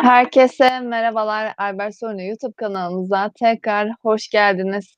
Herkese 0.00 0.80
merhabalar. 0.80 1.54
Albert 1.58 1.98
Sorunu 1.98 2.22
YouTube 2.22 2.52
kanalımıza 2.52 3.30
tekrar 3.40 3.88
hoş 4.02 4.28
geldiniz. 4.28 4.96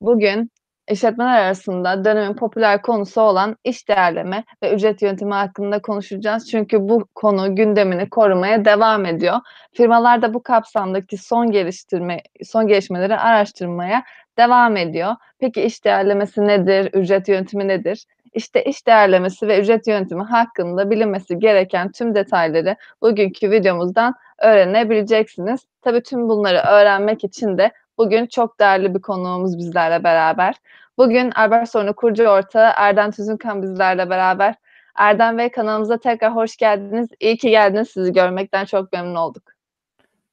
Bugün 0.00 0.50
işletmeler 0.90 1.40
arasında 1.40 2.04
dönemin 2.04 2.34
popüler 2.34 2.82
konusu 2.82 3.20
olan 3.20 3.56
iş 3.64 3.88
değerleme 3.88 4.44
ve 4.62 4.74
ücret 4.74 5.02
yönetimi 5.02 5.34
hakkında 5.34 5.82
konuşacağız. 5.82 6.50
Çünkü 6.50 6.88
bu 6.88 7.08
konu 7.14 7.56
gündemini 7.56 8.10
korumaya 8.10 8.64
devam 8.64 9.06
ediyor. 9.06 9.36
Firmalar 9.72 10.22
da 10.22 10.34
bu 10.34 10.42
kapsamdaki 10.42 11.16
son 11.16 11.50
geliştirme 11.50 12.20
son 12.44 12.66
gelişmeleri 12.66 13.16
araştırmaya 13.16 14.02
devam 14.38 14.76
ediyor. 14.76 15.12
Peki 15.38 15.62
iş 15.62 15.84
değerlemesi 15.84 16.46
nedir? 16.46 16.90
Ücret 16.92 17.28
yönetimi 17.28 17.68
nedir? 17.68 18.04
İşte 18.34 18.64
iş 18.64 18.86
değerlemesi 18.86 19.48
ve 19.48 19.60
ücret 19.60 19.86
yönetimi 19.86 20.22
hakkında 20.22 20.90
bilinmesi 20.90 21.38
gereken 21.38 21.92
tüm 21.92 22.14
detayları 22.14 22.76
bugünkü 23.02 23.50
videomuzdan 23.50 24.14
öğrenebileceksiniz. 24.38 25.60
Tabii 25.82 26.02
tüm 26.02 26.28
bunları 26.28 26.58
öğrenmek 26.58 27.24
için 27.24 27.58
de 27.58 27.72
bugün 27.98 28.26
çok 28.26 28.60
değerli 28.60 28.94
bir 28.94 29.00
konuğumuz 29.00 29.58
bizlerle 29.58 30.04
beraber. 30.04 30.54
Bugün 30.98 31.30
Albert 31.30 31.70
Sorunu 31.70 31.94
kurucu 31.94 32.24
ortağı 32.24 32.72
Erdem 32.76 33.10
Tüzünkan 33.10 33.62
bizlerle 33.62 34.10
beraber. 34.10 34.54
Erdem 34.96 35.38
Bey 35.38 35.48
kanalımıza 35.48 35.98
tekrar 35.98 36.36
hoş 36.36 36.56
geldiniz. 36.56 37.08
İyi 37.20 37.36
ki 37.36 37.50
geldiniz. 37.50 37.90
Sizi 37.90 38.12
görmekten 38.12 38.64
çok 38.64 38.92
memnun 38.92 39.14
olduk. 39.14 39.42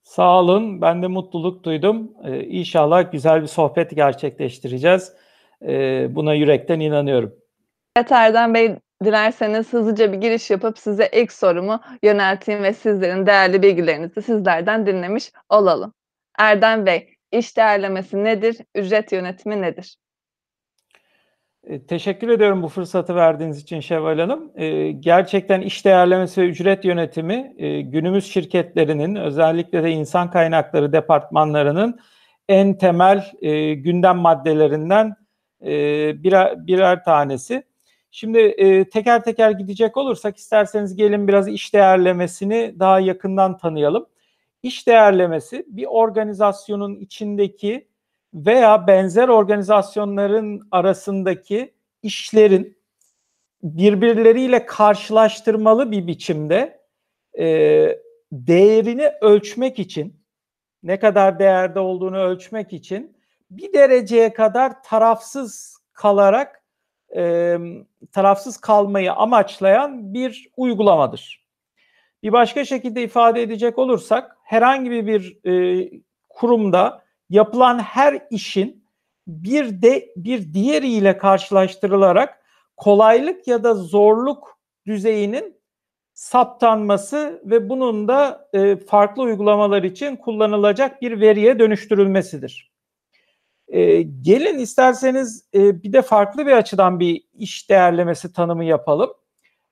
Sağ 0.04 0.40
olun. 0.40 0.82
Ben 0.82 1.04
de 1.04 1.08
mutluluk 1.08 1.64
duydum. 1.64 2.12
Ee, 2.24 2.44
inşallah 2.44 3.12
güzel 3.12 3.42
bir 3.42 3.48
sohbet 3.48 3.96
gerçekleştireceğiz. 3.96 5.14
Ee, 5.62 6.16
buna 6.16 6.34
yürekten 6.34 6.80
inanıyorum. 6.80 7.34
Evet 7.98 8.12
Erdem 8.12 8.54
Bey, 8.54 8.76
dilerseniz 9.04 9.74
hızlıca 9.74 10.14
bir 10.14 10.18
giriş 10.18 10.50
yapıp 10.50 10.80
size 10.80 11.10
ilk 11.14 11.32
sorumu 11.32 11.80
yönelteyim 12.04 12.64
ve 12.64 12.74
sizlerin 12.74 13.26
değerli 13.26 13.62
bilgilerinizi 13.62 14.22
sizlerden 14.22 14.86
dinlemiş 14.86 15.32
olalım. 15.50 15.94
Erdem 16.40 16.86
Bey, 16.86 17.10
iş 17.32 17.58
değerlemesi 17.58 18.24
nedir? 18.24 18.58
Ücret 18.76 19.12
yönetimi 19.12 19.62
nedir? 19.62 19.98
E, 21.64 21.86
teşekkür 21.86 22.30
ediyorum 22.30 22.64
bu 22.64 22.68
fırsatı 22.68 23.16
verdiğiniz 23.16 23.62
için 23.62 23.80
Şevval 23.80 24.20
Hanım. 24.20 24.52
E, 24.56 24.92
gerçekten 24.92 25.62
iş 25.62 25.86
değerlemesi 25.86 26.42
ve 26.42 26.46
ücret 26.46 26.86
yönetimi 26.86 27.54
e, 27.58 27.82
günümüz 27.82 28.32
şirketlerinin 28.32 29.16
özellikle 29.16 29.84
de 29.84 29.92
insan 29.92 30.32
kaynakları 30.32 30.94
departmanlarının 30.94 32.00
en 32.50 32.78
temel 32.78 33.32
gündem 33.76 34.18
maddelerinden 34.18 35.16
birer, 36.24 36.68
birer 36.68 37.04
tanesi. 37.04 37.64
Şimdi 38.12 38.40
e, 38.40 38.90
teker 38.90 39.24
teker 39.24 39.52
gidecek 39.52 39.98
olursak 39.98 40.38
isterseniz 40.38 40.96
gelin 40.96 41.28
biraz 41.28 41.48
iş 41.48 41.74
değerlemesini 41.74 42.76
daha 42.80 43.00
yakından 43.00 43.58
tanıyalım. 43.58 44.06
İş 44.64 44.88
değerlemesi 44.88 45.66
bir 45.68 45.86
organizasyonun 45.86 46.96
içindeki 46.96 47.88
veya 48.34 48.88
benzer 48.88 49.28
organizasyonların 49.28 50.68
arasındaki 50.72 51.74
işlerin 52.04 52.78
birbirleriyle 53.64 54.66
karşılaştırmalı 54.66 55.92
bir 55.92 56.08
biçimde 56.08 56.82
e, 57.40 57.46
değerini 58.32 59.12
ölçmek 59.22 59.80
için 59.80 60.22
ne 60.84 61.00
kadar 61.00 61.40
değerde 61.40 61.80
olduğunu 61.80 62.18
ölçmek 62.18 62.74
için 62.74 63.18
bir 63.52 63.74
dereceye 63.74 64.34
kadar 64.34 64.84
tarafsız 64.84 65.78
kalarak 65.94 66.61
e, 67.16 67.58
tarafsız 68.12 68.58
kalmayı 68.58 69.14
amaçlayan 69.14 70.14
bir 70.14 70.50
uygulamadır. 70.58 71.46
Bir 72.24 72.32
başka 72.32 72.66
şekilde 72.66 73.04
ifade 73.04 73.42
edecek 73.42 73.78
olursak 73.78 74.38
herhangi 74.44 75.08
bir 75.08 75.46
e, 75.46 75.90
kurumda 76.30 77.04
yapılan 77.30 77.80
her 77.80 78.22
işin 78.30 78.84
bir 79.28 79.82
de 79.82 80.14
bir 80.16 80.54
diğeriyle 80.54 81.18
karşılaştırılarak 81.18 82.44
kolaylık 82.78 83.48
ya 83.48 83.64
da 83.64 83.74
zorluk 83.74 84.60
düzeyinin 84.88 85.62
saptanması 86.14 87.42
ve 87.46 87.70
bunun 87.70 88.08
da 88.08 88.50
e, 88.54 88.76
farklı 88.76 89.24
uygulamalar 89.24 89.84
için 89.84 90.16
kullanılacak 90.16 91.02
bir 91.02 91.22
veriye 91.22 91.60
dönüştürülmesidir. 91.60 92.71
E, 93.72 94.02
gelin 94.02 94.60
isterseniz 94.60 95.50
e, 95.54 95.84
bir 95.84 95.94
de 95.94 96.02
farklı 96.02 96.46
bir 96.46 96.52
açıdan 96.52 97.00
bir 97.00 97.24
iş 97.34 97.70
değerlemesi 97.70 98.34
tanımı 98.34 98.64
yapalım. 98.64 99.10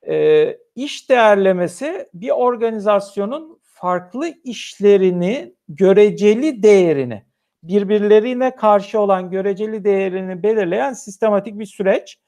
E, 0.07 0.57
iş 0.75 1.09
değerlemesi 1.09 2.09
bir 2.13 2.29
organizasyonun 2.29 3.59
farklı 3.63 4.33
işlerini 4.43 5.55
göreceli 5.67 6.63
değerini 6.63 7.25
birbirlerine 7.63 8.55
karşı 8.55 8.99
olan 8.99 9.31
göreceli 9.31 9.83
değerini 9.83 10.43
belirleyen 10.43 10.93
sistematik 10.93 11.59
bir 11.59 11.65
süreç 11.65 12.19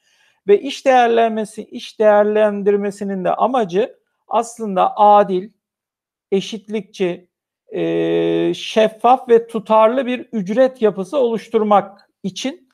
ve 0.46 0.60
iş 0.60 0.86
değerlenmesi, 0.86 1.64
iş 1.64 1.98
değerlendirmesinin 1.98 3.24
de 3.24 3.34
amacı 3.34 3.96
aslında 4.28 4.96
adil, 4.96 5.50
eşitlikçi, 6.32 7.28
e, 7.74 8.54
şeffaf 8.54 9.28
ve 9.28 9.46
tutarlı 9.46 10.06
bir 10.06 10.28
ücret 10.32 10.82
yapısı 10.82 11.18
oluşturmak 11.18 12.10
için 12.22 12.68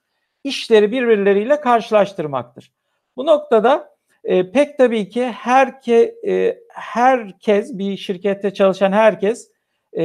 işleri 0.44 0.92
birbirleriyle 0.92 1.60
karşılaştırmaktır. 1.60 2.72
Bu 3.16 3.26
noktada 3.26 3.94
e, 4.24 4.50
pek 4.50 4.78
tabii 4.78 5.08
ki 5.08 5.26
herke, 5.26 6.14
e, 6.26 6.58
herkes 6.68 7.78
bir 7.78 7.96
şirkette 7.96 8.54
çalışan 8.54 8.92
herkes 8.92 9.50
e, 9.92 10.04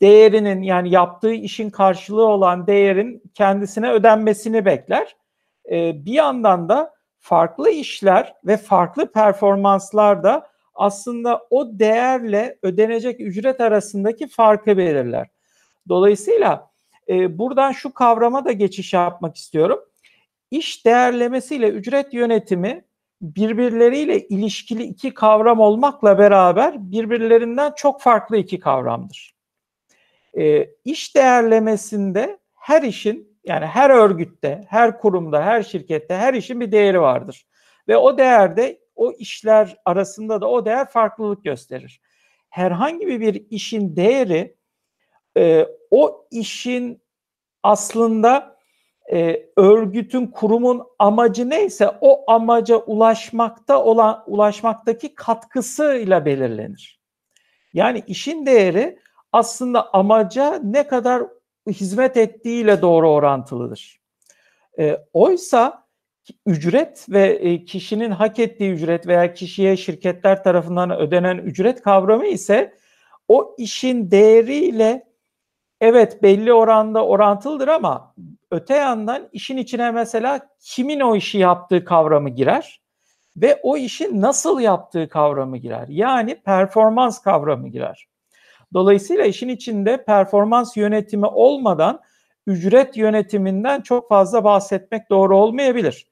değerinin 0.00 0.62
yani 0.62 0.90
yaptığı 0.90 1.32
işin 1.32 1.70
karşılığı 1.70 2.26
olan 2.26 2.66
değerin 2.66 3.22
kendisine 3.34 3.90
ödenmesini 3.90 4.64
bekler. 4.64 5.16
E, 5.70 6.04
bir 6.04 6.12
yandan 6.12 6.68
da 6.68 6.94
farklı 7.18 7.70
işler 7.70 8.34
ve 8.44 8.56
farklı 8.56 9.12
performanslar 9.12 10.22
da 10.22 10.46
aslında 10.78 11.46
o 11.50 11.78
değerle 11.78 12.58
ödenecek 12.62 13.20
ücret 13.20 13.60
arasındaki 13.60 14.28
farkı 14.28 14.78
belirler. 14.78 15.28
Dolayısıyla 15.88 16.70
e, 17.08 17.38
buradan 17.38 17.72
şu 17.72 17.94
kavrama 17.94 18.44
da 18.44 18.52
geçiş 18.52 18.92
yapmak 18.92 19.36
istiyorum. 19.36 19.80
İş 20.50 20.86
değerlemesiyle 20.86 21.68
ücret 21.68 22.14
yönetimi 22.14 22.84
birbirleriyle 23.22 24.28
ilişkili 24.28 24.82
iki 24.82 25.14
kavram 25.14 25.60
olmakla 25.60 26.18
beraber 26.18 26.90
birbirlerinden 26.92 27.72
çok 27.76 28.00
farklı 28.00 28.36
iki 28.36 28.58
kavramdır. 28.60 29.34
E, 30.38 30.68
iş 30.84 31.16
değerlemesinde 31.16 32.38
her 32.54 32.82
işin 32.82 33.38
yani 33.44 33.66
her 33.66 33.90
örgütte, 33.90 34.60
her 34.68 34.98
kurumda, 34.98 35.42
her 35.42 35.62
şirkette 35.62 36.16
her 36.16 36.34
işin 36.34 36.60
bir 36.60 36.72
değeri 36.72 37.00
vardır. 37.00 37.46
Ve 37.88 37.96
o 37.96 38.18
değerde 38.18 38.78
o 38.98 39.12
işler 39.12 39.76
arasında 39.84 40.40
da 40.40 40.50
o 40.50 40.64
değer 40.64 40.88
farklılık 40.90 41.44
gösterir. 41.44 42.00
Herhangi 42.50 43.06
bir 43.06 43.46
işin 43.50 43.96
değeri 43.96 44.56
e, 45.36 45.66
o 45.90 46.26
işin 46.30 47.02
aslında 47.62 48.58
e, 49.12 49.46
örgütün, 49.56 50.26
kurumun 50.26 50.82
amacı 50.98 51.50
neyse 51.50 51.90
o 52.00 52.32
amaca 52.32 52.76
ulaşmakta 52.76 53.84
olan 53.84 54.24
ulaşmaktaki 54.26 55.14
katkısıyla 55.14 56.24
belirlenir. 56.24 57.00
Yani 57.72 58.02
işin 58.06 58.46
değeri 58.46 58.98
aslında 59.32 59.94
amaca 59.94 60.60
ne 60.64 60.86
kadar 60.86 61.22
hizmet 61.66 62.16
ettiğiyle 62.16 62.82
doğru 62.82 63.10
orantılıdır. 63.10 64.00
E, 64.78 64.98
oysa 65.12 65.87
ücret 66.46 67.06
ve 67.08 67.26
e, 67.26 67.64
kişinin 67.64 68.10
hak 68.10 68.38
ettiği 68.38 68.72
ücret 68.72 69.06
veya 69.06 69.34
kişiye 69.34 69.76
şirketler 69.76 70.42
tarafından 70.44 70.90
ödenen 70.98 71.38
ücret 71.38 71.82
kavramı 71.82 72.26
ise 72.26 72.74
o 73.28 73.54
işin 73.58 74.10
değeriyle 74.10 75.04
evet 75.80 76.22
belli 76.22 76.52
oranda 76.52 77.06
orantılıdır 77.06 77.68
ama 77.68 78.14
öte 78.50 78.74
yandan 78.74 79.28
işin 79.32 79.56
içine 79.56 79.90
mesela 79.90 80.48
kimin 80.60 81.00
o 81.00 81.16
işi 81.16 81.38
yaptığı 81.38 81.84
kavramı 81.84 82.30
girer 82.30 82.80
ve 83.36 83.60
o 83.62 83.76
işi 83.76 84.20
nasıl 84.20 84.60
yaptığı 84.60 85.08
kavramı 85.08 85.56
girer. 85.56 85.88
Yani 85.88 86.34
performans 86.34 87.22
kavramı 87.22 87.68
girer. 87.68 88.08
Dolayısıyla 88.74 89.24
işin 89.24 89.48
içinde 89.48 90.04
performans 90.04 90.76
yönetimi 90.76 91.26
olmadan 91.26 92.00
ücret 92.46 92.96
yönetiminden 92.96 93.80
çok 93.80 94.08
fazla 94.08 94.44
bahsetmek 94.44 95.10
doğru 95.10 95.36
olmayabilir. 95.36 96.06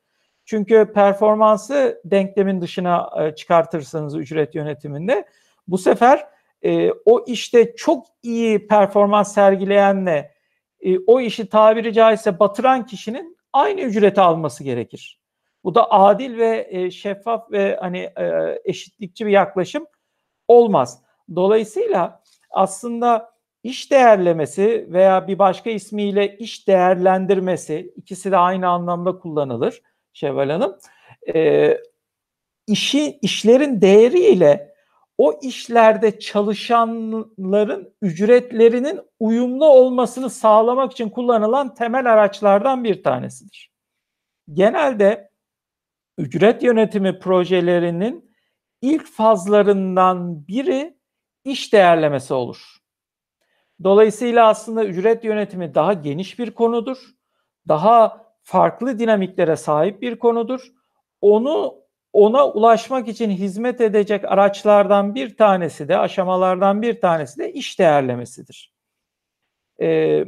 Çünkü 0.47 0.93
performansı 0.95 2.01
denklemin 2.05 2.61
dışına 2.61 3.11
e, 3.21 3.35
çıkartırsanız 3.35 4.17
ücret 4.17 4.55
yönetiminde 4.55 5.25
bu 5.69 5.79
sefer 5.79 6.27
e, 6.63 6.91
o 6.91 7.25
işte 7.27 7.77
çok 7.77 8.07
iyi 8.23 8.67
performans 8.67 9.35
sergileyenle 9.35 10.35
e, 10.81 10.99
o 10.99 11.21
işi 11.21 11.49
tabiri 11.49 11.93
caizse 11.93 12.39
batıran 12.39 12.87
kişinin 12.87 13.37
aynı 13.53 13.81
ücreti 13.81 14.21
alması 14.21 14.65
gerekir. 14.65 15.21
Bu 15.65 15.75
da 15.75 15.91
adil 15.91 16.39
ve 16.39 16.69
e, 16.71 16.91
şeffaf 16.91 17.53
ve 17.53 17.77
hani 17.81 17.99
e, 17.99 18.59
eşitlikçi 18.65 19.27
bir 19.27 19.31
yaklaşım 19.31 19.87
olmaz. 20.49 21.03
Dolayısıyla 21.35 22.23
aslında 22.51 23.33
iş 23.63 23.91
değerlemesi 23.91 24.87
veya 24.91 25.29
bir 25.29 25.39
başka 25.39 25.71
ismiyle 25.71 26.37
iş 26.39 26.69
değerlendirmesi 26.69 27.93
ikisi 27.97 28.31
de 28.31 28.37
aynı 28.37 28.69
anlamda 28.69 29.19
kullanılır 29.19 29.83
Şevval 30.17 30.51
Hanım. 30.51 30.79
E, 31.35 31.79
işi 32.67 33.19
işlerin 33.23 33.81
değeriyle 33.81 34.75
o 35.19 35.39
işlerde 35.43 36.19
çalışanların 36.19 37.95
ücretlerinin 38.03 39.01
uyumlu 39.21 39.67
olmasını 39.67 40.31
sağlamak 40.31 40.93
için 40.93 41.09
kullanılan 41.11 41.75
temel 41.75 42.13
araçlardan 42.13 42.85
bir 42.85 43.03
tanesidir. 43.03 43.73
Genelde 44.53 45.31
ücret 46.19 46.63
yönetimi 46.63 47.19
projelerinin 47.19 48.37
ilk 48.83 49.07
fazlarından 49.07 50.49
biri 50.49 50.99
iş 51.45 51.73
değerlemesi 51.73 52.35
olur. 52.35 52.77
Dolayısıyla 53.85 54.49
aslında 54.49 54.85
ücret 54.85 55.25
yönetimi 55.25 55.75
daha 55.75 55.93
geniş 55.93 56.39
bir 56.39 56.51
konudur. 56.51 56.99
Daha 57.69 58.26
farklı 58.47 58.99
dinamiklere 58.99 59.57
sahip 59.57 60.03
bir 60.03 60.19
konudur. 60.19 60.61
Onu 61.21 61.75
ona 62.13 62.49
ulaşmak 62.49 63.09
için 63.09 63.31
hizmet 63.31 63.81
edecek 63.81 64.25
araçlardan 64.25 65.15
bir 65.15 65.37
tanesi 65.37 65.89
de 65.89 65.99
aşamalardan 65.99 66.83
bir 66.83 67.01
tanesi 67.01 67.39
de 67.39 67.53
iş 67.53 67.79
değerlemesidir. 67.79 68.73
Ee, 69.81 70.25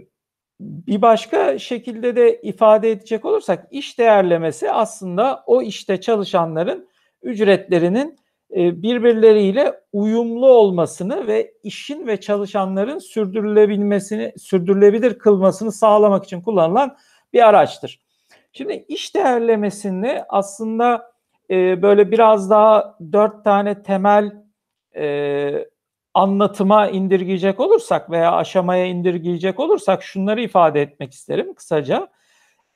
bir 0.60 1.02
başka 1.02 1.58
şekilde 1.58 2.16
de 2.16 2.40
ifade 2.42 2.90
edecek 2.90 3.24
olursak 3.24 3.66
iş 3.70 3.98
değerlemesi 3.98 4.72
aslında 4.72 5.42
o 5.46 5.62
işte 5.62 6.00
çalışanların 6.00 6.88
ücretlerinin 7.22 8.18
e, 8.56 8.82
birbirleriyle 8.82 9.80
uyumlu 9.92 10.48
olmasını 10.48 11.26
ve 11.26 11.52
işin 11.62 12.06
ve 12.06 12.20
çalışanların 12.20 12.98
sürdürülebilmesini, 12.98 14.32
sürdürülebilir 14.38 15.18
kılmasını 15.18 15.72
sağlamak 15.72 16.24
için 16.24 16.40
kullanılan 16.40 16.96
bir 17.32 17.48
araçtır. 17.48 18.07
Şimdi 18.52 18.84
iş 18.88 19.14
değerlemesini 19.14 20.22
aslında 20.28 21.12
e, 21.50 21.82
böyle 21.82 22.10
biraz 22.10 22.50
daha 22.50 22.98
dört 23.12 23.44
tane 23.44 23.82
temel 23.82 24.32
e, 24.96 25.68
anlatıma 26.14 26.88
indirgeyecek 26.88 27.60
olursak 27.60 28.10
veya 28.10 28.32
aşamaya 28.32 28.86
indirgeyecek 28.86 29.60
olursak 29.60 30.02
şunları 30.02 30.40
ifade 30.40 30.82
etmek 30.82 31.12
isterim 31.12 31.54
kısaca. 31.54 32.08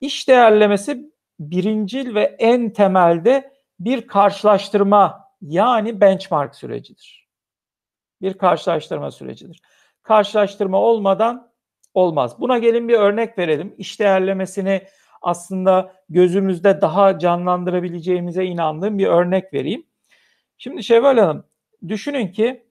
İş 0.01 0.29
değerlemesi 0.29 1.13
birincil 1.41 2.15
ve 2.15 2.37
en 2.39 2.71
temelde 2.71 3.53
bir 3.81 4.07
karşılaştırma 4.07 5.29
yani 5.41 6.01
benchmark 6.01 6.55
sürecidir. 6.55 7.29
Bir 8.23 8.35
karşılaştırma 8.35 9.11
sürecidir. 9.11 9.61
Karşılaştırma 10.03 10.79
olmadan 10.79 11.53
olmaz. 11.95 12.41
Buna 12.41 12.59
gelin 12.59 12.89
bir 12.89 12.95
örnek 12.95 13.39
verelim. 13.39 13.75
İş 13.79 14.01
değerlemesini 14.01 14.83
aslında 15.23 15.95
gözümüzde 16.09 16.81
daha 16.81 17.19
canlandırabileceğimize 17.19 18.45
inandığım 18.45 18.99
bir 18.99 19.07
örnek 19.07 19.55
vereyim. 19.55 19.87
Şimdi 20.59 20.85
Şevval 20.85 21.19
Hanım 21.19 21.45
düşünün 21.89 22.29
ki 22.29 22.67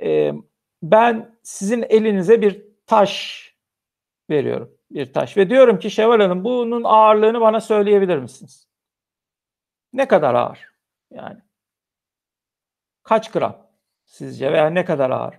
e, 0.00 0.32
ben 0.82 1.38
sizin 1.42 1.82
elinize 1.88 2.42
bir 2.42 2.62
taş 2.86 3.40
veriyorum. 4.30 4.70
Bir 4.90 5.12
taş 5.12 5.36
ve 5.36 5.50
diyorum 5.50 5.78
ki 5.78 5.90
Şevval 5.90 6.20
Hanım 6.20 6.44
bunun 6.44 6.84
ağırlığını 6.84 7.40
bana 7.40 7.60
söyleyebilir 7.60 8.18
misiniz? 8.18 8.68
Ne 9.92 10.08
kadar 10.08 10.34
ağır? 10.34 10.70
Yani 11.10 11.38
kaç 13.02 13.30
gram 13.30 13.56
sizce 14.04 14.52
veya 14.52 14.70
ne 14.70 14.84
kadar 14.84 15.10
ağır? 15.10 15.34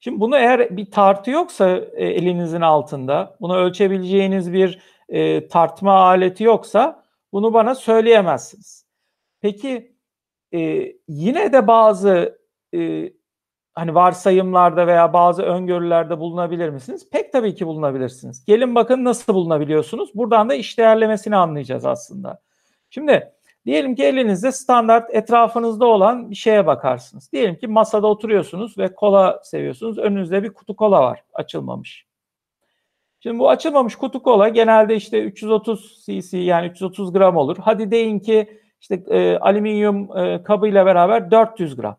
Şimdi 0.00 0.20
bunu 0.20 0.36
eğer 0.36 0.76
bir 0.76 0.90
tartı 0.90 1.30
yoksa 1.30 1.70
e, 1.76 2.06
elinizin 2.06 2.60
altında, 2.60 3.36
bunu 3.40 3.56
ölçebileceğiniz 3.56 4.52
bir 4.52 4.78
e, 5.08 5.48
tartma 5.48 5.92
aleti 5.92 6.44
yoksa 6.44 7.04
bunu 7.32 7.54
bana 7.54 7.74
söyleyemezsiniz. 7.74 8.86
Peki 9.40 9.96
e, 10.54 10.92
yine 11.08 11.52
de 11.52 11.66
bazı 11.66 12.38
e, 12.74 13.12
hani 13.74 13.94
varsayımlarda 13.94 14.86
veya 14.86 15.12
bazı 15.12 15.42
öngörülerde 15.42 16.18
bulunabilir 16.18 16.68
misiniz? 16.68 17.10
Pek 17.10 17.32
tabii 17.32 17.54
ki 17.54 17.66
bulunabilirsiniz. 17.66 18.44
Gelin 18.44 18.74
bakın 18.74 19.04
nasıl 19.04 19.34
bulunabiliyorsunuz. 19.34 20.10
Buradan 20.14 20.48
da 20.48 20.54
iş 20.54 20.78
değerlemesini 20.78 21.36
anlayacağız 21.36 21.84
aslında. 21.84 22.40
Şimdi 22.90 23.32
diyelim 23.66 23.94
ki 23.94 24.04
elinizde 24.04 24.52
standart 24.52 25.14
etrafınızda 25.14 25.86
olan 25.86 26.30
bir 26.30 26.36
şeye 26.36 26.66
bakarsınız. 26.66 27.32
Diyelim 27.32 27.56
ki 27.56 27.66
masada 27.66 28.06
oturuyorsunuz 28.06 28.78
ve 28.78 28.94
kola 28.94 29.40
seviyorsunuz. 29.44 29.98
Önünüzde 29.98 30.42
bir 30.42 30.50
kutu 30.50 30.76
kola 30.76 31.02
var 31.02 31.24
açılmamış. 31.34 32.05
Şimdi 33.26 33.38
bu 33.38 33.50
açılmamış 33.50 33.96
kutu 33.96 34.22
kola 34.22 34.48
genelde 34.48 34.96
işte 34.96 35.22
330 35.22 36.04
cc 36.06 36.38
yani 36.38 36.66
330 36.66 37.12
gram 37.12 37.36
olur. 37.36 37.56
Hadi 37.60 37.90
deyin 37.90 38.18
ki 38.18 38.60
işte 38.80 39.02
e, 39.08 39.38
alüminyum 39.38 40.18
e, 40.18 40.42
kabıyla 40.42 40.86
beraber 40.86 41.30
400 41.30 41.76
gram. 41.76 41.96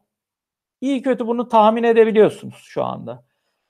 İyi 0.82 1.02
kötü 1.02 1.28
bunu 1.28 1.48
tahmin 1.48 1.84
edebiliyorsunuz 1.84 2.56
şu 2.64 2.84
anda. 2.84 3.24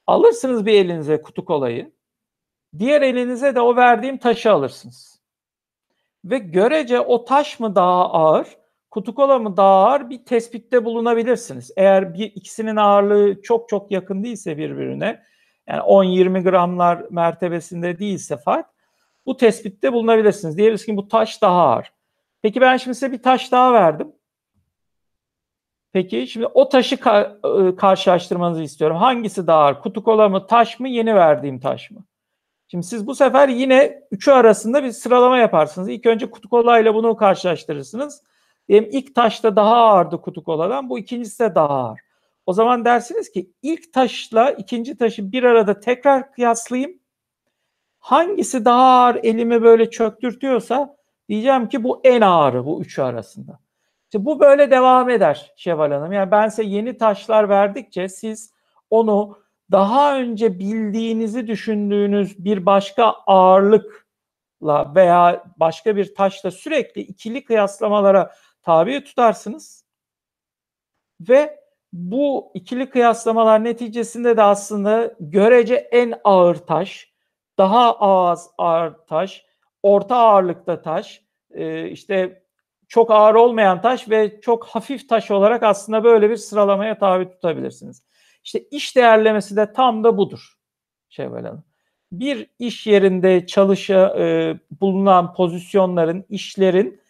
Alırsınız 0.08 0.66
bir 0.66 0.74
elinize 0.74 1.22
kutu 1.22 1.46
kolayı. 1.46 1.92
Diğer 2.80 3.02
elinize 3.02 3.56
de 3.56 3.62
o 3.62 3.76
verdiğim 3.76 4.18
taşı 4.18 4.52
alırsınız. 4.52 5.22
Ve 6.26 6.38
görece 6.38 7.00
o 7.00 7.26
taş 7.26 7.60
mı 7.60 7.76
daha 7.76 8.10
ağır, 8.10 8.48
kutu 8.92 9.16
kola 9.16 9.40
mı 9.40 9.58
daha 9.58 9.86
ağır 9.86 10.10
bir 10.10 10.26
tespitte 10.26 10.86
bulunabilirsiniz. 10.86 11.72
Eğer 11.78 12.14
bir 12.14 12.32
ikisinin 12.36 12.76
ağırlığı 12.76 13.42
çok 13.42 13.70
çok 13.70 13.92
yakın 13.92 14.24
değilse 14.24 14.58
birbirine 14.58 15.28
yani 15.68 15.82
10-20 15.82 16.44
gramlar 16.44 17.04
mertebesinde 17.10 18.00
değilse 18.00 18.38
fark 18.38 18.68
bu 19.26 19.38
tespitte 19.38 19.94
bulunabilirsiniz. 19.94 20.58
Diyebiliriz 20.58 20.86
ki 20.86 20.98
bu 20.98 21.08
taş 21.08 21.42
daha 21.42 21.62
ağır. 21.62 21.94
Peki 22.42 22.62
ben 22.62 22.78
şimdi 22.78 22.96
size 22.96 23.12
bir 23.12 23.24
taş 23.24 23.52
daha 23.52 23.74
verdim. 23.74 24.12
Peki 25.94 26.28
şimdi 26.28 26.46
o 26.46 26.70
taşı 26.70 26.96
ka- 26.96 27.76
karşılaştırmanızı 27.76 28.64
istiyorum. 28.64 28.98
Hangisi 28.98 29.48
daha 29.48 29.60
ağır? 29.60 29.80
Kutu 29.82 30.04
kola 30.04 30.30
mı, 30.30 30.48
taş 30.48 30.80
mı, 30.80 30.90
yeni 30.90 31.16
verdiğim 31.16 31.60
taş 31.60 31.92
mı? 31.92 32.04
Şimdi 32.68 32.86
siz 32.86 33.08
bu 33.08 33.16
sefer 33.16 33.50
yine 33.50 34.04
üçü 34.12 34.32
arasında 34.32 34.84
bir 34.84 34.92
sıralama 34.92 35.38
yaparsınız. 35.38 35.90
İlk 35.90 36.06
önce 36.06 36.30
kutu 36.30 36.50
kola 36.50 36.80
ile 36.80 36.94
bunu 36.94 37.16
karşılaştırırsınız. 37.16 38.24
Diyelim 38.70 38.90
ilk 38.92 39.16
taşta 39.16 39.56
daha 39.56 39.76
ağırdı 39.76 40.22
kutu 40.22 40.44
koladan, 40.44 40.90
bu 40.90 41.00
ikincisi 41.00 41.44
de 41.44 41.56
daha 41.56 41.70
ağır. 41.70 42.00
O 42.48 42.54
zaman 42.54 42.86
dersiniz 42.86 43.32
ki 43.32 43.52
ilk 43.62 43.94
taşla 43.94 44.52
ikinci 44.52 44.98
taşı 44.98 45.32
bir 45.32 45.44
arada 45.44 45.80
tekrar 45.80 46.32
kıyaslayayım. 46.32 47.00
Hangisi 48.00 48.66
daha 48.66 48.84
ağır 48.84 49.16
elimi 49.24 49.64
böyle 49.64 49.90
çöktürtüyorsa 49.90 50.98
diyeceğim 51.30 51.70
ki 51.70 51.84
bu 51.84 52.02
en 52.04 52.22
ağırı 52.22 52.66
bu 52.66 52.82
üçü 52.82 53.02
arasında. 53.02 53.60
İşte 54.04 54.26
bu 54.26 54.40
böyle 54.40 54.72
devam 54.72 55.10
eder 55.10 55.54
Şevval 55.58 55.92
Hanım. 55.92 56.12
Yani 56.12 56.32
ben 56.32 56.48
size 56.48 56.64
yeni 56.64 56.98
taşlar 56.98 57.50
verdikçe 57.50 58.10
siz 58.10 58.54
onu 58.90 59.40
daha 59.72 60.18
önce 60.18 60.60
bildiğinizi 60.60 61.48
düşündüğünüz 61.48 62.46
bir 62.46 62.66
başka 62.66 63.06
ağırlıkla 63.06 64.96
veya 64.96 65.44
başka 65.58 65.96
bir 65.96 66.16
taşla 66.16 66.52
sürekli 66.52 67.02
ikili 67.02 67.44
kıyaslamalara 67.46 68.32
tabi 68.62 69.04
tutarsınız. 69.04 69.86
Ve 71.22 71.67
bu 71.98 72.52
ikili 72.54 72.90
kıyaslamalar 72.90 73.64
neticesinde 73.64 74.38
de 74.38 74.42
aslında 74.42 75.16
görece 75.20 75.76
en 75.76 76.14
ağır 76.24 76.56
taş, 76.56 77.14
daha 77.58 78.00
az 78.00 78.50
ağır 78.58 78.94
taş, 79.08 79.46
orta 79.84 80.16
ağırlıkta 80.18 80.82
taş, 80.82 81.22
e, 81.52 81.90
işte 81.90 82.44
çok 82.88 83.12
ağır 83.12 83.36
olmayan 83.36 83.82
taş 83.82 84.10
ve 84.10 84.42
çok 84.42 84.66
hafif 84.66 85.10
taş 85.10 85.32
olarak 85.32 85.64
aslında 85.64 86.04
böyle 86.04 86.30
bir 86.30 86.36
sıralamaya 86.36 86.98
tabi 86.98 87.30
tutabilirsiniz. 87.30 88.04
İşte 88.44 88.60
iş 88.60 88.96
değerlemesi 88.96 89.56
de 89.56 89.74
tam 89.74 90.04
da 90.04 90.18
budur 90.18 90.54
Şevval 91.10 91.44
Hanım. 91.44 91.64
Bir 92.12 92.50
iş 92.60 92.88
yerinde 92.88 93.46
çalışa 93.46 94.16
e, 94.20 94.56
bulunan 94.82 95.34
pozisyonların, 95.34 96.26
işlerin 96.30 97.02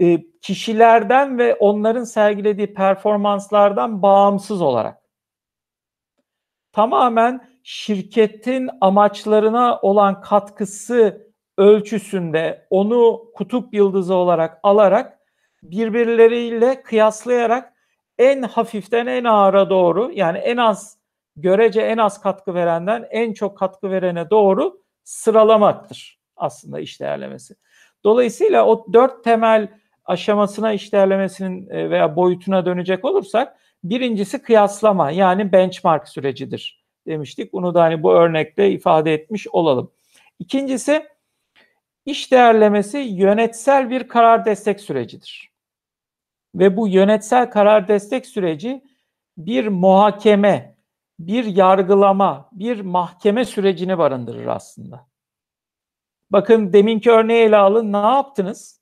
e, 0.00 0.18
kişilerden 0.40 1.38
ve 1.38 1.54
onların 1.54 2.04
sergilediği 2.04 2.74
performanslardan 2.74 4.02
bağımsız 4.02 4.62
olarak 4.62 5.00
tamamen 6.72 7.50
şirketin 7.62 8.70
amaçlarına 8.80 9.78
olan 9.82 10.20
katkısı 10.20 11.30
ölçüsünde 11.58 12.66
onu 12.70 13.24
kutup 13.34 13.74
yıldızı 13.74 14.14
olarak 14.14 14.60
alarak 14.62 15.18
birbirleriyle 15.62 16.82
kıyaslayarak 16.82 17.72
en 18.18 18.42
hafiften 18.42 19.06
en 19.06 19.24
ağıra 19.24 19.70
doğru 19.70 20.10
yani 20.14 20.38
en 20.38 20.56
az 20.56 20.98
görece 21.36 21.80
en 21.80 21.98
az 21.98 22.20
katkı 22.20 22.54
verenden 22.54 23.06
en 23.10 23.32
çok 23.32 23.58
katkı 23.58 23.90
verene 23.90 24.30
doğru 24.30 24.82
sıralamaktır 25.04 26.20
aslında 26.36 26.80
iş 26.80 27.00
değerlemesi. 27.00 27.54
Dolayısıyla 28.04 28.66
o 28.66 28.86
dört 28.92 29.24
temel 29.24 29.79
aşamasına 30.10 30.72
iş 30.72 30.92
değerlemesinin 30.92 31.70
e, 31.70 31.90
veya 31.90 32.16
boyutuna 32.16 32.66
dönecek 32.66 33.04
olursak 33.04 33.56
birincisi 33.84 34.42
kıyaslama 34.42 35.10
yani 35.10 35.52
benchmark 35.52 36.08
sürecidir 36.08 36.84
demiştik. 37.06 37.52
Bunu 37.52 37.74
da 37.74 37.82
hani 37.82 38.02
bu 38.02 38.12
örnekle 38.12 38.70
ifade 38.70 39.14
etmiş 39.14 39.48
olalım. 39.48 39.92
İkincisi 40.38 41.06
iş 42.06 42.32
değerlemesi 42.32 42.98
yönetsel 42.98 43.90
bir 43.90 44.08
karar 44.08 44.44
destek 44.44 44.80
sürecidir. 44.80 45.50
Ve 46.54 46.76
bu 46.76 46.88
yönetsel 46.88 47.50
karar 47.50 47.88
destek 47.88 48.26
süreci 48.26 48.84
bir 49.38 49.68
muhakeme, 49.68 50.76
bir 51.18 51.44
yargılama, 51.44 52.48
bir 52.52 52.80
mahkeme 52.80 53.44
sürecini 53.44 53.98
barındırır 53.98 54.46
aslında. 54.46 55.06
Bakın 56.30 56.72
deminki 56.72 57.10
örneği 57.10 57.42
ele 57.42 57.56
alın. 57.56 57.92
Ne 57.92 57.96
yaptınız? 57.96 58.79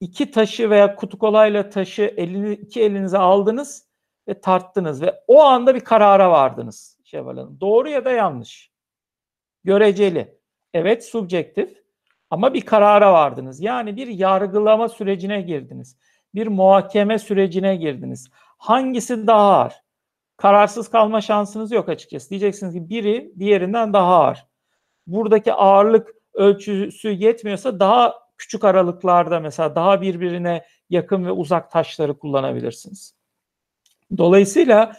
İki 0.00 0.30
taşı 0.30 0.70
veya 0.70 0.94
kutu 0.94 1.18
kolayla 1.18 1.70
taşı 1.70 2.02
elini, 2.16 2.52
iki 2.52 2.82
elinize 2.82 3.18
aldınız 3.18 3.88
ve 4.28 4.40
tarttınız 4.40 5.02
ve 5.02 5.20
o 5.26 5.42
anda 5.42 5.74
bir 5.74 5.80
karara 5.80 6.30
vardınız 6.30 6.98
Şevval 7.04 7.36
Hanım. 7.36 7.60
Doğru 7.60 7.88
ya 7.88 8.04
da 8.04 8.10
yanlış. 8.10 8.72
Göreceli. 9.64 10.38
Evet 10.74 11.04
subjektif 11.04 11.82
ama 12.30 12.54
bir 12.54 12.60
karara 12.60 13.12
vardınız. 13.12 13.60
Yani 13.60 13.96
bir 13.96 14.06
yargılama 14.06 14.88
sürecine 14.88 15.42
girdiniz. 15.42 15.98
Bir 16.34 16.46
muhakeme 16.46 17.18
sürecine 17.18 17.76
girdiniz. 17.76 18.30
Hangisi 18.58 19.26
daha 19.26 19.60
ağır? 19.60 19.74
Kararsız 20.36 20.88
kalma 20.88 21.20
şansınız 21.20 21.72
yok 21.72 21.88
açıkçası. 21.88 22.30
Diyeceksiniz 22.30 22.74
ki 22.74 22.88
biri 22.88 23.32
diğerinden 23.38 23.92
daha 23.92 24.16
ağır. 24.16 24.46
Buradaki 25.06 25.52
ağırlık 25.52 26.14
ölçüsü 26.34 27.08
yetmiyorsa 27.08 27.80
daha 27.80 28.27
küçük 28.38 28.64
aralıklarda 28.64 29.40
mesela 29.40 29.74
daha 29.74 30.00
birbirine 30.00 30.64
yakın 30.90 31.26
ve 31.26 31.30
uzak 31.30 31.70
taşları 31.70 32.18
kullanabilirsiniz. 32.18 33.14
Dolayısıyla 34.16 34.92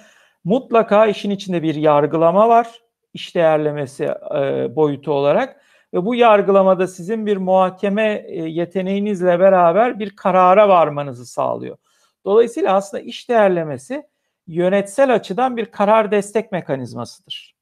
mutlaka 0.44 1.08
işin 1.08 1.30
içinde 1.30 1.64
bir 1.64 1.76
yargılama 1.76 2.50
var, 2.50 2.82
iş 3.14 3.36
değerlemesi 3.36 4.04
e, 4.36 4.76
boyutu 4.76 5.12
olarak 5.12 5.62
ve 5.94 6.06
bu 6.06 6.16
yargılamada 6.16 6.88
sizin 6.88 7.26
bir 7.26 7.38
muhakeme 7.38 8.26
e, 8.28 8.36
yeteneğinizle 8.36 9.40
beraber 9.40 10.00
bir 10.00 10.16
karara 10.16 10.70
varmanızı 10.70 11.26
sağlıyor. 11.26 11.78
Dolayısıyla 12.26 12.76
aslında 12.76 13.04
iş 13.04 13.30
değerlemesi 13.30 14.04
yönetsel 14.48 15.16
açıdan 15.16 15.58
bir 15.58 15.66
karar 15.66 16.12
destek 16.12 16.52
mekanizmasıdır. 16.52 17.59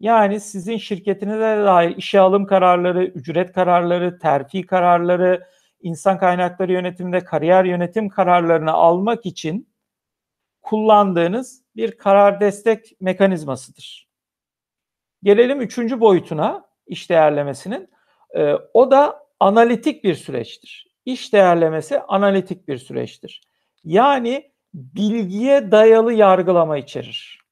Yani 0.00 0.40
sizin 0.40 0.76
şirketinize 0.76 1.40
dair 1.40 1.96
işe 1.96 2.20
alım 2.20 2.46
kararları, 2.46 3.04
ücret 3.04 3.52
kararları, 3.52 4.18
terfi 4.18 4.66
kararları, 4.66 5.46
insan 5.80 6.18
kaynakları 6.18 6.72
yönetiminde 6.72 7.24
kariyer 7.24 7.64
yönetim 7.64 8.08
kararlarını 8.08 8.72
almak 8.72 9.26
için 9.26 9.68
kullandığınız 10.62 11.62
bir 11.76 11.98
karar 11.98 12.40
destek 12.40 13.00
mekanizmasıdır. 13.00 14.08
Gelelim 15.22 15.60
üçüncü 15.60 16.00
boyutuna 16.00 16.66
iş 16.86 17.10
değerlemesinin. 17.10 17.90
Ee, 18.36 18.54
o 18.74 18.90
da 18.90 19.26
analitik 19.40 20.04
bir 20.04 20.14
süreçtir. 20.14 20.86
İş 21.04 21.32
değerlemesi 21.32 22.00
analitik 22.00 22.68
bir 22.68 22.78
süreçtir. 22.78 23.40
Yani 23.84 24.52
bilgiye 24.74 25.70
dayalı 25.70 26.12
yargılama 26.12 26.78
içerir. 26.78 27.45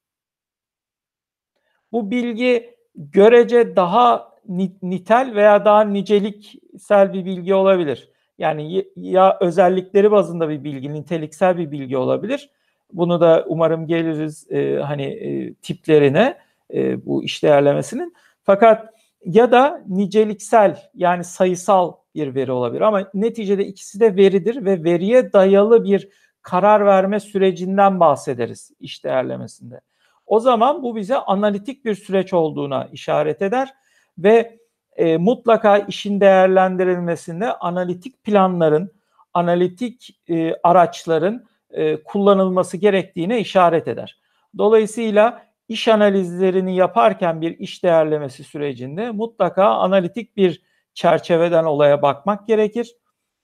Bu 1.95 2.11
bilgi 2.11 2.75
görece 2.97 3.77
daha 3.77 4.35
nitel 4.83 5.35
veya 5.35 5.65
daha 5.65 5.85
niceliksel 5.85 7.13
bir 7.13 7.25
bilgi 7.25 7.55
olabilir. 7.55 8.09
Yani 8.39 8.85
ya 8.97 9.39
özellikleri 9.41 10.11
bazında 10.11 10.49
bir 10.49 10.65
bilgi, 10.65 10.95
niteliksel 10.95 11.59
bir 11.59 11.71
bilgi 11.71 11.97
olabilir. 11.97 12.51
Bunu 12.93 13.21
da 13.21 13.45
umarım 13.49 13.87
geliriz 13.87 14.51
e, 14.51 14.77
hani 14.77 15.03
e, 15.03 15.55
tiplerine 15.55 16.39
e, 16.75 17.07
bu 17.07 17.25
iş 17.25 17.43
değerlemesinin. 17.43 18.15
Fakat 18.43 18.95
ya 19.25 19.53
da 19.53 19.83
niceliksel 19.89 20.83
yani 20.95 21.25
sayısal 21.25 21.93
bir 22.15 22.35
veri 22.35 22.53
olabilir 22.53 22.81
ama 22.81 23.11
neticede 23.15 23.67
ikisi 23.67 24.01
de 24.01 24.17
veridir 24.17 24.65
ve 24.65 24.85
veriye 24.85 25.33
dayalı 25.33 25.85
bir 25.85 26.09
karar 26.43 26.87
verme 26.87 27.21
sürecinden 27.21 28.01
bahsederiz 28.01 28.71
iş 28.81 29.05
değerlemesinde. 29.05 29.81
O 30.27 30.41
zaman 30.41 30.83
bu 30.83 30.97
bize 30.97 31.17
analitik 31.17 31.85
bir 31.85 31.95
süreç 31.95 32.33
olduğuna 32.33 32.89
işaret 32.93 33.43
eder 33.43 33.75
ve 34.19 34.59
e, 34.97 35.17
mutlaka 35.17 35.79
işin 35.79 36.21
değerlendirilmesinde 36.21 37.53
analitik 37.53 38.25
planların, 38.25 38.91
analitik 39.35 40.21
e, 40.29 40.55
araçların 40.63 41.45
e, 41.71 42.03
kullanılması 42.03 42.77
gerektiğine 42.77 43.41
işaret 43.41 43.89
eder. 43.89 44.19
Dolayısıyla 44.59 45.47
iş 45.69 45.89
analizlerini 45.89 46.77
yaparken 46.77 47.41
bir 47.41 47.59
iş 47.59 47.83
değerlemesi 47.85 48.45
sürecinde 48.45 49.11
mutlaka 49.11 49.65
analitik 49.65 50.37
bir 50.37 50.63
çerçeveden 50.95 51.65
olaya 51.65 52.03
bakmak 52.03 52.47
gerekir. 52.47 52.97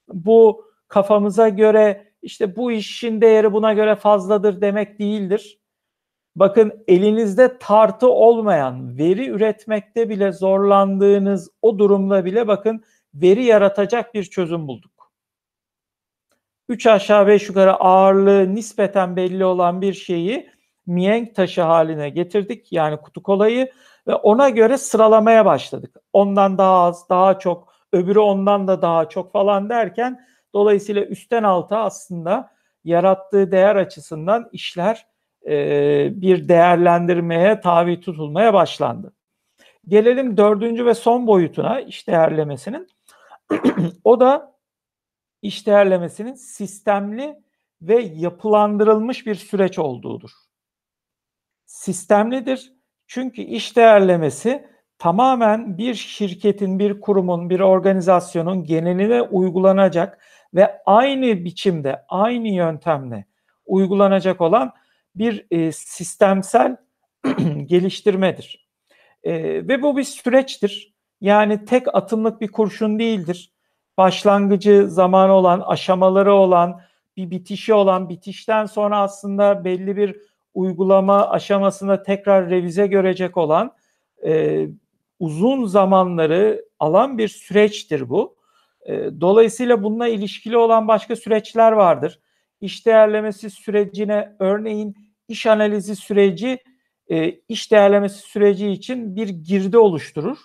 Bu 0.09 0.65
kafamıza 0.89 1.49
göre 1.49 2.13
işte 2.23 2.57
bu 2.57 2.73
işin 2.73 3.21
değeri 3.21 3.53
buna 3.53 3.73
göre 3.73 3.95
fazladır 3.95 4.61
demek 4.61 4.99
değildir. 4.99 5.60
Bakın 6.37 6.85
elinizde 6.89 7.59
tartı 7.59 8.09
olmayan, 8.09 8.99
veri 8.99 9.29
üretmekte 9.29 10.09
bile 10.09 10.33
zorlandığınız 10.33 11.51
o 11.63 11.79
durumda 11.79 12.25
bile 12.25 12.49
bakın 12.49 12.85
veri 13.15 13.45
yaratacak 13.45 14.15
bir 14.15 14.25
çözüm 14.25 14.69
bulduk. 14.69 15.13
Üç 16.69 16.87
aşağı 16.87 17.27
beş 17.27 17.49
yukarı 17.49 17.75
ağırlığı 17.75 18.55
nispeten 18.55 19.17
belli 19.17 19.45
olan 19.45 19.81
bir 19.81 19.93
şeyi 19.93 20.51
mihenk 20.87 21.35
taşı 21.35 21.63
haline 21.63 22.11
getirdik. 22.11 22.73
Yani 22.73 22.97
kutu 22.97 23.23
kolayı 23.23 23.73
ve 24.07 24.15
ona 24.15 24.49
göre 24.49 24.79
sıralamaya 24.79 25.45
başladık. 25.45 25.97
Ondan 26.13 26.59
daha 26.59 26.83
az, 26.83 27.09
daha 27.09 27.39
çok, 27.39 27.75
öbürü 27.93 28.19
ondan 28.19 28.69
da 28.69 28.83
daha 28.83 29.09
çok 29.09 29.33
falan 29.33 29.71
derken 29.71 30.27
dolayısıyla 30.55 31.05
üstten 31.05 31.43
alta 31.43 31.79
aslında 31.79 32.51
yarattığı 32.85 33.53
değer 33.53 33.77
açısından 33.77 34.49
işler 34.53 35.07
bir 36.23 36.49
değerlendirmeye 36.49 37.61
tabi 37.61 38.01
tutulmaya 38.01 38.55
başlandı. 38.55 39.13
Gelelim 39.89 40.37
dördüncü 40.37 40.87
ve 40.87 40.95
son 40.95 41.27
boyutuna 41.27 41.81
iş 41.81 42.09
değerlemesinin. 42.09 42.89
o 44.05 44.21
da 44.21 44.57
iş 45.43 45.67
değerlemesinin 45.67 46.35
sistemli 46.35 47.43
ve 47.83 48.01
yapılandırılmış 48.01 49.27
bir 49.27 49.35
süreç 49.35 49.79
olduğudur. 49.79 50.31
Sistemlidir 51.67 52.73
çünkü 53.07 53.43
iş 53.43 53.77
değerlemesi 53.77 54.69
tamamen 54.99 55.79
bir 55.79 55.95
şirketin, 55.95 56.79
bir 56.79 57.01
kurumun, 57.01 57.51
bir 57.51 57.61
organizasyonun 57.61 58.65
geneline 58.65 59.23
uygulanacak 59.23 60.25
ve 60.55 60.83
aynı 60.87 61.45
biçimde, 61.45 62.05
aynı 62.09 62.49
yöntemle 62.49 63.25
uygulanacak 63.67 64.41
olan 64.41 64.73
bir 65.15 65.47
e, 65.51 65.73
sistemsel 65.73 66.77
geliştirmedir. 67.67 68.69
E, 69.25 69.33
ve 69.69 69.83
bu 69.83 69.97
bir 69.97 70.05
süreçtir. 70.05 70.95
Yani 71.21 71.65
tek 71.65 71.95
atımlık 71.95 72.41
bir 72.41 72.49
kurşun 72.49 72.99
değildir. 72.99 73.53
Başlangıcı 73.97 74.91
zamanı 74.91 75.33
olan, 75.33 75.61
aşamaları 75.61 76.35
olan, 76.35 76.81
bir 77.17 77.31
bitişi 77.31 77.75
olan, 77.75 78.09
bitişten 78.09 78.67
sonra 78.67 78.99
aslında 78.99 79.65
belli 79.65 79.97
bir 79.97 80.17
uygulama 80.55 81.31
aşamasında 81.31 82.03
tekrar 82.03 82.51
revize 82.51 82.87
görecek 82.87 83.37
olan 83.37 83.73
e, 84.25 84.67
uzun 85.19 85.65
zamanları 85.65 86.65
alan 86.79 87.19
bir 87.19 87.29
süreçtir 87.29 88.09
bu. 88.09 88.37
E, 88.87 89.21
dolayısıyla 89.21 89.83
bununla 89.83 90.09
ilişkili 90.09 90.57
olan 90.57 90.89
başka 90.89 91.17
süreçler 91.17 91.73
vardır 91.73 92.21
iş 92.61 92.87
değerlemesi 92.87 93.51
sürecine 93.51 94.37
örneğin 94.39 94.97
iş 95.29 95.47
analizi 95.47 95.97
süreci 95.97 96.59
e, 97.11 97.31
iş 97.31 97.73
değerlemesi 97.73 98.19
süreci 98.19 98.69
için 98.69 99.17
bir 99.17 99.29
girdi 99.29 99.79
oluşturur. 99.79 100.39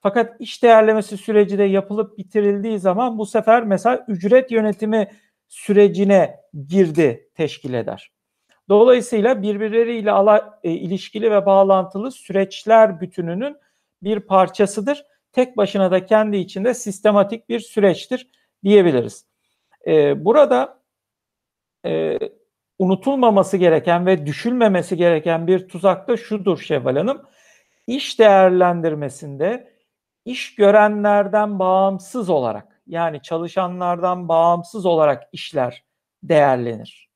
Fakat 0.00 0.40
iş 0.40 0.62
değerlemesi 0.62 1.16
süreci 1.16 1.58
de 1.58 1.62
yapılıp 1.62 2.18
bitirildiği 2.18 2.78
zaman 2.78 3.18
bu 3.18 3.26
sefer 3.26 3.64
mesela 3.64 4.04
ücret 4.08 4.50
yönetimi 4.50 5.08
sürecine 5.48 6.40
girdi 6.68 7.30
teşkil 7.34 7.74
eder. 7.74 8.12
Dolayısıyla 8.68 9.42
birbirleriyle 9.42 10.10
ala, 10.10 10.60
e, 10.62 10.70
ilişkili 10.70 11.30
ve 11.30 11.46
bağlantılı 11.46 12.12
süreçler 12.12 13.00
bütününün 13.00 13.56
bir 14.02 14.20
parçasıdır. 14.20 15.04
Tek 15.32 15.56
başına 15.56 15.90
da 15.90 16.06
kendi 16.06 16.36
içinde 16.36 16.74
sistematik 16.74 17.48
bir 17.48 17.60
süreçtir 17.60 18.30
diyebiliriz. 18.64 19.26
E, 19.86 20.24
burada 20.24 20.81
e, 21.86 22.18
unutulmaması 22.78 23.56
gereken 23.56 24.06
ve 24.06 24.26
düşülmemesi 24.26 24.96
gereken 24.96 25.46
bir 25.46 25.68
tuzak 25.68 26.08
da 26.08 26.16
şudur 26.16 26.58
Şevval 26.58 26.96
Hanım. 26.96 27.22
İş 27.86 28.18
değerlendirmesinde 28.18 29.72
iş 30.24 30.54
görenlerden 30.54 31.58
bağımsız 31.58 32.30
olarak 32.30 32.82
yani 32.86 33.22
çalışanlardan 33.22 34.28
bağımsız 34.28 34.86
olarak 34.86 35.28
işler 35.32 35.84
değerlenir. 36.22 37.10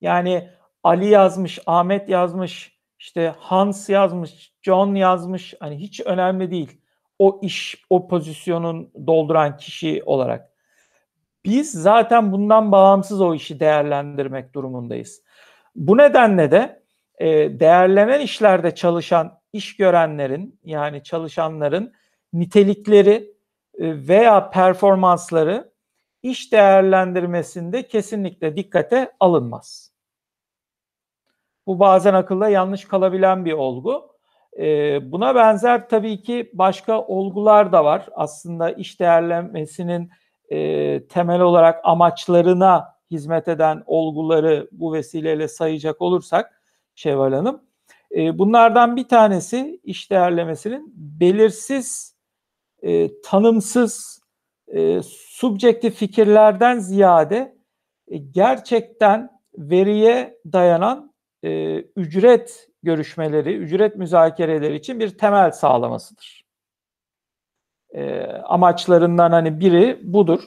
Yani 0.00 0.50
Ali 0.82 1.08
yazmış, 1.08 1.58
Ahmet 1.66 2.08
yazmış, 2.08 2.78
işte 2.98 3.34
Hans 3.38 3.88
yazmış, 3.88 4.52
John 4.62 4.94
yazmış 4.94 5.54
hani 5.60 5.76
hiç 5.76 6.00
önemli 6.00 6.50
değil. 6.50 6.80
O 7.18 7.40
iş, 7.42 7.84
o 7.90 8.08
pozisyonun 8.08 8.92
dolduran 9.06 9.56
kişi 9.56 10.02
olarak. 10.06 10.49
Biz 11.44 11.72
zaten 11.72 12.32
bundan 12.32 12.72
bağımsız 12.72 13.20
o 13.20 13.34
işi 13.34 13.60
değerlendirmek 13.60 14.54
durumundayız. 14.54 15.22
Bu 15.74 15.96
nedenle 15.96 16.50
de 16.50 16.82
e, 17.18 17.26
değerlenen 17.60 18.20
işlerde 18.20 18.74
çalışan 18.74 19.40
iş 19.52 19.76
görenlerin 19.76 20.60
yani 20.64 21.02
çalışanların 21.02 21.92
nitelikleri 22.32 23.34
e, 23.78 24.08
veya 24.08 24.50
performansları 24.50 25.72
iş 26.22 26.52
değerlendirmesinde 26.52 27.88
kesinlikle 27.88 28.56
dikkate 28.56 29.12
alınmaz. 29.20 29.92
Bu 31.66 31.78
bazen 31.78 32.14
akılda 32.14 32.48
yanlış 32.48 32.84
kalabilen 32.84 33.44
bir 33.44 33.52
olgu. 33.52 34.10
E, 34.58 34.98
buna 35.12 35.34
benzer 35.34 35.88
tabii 35.88 36.22
ki 36.22 36.50
başka 36.52 37.00
olgular 37.00 37.72
da 37.72 37.84
var. 37.84 38.08
Aslında 38.12 38.70
iş 38.70 39.00
değerlenmesinin 39.00 40.10
e, 40.50 41.06
temel 41.06 41.40
olarak 41.40 41.80
amaçlarına 41.84 42.94
hizmet 43.10 43.48
eden 43.48 43.82
olguları 43.86 44.68
bu 44.72 44.92
vesileyle 44.92 45.48
sayacak 45.48 46.00
olursak 46.02 46.62
Şevval 46.94 47.32
Hanım. 47.32 47.62
E, 48.16 48.38
bunlardan 48.38 48.96
bir 48.96 49.08
tanesi 49.08 49.80
iş 49.84 50.10
değerlemesinin 50.10 50.92
belirsiz, 50.96 52.16
e, 52.82 53.20
tanımsız, 53.22 54.20
e, 54.68 55.00
subjektif 55.04 55.94
fikirlerden 55.94 56.78
ziyade 56.78 57.56
e, 58.08 58.18
gerçekten 58.18 59.30
veriye 59.58 60.38
dayanan 60.52 61.12
e, 61.42 61.76
ücret 61.76 62.68
görüşmeleri, 62.82 63.56
ücret 63.56 63.96
müzakereleri 63.96 64.76
için 64.76 65.00
bir 65.00 65.18
temel 65.18 65.50
sağlamasıdır. 65.50 66.39
E, 67.94 68.22
amaçlarından 68.44 69.30
hani 69.30 69.60
biri 69.60 70.00
budur. 70.02 70.40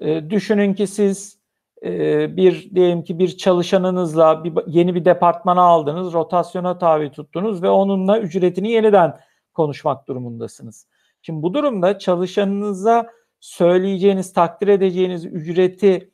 E, 0.00 0.30
düşünün 0.30 0.74
ki 0.74 0.86
siz 0.86 1.38
e, 1.84 2.36
bir 2.36 2.74
diyelim 2.74 3.04
ki 3.04 3.18
bir 3.18 3.36
çalışanınızla 3.36 4.44
bir, 4.44 4.52
yeni 4.66 4.94
bir 4.94 5.04
departmana 5.04 5.62
aldınız, 5.62 6.12
rotasyona 6.12 6.78
tabi 6.78 7.10
tuttunuz 7.10 7.62
ve 7.62 7.70
onunla 7.70 8.18
ücretini 8.18 8.70
yeniden 8.70 9.18
konuşmak 9.54 10.08
durumundasınız. 10.08 10.86
Şimdi 11.22 11.42
bu 11.42 11.54
durumda 11.54 11.98
çalışanınıza 11.98 13.06
söyleyeceğiniz, 13.40 14.32
takdir 14.32 14.68
edeceğiniz 14.68 15.24
ücreti 15.24 16.10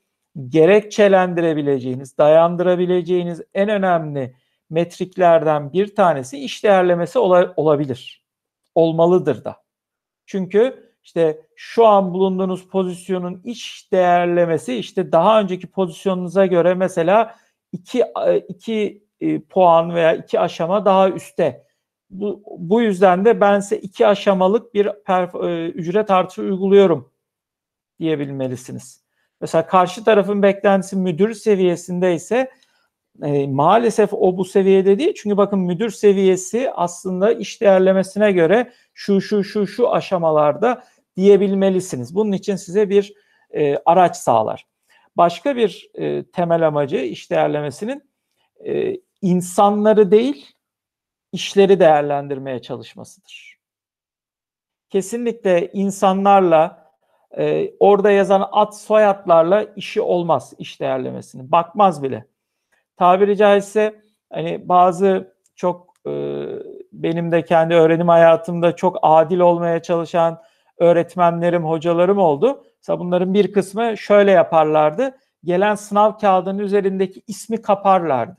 gerekçelendirebileceğiniz, 0.49 2.19
dayandırabileceğiniz 2.19 3.43
en 3.55 3.69
önemli 3.69 4.35
metriklerden 4.71 5.73
bir 5.73 5.95
tanesi 5.95 6.39
iş 6.39 6.65
değerlemesi 6.65 7.19
olabilir. 7.57 8.25
Olmalıdır 8.75 9.45
da. 9.45 9.64
Çünkü 10.27 10.91
işte 11.03 11.47
şu 11.57 11.87
an 11.87 12.15
bulunduğunuz 12.15 12.69
pozisyonun 12.69 13.41
iş 13.45 13.93
değerlemesi 13.93 14.75
işte 14.75 15.13
daha 15.13 15.41
önceki 15.41 15.67
pozisyonunuza 15.67 16.47
göre 16.47 16.75
mesela 16.75 17.37
iki, 17.73 18.05
iki 18.49 19.05
e, 19.21 19.41
puan 19.41 19.95
veya 19.95 20.15
iki 20.15 20.41
aşama 20.41 20.85
daha 20.85 21.11
üstte. 21.11 21.65
Bu, 22.11 22.43
bu 22.59 22.83
yüzden 22.83 23.25
de 23.25 23.41
ben 23.41 23.61
size 23.61 23.77
iki 23.77 24.07
aşamalık 24.07 24.75
bir 24.75 24.87
perf- 24.87 25.51
e, 25.51 25.69
ücret 25.69 26.11
artışı 26.11 26.43
uyguluyorum 26.43 27.13
diyebilmelisiniz. 27.99 29.05
Mesela 29.41 29.67
karşı 29.67 30.05
tarafın 30.05 30.43
beklentisi 30.43 30.97
müdür 30.97 31.35
seviyesinde 31.35 32.15
ise 32.15 32.51
e, 33.23 33.47
maalesef 33.47 34.13
o 34.13 34.37
bu 34.37 34.45
seviyede 34.45 34.99
değil. 34.99 35.15
Çünkü 35.17 35.37
bakın 35.37 35.59
müdür 35.59 35.91
seviyesi 35.91 36.71
aslında 36.75 37.33
iş 37.33 37.61
değerlemesine 37.61 38.33
göre 38.33 38.73
şu 38.95 39.21
şu 39.21 39.45
şu 39.45 39.67
şu 39.67 39.93
aşamalarda 39.93 40.85
diyebilmelisiniz. 41.17 42.15
Bunun 42.15 42.33
için 42.33 42.57
size 42.57 42.91
bir 42.91 43.15
e, 43.51 43.77
araç 43.87 44.17
sağlar. 44.17 44.67
Başka 45.17 45.57
bir 45.57 45.91
e, 45.95 46.25
temel 46.25 46.67
amacı 46.67 46.97
iş 46.97 47.31
değerlemesinin 47.31 48.11
e, 48.67 48.97
insanları 49.23 50.11
değil 50.11 50.47
işleri 51.33 51.81
değerlendirmeye 51.81 52.63
çalışmasıdır. 52.63 53.59
Kesinlikle 54.91 55.71
insanlarla 55.73 56.91
e, 57.39 57.75
orada 57.81 58.11
yazan 58.11 58.49
ad 58.53 58.73
soyadlarla 58.73 59.63
işi 59.77 60.01
olmaz 60.01 60.53
iş 60.59 60.81
değerlemesinin. 60.81 61.53
Bakmaz 61.53 62.03
bile 62.03 62.27
tabiri 62.97 63.37
caizse 63.37 64.01
hani 64.33 64.69
bazı 64.69 65.35
çok 65.57 65.95
e, 66.07 66.13
benim 66.93 67.33
de 67.33 67.45
kendi 67.45 67.75
öğrenim 67.75 68.09
hayatımda 68.09 68.77
çok 68.77 68.99
adil 69.03 69.39
olmaya 69.39 69.83
çalışan 69.83 70.43
öğretmenlerim, 70.79 71.65
hocalarım 71.65 72.19
oldu. 72.19 72.65
Mesela 72.77 73.01
bunların 73.01 73.35
bir 73.35 73.53
kısmı 73.53 73.99
şöyle 73.99 74.31
yaparlardı. 74.31 75.17
Gelen 75.45 75.75
sınav 75.75 76.19
kağıdının 76.19 76.59
üzerindeki 76.59 77.23
ismi 77.27 77.63
kaparlardı. 77.63 78.37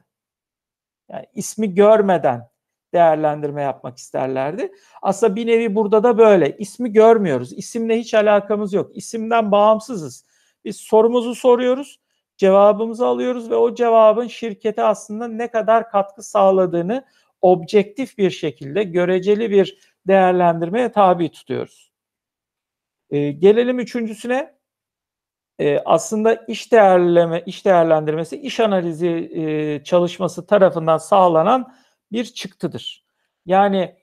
Yani 1.12 1.26
ismi 1.34 1.76
görmeden 1.76 2.50
değerlendirme 2.94 3.62
yapmak 3.62 3.98
isterlerdi. 3.98 4.72
Aslında 5.02 5.36
bir 5.36 5.48
nevi 5.48 5.76
burada 5.76 6.04
da 6.04 6.18
böyle. 6.18 6.58
İsmi 6.58 6.94
görmüyoruz. 6.94 7.54
İsimle 7.54 8.00
hiç 8.00 8.14
alakamız 8.14 8.74
yok. 8.74 8.98
İsimden 8.98 9.52
bağımsızız. 9.52 10.26
Biz 10.66 10.78
sorumuzu 10.78 11.36
soruyoruz 11.36 12.00
cevabımızı 12.38 13.06
alıyoruz 13.06 13.50
ve 13.50 13.56
o 13.56 13.76
cevabın 13.76 14.28
şirkete 14.28 14.84
aslında 14.84 15.28
ne 15.28 15.52
kadar 15.52 15.90
katkı 15.90 16.24
sağladığını 16.24 17.06
objektif 17.42 18.18
bir 18.18 18.30
şekilde 18.32 18.84
göreceli 18.84 19.52
bir 19.52 19.96
değerlendirmeye 20.08 20.92
tabi 20.92 21.32
tutuyoruz. 21.32 21.92
Ee, 23.10 23.32
gelelim 23.32 23.80
üçüncüsüne. 23.80 24.56
Ee, 25.60 25.80
aslında 25.86 26.36
iş 26.36 26.72
değerleme, 26.72 27.44
iş 27.46 27.66
değerlendirmesi, 27.66 28.38
iş 28.42 28.60
analizi 28.60 29.08
e, 29.08 29.84
çalışması 29.84 30.48
tarafından 30.48 30.98
sağlanan 30.98 31.74
bir 32.12 32.26
çıktıdır. 32.26 33.06
Yani 33.46 33.96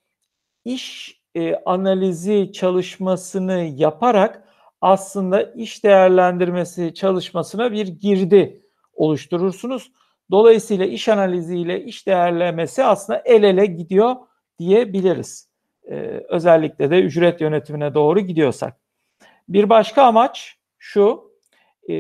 iş 0.65 1.17
e, 1.35 1.55
analizi 1.55 2.53
çalışmasını 2.53 3.73
yaparak 3.77 4.49
aslında 4.83 5.43
iş 5.43 5.85
değerlendirmesi 5.85 6.95
çalışmasına 6.95 7.73
bir 7.73 7.87
girdi 7.87 8.63
oluşturursunuz. 8.95 9.93
Dolayısıyla 10.31 10.87
iş 10.87 11.09
analiziyle 11.09 11.85
iş 11.85 12.07
değerlemesi 12.07 12.85
aslında 12.85 13.23
el 13.25 13.43
ele 13.43 13.67
gidiyor 13.67 14.17
diyebiliriz. 14.59 15.53
Ee, 15.91 15.95
özellikle 16.29 16.91
de 16.91 17.01
ücret 17.01 17.41
yönetimine 17.41 17.95
doğru 17.95 18.21
gidiyorsak. 18.21 18.81
Bir 19.49 19.69
başka 19.69 20.03
amaç 20.03 20.57
şu 20.79 21.33
e, 21.89 21.95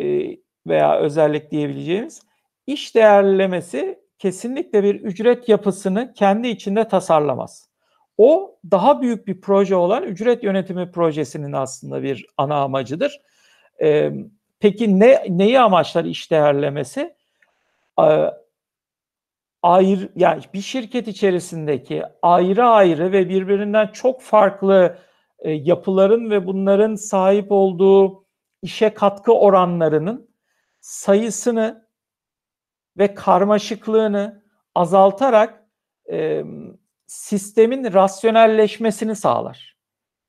veya 0.66 0.98
özellik 0.98 1.50
diyebileceğimiz 1.50 2.22
iş 2.66 2.94
değerlemesi 2.94 3.98
kesinlikle 4.18 4.82
bir 4.82 4.94
ücret 4.94 5.48
yapısını 5.48 6.12
kendi 6.14 6.48
içinde 6.48 6.88
tasarlamaz. 6.88 7.71
O 8.18 8.58
daha 8.70 9.02
büyük 9.02 9.26
bir 9.26 9.40
proje 9.40 9.76
olan 9.76 10.02
ücret 10.02 10.44
yönetimi 10.44 10.90
projesinin 10.90 11.52
aslında 11.52 12.02
bir 12.02 12.26
ana 12.36 12.56
amacıdır. 12.56 13.20
Ee, 13.82 14.12
peki 14.60 15.00
ne 15.00 15.24
neyi 15.28 15.60
amaçlar 15.60 16.04
iş 16.04 16.30
değerlemesi? 16.30 17.14
Ee, 18.00 18.30
ayrı 19.62 20.08
yani 20.16 20.42
bir 20.54 20.60
şirket 20.60 21.08
içerisindeki 21.08 22.02
ayrı 22.22 22.64
ayrı 22.64 23.12
ve 23.12 23.28
birbirinden 23.28 23.86
çok 23.86 24.22
farklı 24.22 24.98
e, 25.38 25.50
yapıların 25.52 26.30
ve 26.30 26.46
bunların 26.46 26.94
sahip 26.94 27.52
olduğu 27.52 28.24
işe 28.62 28.94
katkı 28.94 29.32
oranlarının 29.32 30.30
sayısını 30.80 31.88
ve 32.98 33.14
karmaşıklığını 33.14 34.42
azaltarak 34.74 35.68
e, 36.10 36.44
sistemin 37.12 37.92
rasyonelleşmesini 37.92 39.16
sağlar. 39.16 39.76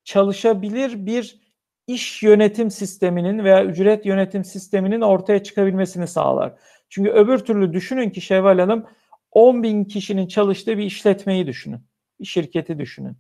Çalışabilir 0.04 1.06
bir 1.06 1.39
iş 1.88 2.24
yönetim 2.24 2.72
sisteminin 2.72 3.43
veya 3.43 3.65
ücret 3.65 4.06
yönetim 4.06 4.43
sisteminin 4.43 5.02
ortaya 5.02 5.43
çıkabilmesini 5.43 6.08
sağlar. 6.08 6.54
Çünkü 6.89 7.10
öbür 7.10 7.38
türlü 7.38 7.74
düşünün 7.74 8.10
ki 8.10 8.22
Şevval 8.22 8.60
Hanım 8.60 8.86
10 9.32 9.63
bin 9.63 9.86
kişinin 9.86 10.28
çalıştığı 10.28 10.78
bir 10.78 10.84
işletmeyi 10.84 11.48
düşünün. 11.48 11.80
Bir 12.19 12.26
şirketi 12.26 12.80
düşünün. 12.80 13.17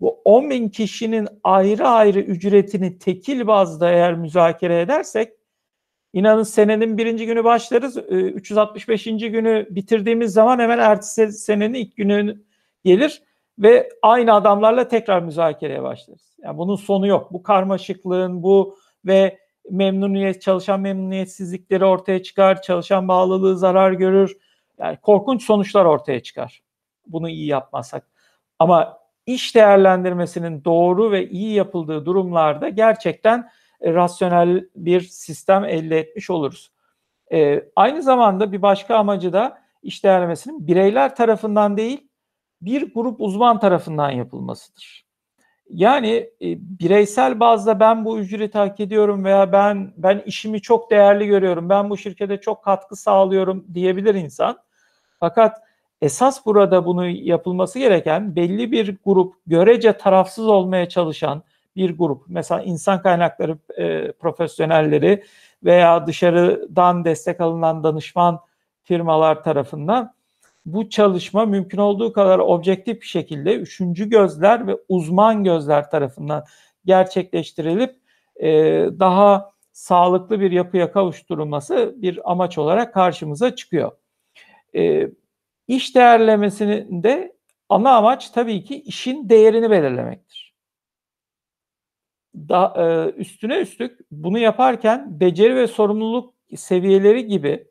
Bu 0.00 0.20
10 0.24 0.50
bin 0.50 0.68
kişinin 0.68 1.28
ayrı 1.44 1.88
ayrı 1.88 2.20
ücretini 2.20 2.98
tekil 2.98 3.46
bazda 3.46 3.90
eğer 3.90 4.14
müzakere 4.14 4.80
edersek 4.80 5.32
inanın 6.12 6.42
senenin 6.42 6.98
birinci 6.98 7.26
günü 7.26 7.44
başlarız. 7.44 7.96
365. 7.96 9.04
günü 9.04 9.66
bitirdiğimiz 9.70 10.32
zaman 10.32 10.58
hemen 10.58 10.78
ertesi 10.78 11.32
senenin 11.32 11.74
ilk 11.74 11.96
günü 11.96 12.44
gelir 12.84 13.22
ve 13.58 13.88
aynı 14.02 14.34
adamlarla 14.34 14.88
tekrar 14.88 15.22
müzakereye 15.22 15.82
başlarız. 15.82 16.36
Yani 16.42 16.58
bunun 16.58 16.76
sonu 16.76 17.06
yok. 17.06 17.32
Bu 17.32 17.42
karmaşıklığın 17.42 18.42
bu 18.42 18.76
ve 19.04 19.38
memnuniyet 19.70 20.42
çalışan 20.42 20.80
memnuniyetsizlikleri 20.80 21.84
ortaya 21.84 22.22
çıkar, 22.22 22.62
çalışan 22.62 23.08
bağlılığı 23.08 23.58
zarar 23.58 23.92
görür. 23.92 24.36
Yani 24.78 24.96
korkunç 24.96 25.44
sonuçlar 25.44 25.84
ortaya 25.84 26.22
çıkar. 26.22 26.62
bunu 27.06 27.28
iyi 27.28 27.46
yapmazsak. 27.46 28.08
Ama 28.58 28.98
iş 29.26 29.54
değerlendirmesinin 29.54 30.64
doğru 30.64 31.12
ve 31.12 31.28
iyi 31.28 31.54
yapıldığı 31.54 32.06
durumlarda 32.06 32.68
gerçekten 32.68 33.50
e, 33.80 33.92
rasyonel 33.94 34.68
bir 34.76 35.00
sistem 35.00 35.64
elde 35.64 35.98
etmiş 35.98 36.30
oluruz. 36.30 36.72
E, 37.32 37.64
aynı 37.76 38.02
zamanda 38.02 38.52
bir 38.52 38.62
başka 38.62 38.96
amacı 38.96 39.32
da 39.32 39.58
iş 39.82 40.04
değerlemesinin 40.04 40.66
bireyler 40.66 41.16
tarafından 41.16 41.76
değil 41.76 42.08
bir 42.62 42.94
grup 42.94 43.20
uzman 43.20 43.60
tarafından 43.60 44.10
yapılmasıdır. 44.10 45.04
Yani 45.70 46.10
e, 46.16 46.46
bireysel 46.80 47.40
bazda 47.40 47.80
ben 47.80 48.04
bu 48.04 48.18
ücreti 48.18 48.58
hak 48.58 48.80
ediyorum 48.80 49.24
veya 49.24 49.52
ben 49.52 49.92
ben 49.96 50.22
işimi 50.26 50.62
çok 50.62 50.90
değerli 50.90 51.26
görüyorum, 51.26 51.68
ben 51.68 51.90
bu 51.90 51.96
şirkete 51.96 52.40
çok 52.40 52.64
katkı 52.64 52.96
sağlıyorum 52.96 53.66
diyebilir 53.74 54.14
insan. 54.14 54.58
Fakat 55.20 55.62
esas 56.02 56.46
burada 56.46 56.86
bunu 56.86 57.06
yapılması 57.06 57.78
gereken 57.78 58.36
belli 58.36 58.72
bir 58.72 58.96
grup 59.04 59.34
görece 59.46 59.92
tarafsız 59.92 60.46
olmaya 60.46 60.88
çalışan 60.88 61.42
bir 61.76 61.98
grup. 61.98 62.22
Mesela 62.28 62.62
insan 62.62 63.02
kaynakları 63.02 63.58
e, 63.76 64.12
profesyonelleri 64.12 65.24
veya 65.64 66.06
dışarıdan 66.06 67.04
destek 67.04 67.40
alınan 67.40 67.84
danışman 67.84 68.40
firmalar 68.82 69.44
tarafından 69.44 70.14
bu 70.66 70.90
çalışma 70.90 71.46
mümkün 71.46 71.78
olduğu 71.78 72.12
kadar 72.12 72.38
objektif 72.38 73.00
bir 73.00 73.06
şekilde 73.06 73.56
üçüncü 73.56 74.08
gözler 74.08 74.66
ve 74.66 74.76
uzman 74.88 75.44
gözler 75.44 75.90
tarafından 75.90 76.44
gerçekleştirilip 76.84 77.96
e, 78.36 78.50
daha 78.98 79.52
sağlıklı 79.72 80.40
bir 80.40 80.50
yapıya 80.50 80.92
kavuşturulması 80.92 81.94
bir 81.96 82.32
amaç 82.32 82.58
olarak 82.58 82.94
karşımıza 82.94 83.54
çıkıyor. 83.54 83.92
E, 84.76 85.08
iş 85.68 85.94
değerlemesinde 85.94 87.36
ana 87.68 87.90
amaç 87.90 88.30
tabii 88.30 88.64
ki 88.64 88.82
işin 88.82 89.28
değerini 89.28 89.70
belirlemektir. 89.70 90.54
Da, 92.34 92.74
e, 92.76 93.10
üstüne 93.20 93.58
üstlük 93.60 94.00
bunu 94.10 94.38
yaparken 94.38 95.20
beceri 95.20 95.56
ve 95.56 95.66
sorumluluk 95.66 96.34
seviyeleri 96.56 97.26
gibi 97.26 97.68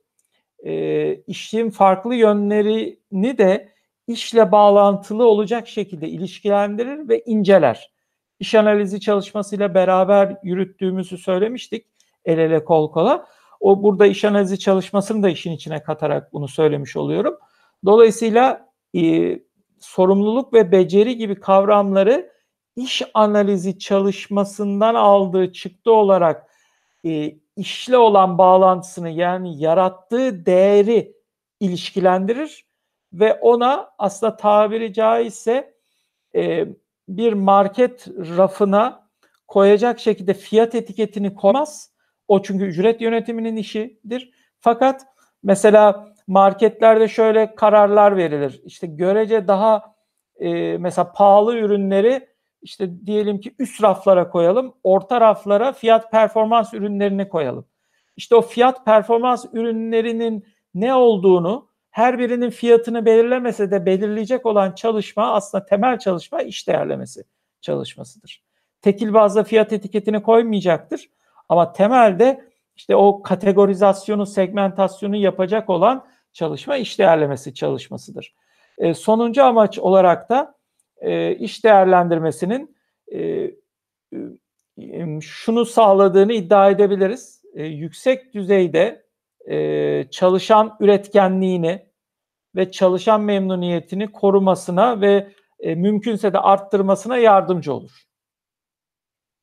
e, 0.65 1.15
işin 1.15 1.69
farklı 1.69 2.15
yönlerini 2.15 3.37
de 3.37 3.73
işle 4.07 4.51
bağlantılı 4.51 5.27
olacak 5.27 5.67
şekilde 5.67 6.09
ilişkilendirir 6.09 7.09
ve 7.09 7.23
inceler. 7.25 7.93
İş 8.39 8.55
analizi 8.55 8.99
çalışmasıyla 8.99 9.73
beraber 9.73 10.37
yürüttüğümüzü 10.43 11.17
söylemiştik 11.17 11.85
el 12.25 12.37
ele 12.37 12.63
kol 12.63 12.91
kola. 12.91 13.25
O 13.59 13.83
burada 13.83 14.05
iş 14.05 14.25
analizi 14.25 14.59
çalışmasını 14.59 15.23
da 15.23 15.29
işin 15.29 15.51
içine 15.51 15.83
katarak 15.83 16.33
bunu 16.33 16.47
söylemiş 16.47 16.97
oluyorum. 16.97 17.37
Dolayısıyla 17.85 18.69
e, 18.95 19.39
sorumluluk 19.79 20.53
ve 20.53 20.71
beceri 20.71 21.17
gibi 21.17 21.35
kavramları 21.35 22.33
iş 22.75 23.01
analizi 23.13 23.79
çalışmasından 23.79 24.95
aldığı 24.95 25.51
çıktı 25.51 25.91
olarak 25.91 26.47
e, 27.05 27.35
işle 27.55 27.97
olan 27.97 28.37
bağlantısını 28.37 29.09
yani 29.09 29.61
yarattığı 29.61 30.45
değeri 30.45 31.15
ilişkilendirir 31.59 32.65
ve 33.13 33.33
ona 33.33 33.89
aslında 33.97 34.37
tabiri 34.37 34.93
caizse 34.93 35.73
e, 36.35 36.67
bir 37.07 37.33
market 37.33 38.07
rafına 38.37 39.09
koyacak 39.47 39.99
şekilde 39.99 40.33
fiyat 40.33 40.75
etiketini 40.75 41.35
koymaz. 41.35 41.93
O 42.27 42.41
çünkü 42.41 42.65
ücret 42.65 43.01
yönetiminin 43.01 43.55
işidir. 43.55 44.33
Fakat 44.59 45.01
mesela 45.43 46.13
marketlerde 46.27 47.07
şöyle 47.07 47.55
kararlar 47.55 48.17
verilir. 48.17 48.61
İşte 48.65 48.87
görece 48.87 49.47
daha 49.47 49.95
e, 50.39 50.77
mesela 50.77 51.11
pahalı 51.11 51.57
ürünleri 51.57 52.32
işte 52.63 53.05
diyelim 53.05 53.39
ki 53.39 53.55
üst 53.59 53.83
raflara 53.83 54.29
koyalım, 54.29 54.73
orta 54.83 55.21
raflara 55.21 55.73
fiyat 55.73 56.11
performans 56.11 56.73
ürünlerini 56.73 57.29
koyalım. 57.29 57.65
İşte 58.17 58.35
o 58.35 58.41
fiyat 58.41 58.85
performans 58.85 59.45
ürünlerinin 59.53 60.45
ne 60.73 60.93
olduğunu 60.93 61.67
her 61.89 62.19
birinin 62.19 62.49
fiyatını 62.49 63.05
belirlemese 63.05 63.71
de 63.71 63.85
belirleyecek 63.85 64.45
olan 64.45 64.71
çalışma 64.71 65.33
aslında 65.33 65.65
temel 65.65 65.99
çalışma 65.99 66.41
iş 66.41 66.67
değerlemesi 66.67 67.23
çalışmasıdır. 67.61 68.43
Tekil 68.81 69.13
bazda 69.13 69.43
fiyat 69.43 69.73
etiketini 69.73 70.23
koymayacaktır 70.23 71.09
ama 71.49 71.73
temelde 71.73 72.45
işte 72.75 72.95
o 72.95 73.21
kategorizasyonu, 73.21 74.25
segmentasyonu 74.25 75.15
yapacak 75.15 75.69
olan 75.69 76.05
çalışma 76.33 76.77
iş 76.77 76.99
değerlemesi 76.99 77.53
çalışmasıdır. 77.53 78.35
E, 78.77 78.93
sonuncu 78.93 79.43
amaç 79.43 79.79
olarak 79.79 80.29
da 80.29 80.55
e, 81.03 81.35
iş 81.35 81.63
değerlendirmesinin 81.63 82.75
e, 83.11 83.19
e, 84.77 85.21
şunu 85.21 85.65
sağladığını 85.65 86.33
iddia 86.33 86.69
edebiliriz. 86.69 87.41
E, 87.53 87.63
yüksek 87.63 88.33
düzeyde 88.33 89.05
e, 89.49 90.07
çalışan 90.11 90.77
üretkenliğini 90.79 91.85
ve 92.55 92.71
çalışan 92.71 93.21
memnuniyetini 93.21 94.11
korumasına 94.11 95.01
ve 95.01 95.31
e, 95.59 95.75
mümkünse 95.75 96.33
de 96.33 96.39
arttırmasına 96.39 97.17
yardımcı 97.17 97.73
olur. 97.73 97.91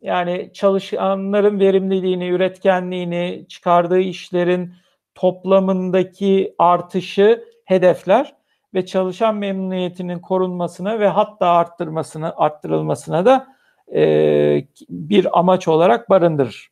Yani 0.01 0.51
çalışanların 0.55 1.61
verimliliğini, 1.61 2.29
üretkenliğini, 2.29 3.47
çıkardığı 3.49 4.01
işlerin 4.01 4.75
toplamındaki 5.15 6.55
artışı 6.59 7.45
hedefler 7.65 8.40
ve 8.75 8.87
çalışan 8.87 9.37
memnuniyetinin 9.37 10.19
korunmasına 10.19 11.01
ve 11.01 11.09
hatta 11.09 11.47
arttırmasına, 11.47 12.35
arttırılmasına 12.37 13.25
da 13.25 13.47
e, 13.95 14.65
bir 14.91 15.39
amaç 15.39 15.69
olarak 15.69 16.11
barındırır. 16.11 16.71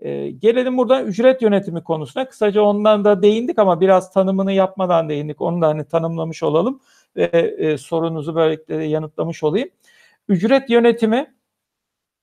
E, 0.00 0.30
gelelim 0.30 0.78
buradan 0.78 1.06
ücret 1.06 1.42
yönetimi 1.42 1.82
konusuna. 1.82 2.28
Kısaca 2.28 2.62
ondan 2.62 3.04
da 3.04 3.22
değindik 3.22 3.58
ama 3.58 3.80
biraz 3.80 4.12
tanımını 4.12 4.52
yapmadan 4.52 5.08
değindik. 5.08 5.40
Onu 5.40 5.62
da 5.62 5.68
hani 5.68 5.84
tanımlamış 5.84 6.42
olalım 6.42 6.80
ve 7.16 7.54
e, 7.58 7.78
sorunuzu 7.78 8.34
böylelikle 8.34 8.84
yanıtlamış 8.84 9.42
olayım. 9.42 9.68
Ücret 10.28 10.70
yönetimi 10.70 11.34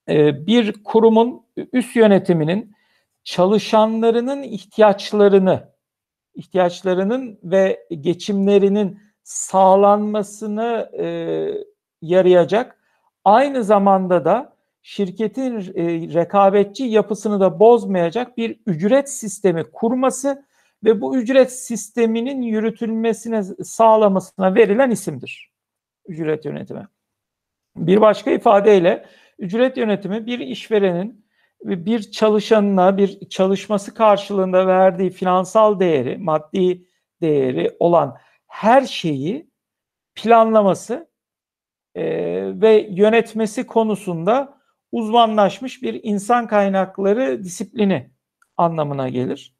e, 0.09 0.47
bir 0.47 0.83
kurumun 0.83 1.45
üst 1.73 1.95
yönetiminin 1.95 2.75
çalışanlarının 3.23 4.43
ihtiyaçlarını, 4.43 5.69
ihtiyaçlarının 6.35 7.39
ve 7.43 7.87
geçimlerinin 8.01 9.06
sağlanmasını 9.27 10.89
e, 10.99 11.05
yarayacak. 12.01 12.79
Aynı 13.25 13.63
zamanda 13.63 14.25
da 14.25 14.53
şirketin 14.81 15.59
e, 15.59 16.13
rekabetçi 16.13 16.83
yapısını 16.83 17.39
da 17.39 17.59
bozmayacak 17.59 18.37
bir 18.37 18.59
ücret 18.65 19.09
sistemi 19.09 19.63
kurması 19.63 20.45
ve 20.83 21.01
bu 21.01 21.17
ücret 21.17 21.51
sisteminin 21.51 22.41
yürütülmesine 22.41 23.43
sağlamasına 23.63 24.55
verilen 24.55 24.91
isimdir. 24.91 25.51
Ücret 26.07 26.45
yönetimi. 26.45 26.87
Bir 27.77 28.01
başka 28.01 28.31
ifadeyle 28.31 29.05
ücret 29.39 29.77
yönetimi 29.77 30.25
bir 30.25 30.39
işverenin 30.39 31.25
bir 31.63 32.11
çalışanına 32.11 32.97
bir 32.97 33.29
çalışması 33.29 33.93
karşılığında 33.93 34.67
verdiği 34.67 35.09
finansal 35.09 35.79
değeri, 35.79 36.17
maddi 36.17 36.85
değeri 37.21 37.75
olan 37.79 38.17
her 38.47 38.81
şeyi 38.81 39.49
planlaması 40.15 41.09
e, 41.95 42.03
ve 42.61 42.87
yönetmesi 42.91 43.67
konusunda 43.67 44.57
uzmanlaşmış 44.91 45.83
bir 45.83 45.99
insan 46.03 46.47
kaynakları 46.47 47.43
disiplini 47.43 48.11
anlamına 48.57 49.09
gelir. 49.09 49.55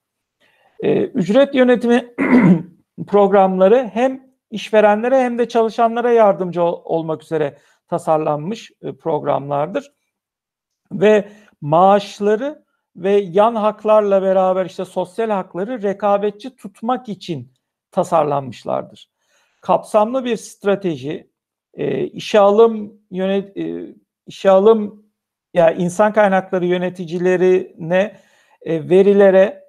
E, 0.79 1.03
ücret 1.03 1.55
yönetimi 1.55 2.13
programları 3.07 3.89
hem 3.93 4.27
işverenlere 4.51 5.23
hem 5.23 5.37
de 5.37 5.47
çalışanlara 5.47 6.11
yardımcı 6.11 6.63
ol, 6.63 6.81
olmak 6.85 7.23
üzere 7.23 7.57
tasarlanmış 7.87 8.71
e, 8.81 8.95
programlardır. 8.95 9.91
Ve 10.91 11.29
maaşları 11.61 12.63
ve 12.95 13.11
yan 13.11 13.55
haklarla 13.55 14.21
beraber 14.21 14.65
işte 14.65 14.85
sosyal 14.85 15.29
hakları 15.29 15.81
rekabetçi 15.81 16.55
tutmak 16.55 17.09
için 17.09 17.56
tasarlanmışlardır. 17.97 19.09
Kapsamlı 19.61 20.25
bir 20.25 20.37
strateji, 20.37 21.29
e, 21.73 22.03
işe 22.03 22.39
alım 22.39 23.01
yönet, 23.11 23.57
e, 23.57 23.95
işe 24.27 24.49
alım 24.49 25.05
ya 25.53 25.69
yani 25.69 25.83
insan 25.83 26.13
kaynakları 26.13 26.65
yöneticilerine 26.65 28.19
e, 28.61 28.89
verilere 28.89 29.63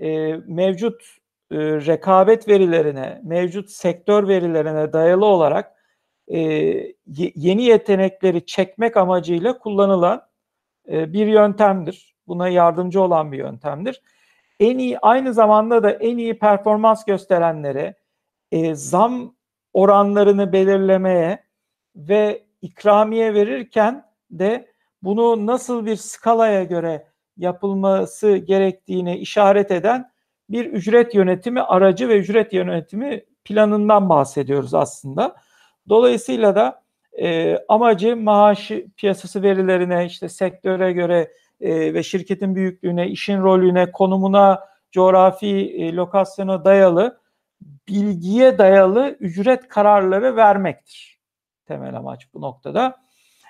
e, 0.00 0.34
mevcut 0.46 1.02
e, 1.50 1.56
rekabet 1.58 2.48
verilerine, 2.48 3.20
mevcut 3.24 3.70
sektör 3.70 4.28
verilerine 4.28 4.92
dayalı 4.92 5.26
olarak 5.26 5.72
e, 6.28 6.38
yeni 7.34 7.62
yetenekleri 7.62 8.46
çekmek 8.46 8.96
amacıyla 8.96 9.58
kullanılan 9.58 10.22
e, 10.88 11.12
bir 11.12 11.26
yöntemdir. 11.26 12.14
Buna 12.26 12.48
yardımcı 12.48 13.02
olan 13.02 13.32
bir 13.32 13.38
yöntemdir 13.38 14.02
en 14.60 14.78
iyi 14.78 14.98
aynı 14.98 15.34
zamanda 15.34 15.82
da 15.82 15.90
en 15.90 16.18
iyi 16.18 16.38
performans 16.38 17.04
gösterenlere 17.04 17.94
e, 18.52 18.74
zam 18.74 19.34
oranlarını 19.72 20.52
belirlemeye 20.52 21.44
ve 21.96 22.44
ikramiye 22.62 23.34
verirken 23.34 24.04
de 24.30 24.74
bunu 25.02 25.46
nasıl 25.46 25.86
bir 25.86 25.96
skalaya 25.96 26.64
göre 26.64 27.06
yapılması 27.36 28.36
gerektiğini 28.36 29.16
işaret 29.18 29.70
eden 29.70 30.10
bir 30.50 30.66
ücret 30.66 31.14
yönetimi 31.14 31.62
aracı 31.62 32.08
ve 32.08 32.18
ücret 32.18 32.52
yönetimi 32.52 33.24
planından 33.44 34.08
bahsediyoruz 34.08 34.74
aslında. 34.74 35.36
Dolayısıyla 35.88 36.54
da 36.54 36.82
e, 37.12 37.58
amacı 37.68 38.16
maaş 38.16 38.70
piyasası 38.96 39.42
verilerine, 39.42 40.06
işte 40.06 40.28
sektöre 40.28 40.92
göre 40.92 41.32
e, 41.64 41.94
ve 41.94 42.02
şirketin 42.02 42.54
büyüklüğüne, 42.54 43.08
işin 43.08 43.42
rolüne, 43.42 43.92
konumuna, 43.92 44.64
coğrafi 44.92 45.46
e, 45.78 45.92
lokasyona 45.92 46.64
dayalı 46.64 47.20
bilgiye 47.88 48.58
dayalı 48.58 49.16
ücret 49.20 49.68
kararları 49.68 50.36
vermektir. 50.36 51.18
Temel 51.66 51.96
amaç 51.96 52.34
bu 52.34 52.40
noktada. 52.40 52.96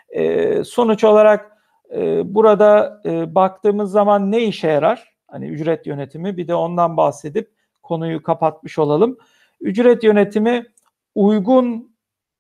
E, 0.09 0.65
sonuç 0.65 1.05
olarak 1.05 1.59
e, 1.95 2.35
burada 2.35 3.03
e, 3.05 3.35
baktığımız 3.35 3.91
zaman 3.91 4.33
ne 4.33 4.43
işe 4.43 4.69
yarar? 4.69 5.15
Hani 5.29 5.47
ücret 5.47 5.87
yönetimi 5.87 6.37
bir 6.37 6.49
de 6.49 6.55
ondan 6.55 6.97
bahsedip 6.97 7.51
konuyu 7.83 8.23
kapatmış 8.23 8.79
olalım. 8.79 9.19
Ücret 9.61 10.05
yönetimi 10.05 10.67
uygun 11.15 11.97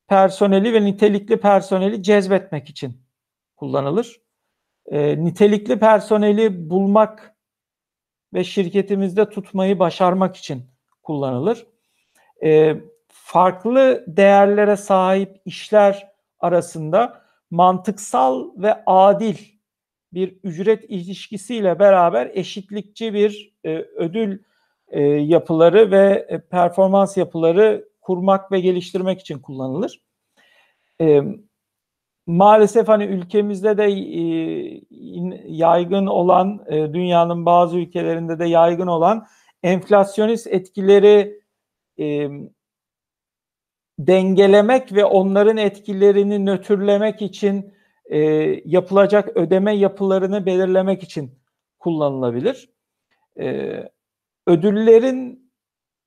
personeli 0.08 0.72
ve 0.72 0.84
nitelikli 0.84 1.36
personeli 1.40 2.02
cezbetmek 2.02 2.70
için 2.70 2.96
kullanılır. 3.56 4.23
E, 4.86 5.24
nitelikli 5.24 5.78
personeli 5.78 6.70
bulmak 6.70 7.36
ve 8.34 8.44
şirketimizde 8.44 9.30
tutmayı 9.30 9.78
başarmak 9.78 10.36
için 10.36 10.62
kullanılır. 11.02 11.66
E, 12.44 12.76
farklı 13.08 14.04
değerlere 14.06 14.76
sahip 14.76 15.40
işler 15.44 16.12
arasında 16.40 17.24
mantıksal 17.50 18.50
ve 18.56 18.82
adil 18.86 19.36
bir 20.12 20.38
ücret 20.44 20.84
ilişkisiyle 20.88 21.78
beraber 21.78 22.30
eşitlikçi 22.34 23.14
bir 23.14 23.54
e, 23.64 23.76
ödül 23.78 24.38
e, 24.88 25.02
yapıları 25.02 25.90
ve 25.90 26.26
e, 26.28 26.40
performans 26.40 27.16
yapıları 27.16 27.88
kurmak 28.00 28.52
ve 28.52 28.60
geliştirmek 28.60 29.20
için 29.20 29.38
kullanılır. 29.38 30.00
E, 31.00 31.22
maalesef 32.26 32.88
hani 32.88 33.04
ülkemizde 33.04 33.78
de 33.78 33.84
e, 33.84 34.80
yaygın 35.46 36.06
olan, 36.06 36.64
e, 36.66 36.94
dünyanın 36.94 37.46
bazı 37.46 37.78
ülkelerinde 37.78 38.38
de 38.38 38.44
yaygın 38.44 38.86
olan 38.86 39.26
enflasyonist 39.62 40.46
etkileri 40.46 41.40
e, 41.98 42.28
dengelemek 43.98 44.92
ve 44.92 45.04
onların 45.04 45.56
etkilerini 45.56 46.46
nötrlemek 46.46 47.22
için 47.22 47.74
yapılacak 48.64 49.36
ödeme 49.36 49.76
yapılarını 49.76 50.46
belirlemek 50.46 51.02
için 51.02 51.38
kullanılabilir. 51.78 52.70
Ödüllerin 54.46 55.50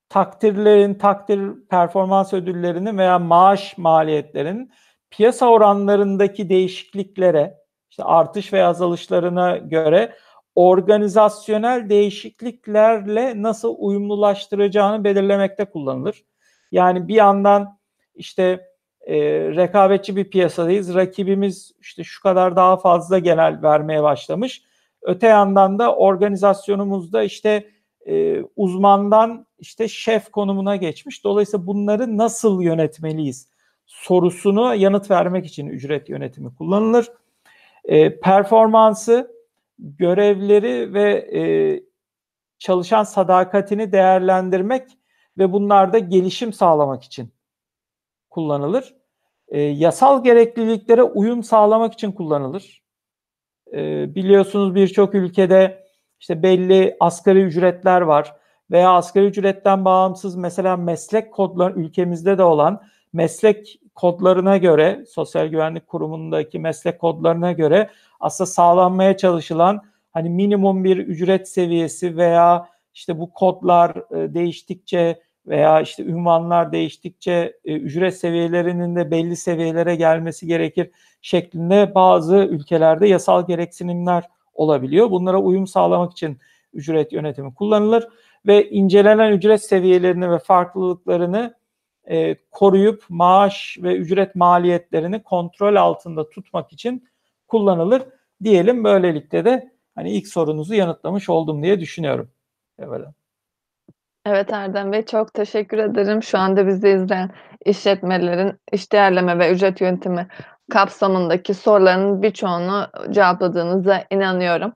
takdirlerin, 0.08 0.94
takdir 0.94 1.40
performans 1.70 2.32
ödüllerinin 2.32 2.98
veya 2.98 3.18
maaş 3.18 3.78
maliyetlerinin 3.78 4.72
piyasa 5.10 5.48
oranlarındaki 5.48 6.48
değişikliklere, 6.48 7.58
işte 7.90 8.04
artış 8.04 8.52
ve 8.52 8.64
azalışlarına 8.64 9.56
göre 9.56 10.14
organizasyonel 10.54 11.88
değişikliklerle 11.88 13.42
nasıl 13.42 13.74
uyumlulaştıracağını 13.78 15.04
belirlemekte 15.04 15.64
kullanılır. 15.64 16.24
Yani 16.72 17.08
bir 17.08 17.14
yandan 17.14 17.78
işte 18.14 18.68
e, 19.00 19.16
rekabetçi 19.56 20.16
bir 20.16 20.30
piyasadayız. 20.30 20.94
Rakibimiz 20.94 21.72
işte 21.80 22.04
şu 22.04 22.22
kadar 22.22 22.56
daha 22.56 22.76
fazla 22.76 23.18
genel 23.18 23.62
vermeye 23.62 24.02
başlamış. 24.02 24.62
Öte 25.02 25.26
yandan 25.26 25.78
da 25.78 25.94
organizasyonumuzda 25.94 27.22
işte 27.22 27.70
e, 28.06 28.42
uzmandan 28.56 29.46
işte 29.58 29.88
şef 29.88 30.30
konumuna 30.30 30.76
geçmiş. 30.76 31.24
Dolayısıyla 31.24 31.66
bunları 31.66 32.16
nasıl 32.16 32.62
yönetmeliyiz 32.62 33.48
sorusunu 33.88 34.74
yanıt 34.74 35.10
vermek 35.10 35.46
için 35.46 35.66
ücret 35.66 36.08
yönetimi 36.08 36.54
kullanılır. 36.56 37.12
E, 37.84 38.20
performansı, 38.20 39.38
görevleri 39.78 40.94
ve 40.94 41.12
e, 41.12 41.42
çalışan 42.58 43.04
sadakatini 43.04 43.92
değerlendirmek 43.92 44.82
ve 45.38 45.52
bunlarda 45.52 45.98
gelişim 45.98 46.52
sağlamak 46.52 47.02
için 47.02 47.32
kullanılır. 48.30 48.94
E, 49.48 49.60
yasal 49.60 50.24
gerekliliklere 50.24 51.02
uyum 51.02 51.42
sağlamak 51.42 51.92
için 51.92 52.12
kullanılır. 52.12 52.82
E, 53.72 54.14
biliyorsunuz 54.14 54.74
birçok 54.74 55.14
ülkede 55.14 55.88
işte 56.20 56.42
belli 56.42 56.96
asgari 57.00 57.42
ücretler 57.42 58.00
var 58.00 58.36
veya 58.70 58.90
asgari 58.90 59.26
ücretten 59.26 59.84
bağımsız 59.84 60.36
mesela 60.36 60.76
meslek 60.76 61.32
kodları 61.32 61.74
ülkemizde 61.74 62.38
de 62.38 62.42
olan 62.42 62.82
meslek 63.12 63.80
kodlarına 63.94 64.56
göre 64.56 65.04
Sosyal 65.08 65.46
Güvenlik 65.46 65.86
Kurumu'ndaki 65.86 66.58
meslek 66.58 66.98
kodlarına 66.98 67.52
göre 67.52 67.90
aslında 68.20 68.46
sağlanmaya 68.46 69.16
çalışılan 69.16 69.82
hani 70.12 70.30
minimum 70.30 70.84
bir 70.84 70.96
ücret 70.96 71.48
seviyesi 71.48 72.16
veya 72.16 72.68
işte 72.94 73.18
bu 73.18 73.32
kodlar 73.32 73.90
e, 73.90 74.34
değiştikçe 74.34 75.20
veya 75.46 75.80
işte 75.80 76.04
ünvanlar 76.04 76.72
değiştikçe 76.72 77.58
e, 77.64 77.74
ücret 77.74 78.16
seviyelerinin 78.16 78.96
de 78.96 79.10
belli 79.10 79.36
seviyelere 79.36 79.96
gelmesi 79.96 80.46
gerekir 80.46 80.90
şeklinde 81.22 81.94
bazı 81.94 82.36
ülkelerde 82.36 83.08
yasal 83.08 83.46
gereksinimler 83.46 84.24
olabiliyor. 84.54 85.10
Bunlara 85.10 85.38
uyum 85.38 85.66
sağlamak 85.66 86.12
için 86.12 86.38
ücret 86.72 87.12
yönetimi 87.12 87.54
kullanılır 87.54 88.08
ve 88.46 88.70
incelenen 88.70 89.32
ücret 89.32 89.64
seviyelerini 89.64 90.30
ve 90.30 90.38
farklılıklarını 90.38 91.54
e, 92.10 92.36
koruyup 92.50 93.04
maaş 93.08 93.78
ve 93.82 93.96
ücret 93.96 94.34
maliyetlerini 94.34 95.22
kontrol 95.22 95.76
altında 95.76 96.28
tutmak 96.28 96.72
için 96.72 97.08
kullanılır 97.48 98.02
diyelim. 98.44 98.84
Böylelikle 98.84 99.44
de 99.44 99.72
hani 99.94 100.10
ilk 100.10 100.28
sorunuzu 100.28 100.74
yanıtlamış 100.74 101.28
oldum 101.28 101.62
diye 101.62 101.80
düşünüyorum. 101.80 102.30
Evet. 102.78 103.00
Evet 104.26 104.52
Erdem 104.52 104.92
Bey 104.92 105.04
çok 105.04 105.34
teşekkür 105.34 105.78
ederim. 105.78 106.22
Şu 106.22 106.38
anda 106.38 106.66
bizi 106.66 106.88
izleyen 106.88 107.30
işletmelerin 107.64 108.52
iş 108.72 108.92
değerleme 108.92 109.38
ve 109.38 109.52
ücret 109.52 109.80
yönetimi 109.80 110.26
kapsamındaki 110.70 111.54
soruların 111.54 112.22
birçoğunu 112.22 112.88
cevapladığınıza 113.10 114.04
inanıyorum. 114.10 114.72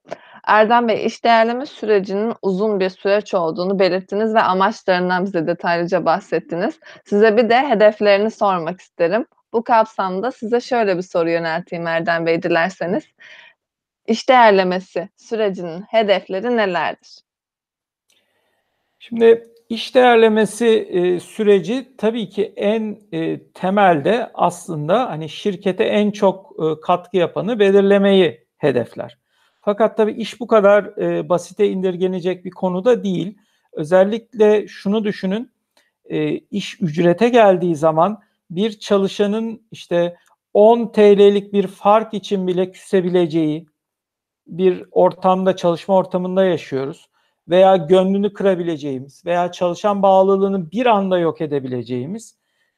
Erdem 0.46 0.88
Bey, 0.88 1.07
iş 1.07 1.24
değerleme 1.24 1.66
sürecinin 1.66 2.35
uzun 2.42 2.81
bir 2.81 2.90
süreç 2.90 3.35
olduğunu 3.35 3.78
belirttiniz 3.78 4.35
ve 4.35 4.40
amaçlarından 4.40 5.24
bize 5.24 5.46
detaylıca 5.46 6.05
bahsettiniz. 6.05 6.81
Size 7.05 7.37
bir 7.37 7.48
de 7.48 7.68
hedeflerini 7.68 8.31
sormak 8.31 8.81
isterim. 8.81 9.26
Bu 9.52 9.64
kapsamda 9.64 10.33
size 10.33 10.61
şöyle 10.61 10.96
bir 10.96 11.02
soru 11.02 11.31
yönelteyim 11.31 11.87
Erdem 11.87 12.26
Bey 12.26 12.42
dilerseniz. 12.42 13.05
İş 14.07 14.28
değerlemesi 14.28 15.09
sürecinin 15.16 15.83
hedefleri 15.83 16.57
nelerdir? 16.57 17.18
Şimdi 18.98 19.44
iş 19.68 19.94
değerlemesi 19.94 20.66
e, 20.68 21.20
süreci 21.20 21.96
tabii 21.98 22.28
ki 22.28 22.52
en 22.57 22.98
e, 23.12 23.42
temelde 23.52 24.31
aslında 24.35 25.11
hani 25.11 25.28
şirkete 25.28 25.85
en 25.85 26.11
çok 26.11 26.52
e, 26.59 26.81
katkı 26.81 27.16
yapanı 27.16 27.59
belirlemeyi 27.59 28.46
hedefler. 28.59 29.21
Fakat 29.62 29.96
tabii 29.96 30.12
iş 30.12 30.40
bu 30.40 30.46
kadar 30.46 30.85
e, 30.85 31.29
basite 31.29 31.68
indirgenecek 31.68 32.44
bir 32.44 32.51
konuda 32.51 33.05
değil. 33.05 33.38
Özellikle 33.72 34.68
şunu 34.68 35.05
düşünün, 35.05 35.53
e, 36.05 36.33
iş 36.33 36.81
ücrete 36.81 37.29
geldiği 37.29 37.77
zaman 37.77 38.20
bir 38.51 38.79
çalışanın 38.79 39.62
işte 39.70 40.16
10 40.55 40.92
TL'lik 40.92 41.53
bir 41.53 41.66
fark 41.66 42.14
için 42.14 42.46
bile 42.46 42.70
küsebileceği 42.70 43.66
bir 44.46 44.85
ortamda, 44.90 45.57
çalışma 45.57 45.96
ortamında 45.96 46.44
yaşıyoruz. 46.44 47.09
Veya 47.48 47.77
gönlünü 47.77 48.33
kırabileceğimiz 48.33 49.27
veya 49.27 49.53
çalışan 49.53 50.03
bağlılığını 50.03 50.70
bir 50.70 50.87
anda 50.87 51.18
yok 51.18 51.40
edebileceğimiz 51.40 52.37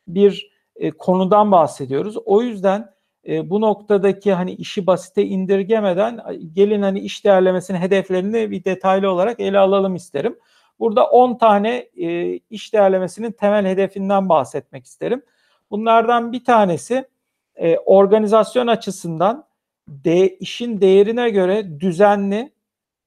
bir 0.09 0.51
e, 0.77 0.91
konudan 0.91 1.53
bahsediyoruz. 1.53 2.17
O 2.25 2.43
yüzden 2.43 2.94
e, 3.29 3.51
bu 3.51 3.61
noktadaki 3.61 4.33
hani 4.33 4.53
işi 4.53 4.87
basite 4.87 5.25
indirgemeden 5.25 6.21
gelin 6.53 6.83
hani 6.83 7.01
iş 7.01 7.25
değerlemesinin 7.25 7.79
hedeflerini 7.79 8.51
bir 8.51 8.65
detaylı 8.65 9.11
olarak 9.11 9.41
ele 9.41 9.59
alalım 9.59 9.95
isterim. 9.95 10.39
Burada 10.79 11.07
10 11.07 11.39
tane 11.39 11.89
e, 11.97 12.37
iş 12.37 12.73
değerlemesinin 12.73 13.33
temel 13.33 13.67
hedefinden 13.67 14.29
bahsetmek 14.29 14.85
isterim. 14.87 15.23
Bunlardan 15.71 16.33
bir 16.33 16.45
tanesi 16.45 17.05
e, 17.57 17.79
organizasyon 17.79 18.67
açısından 18.67 19.49
de, 19.89 20.37
işin 20.37 20.81
değerine 20.81 21.31
göre 21.31 21.81
düzenli, 21.81 22.53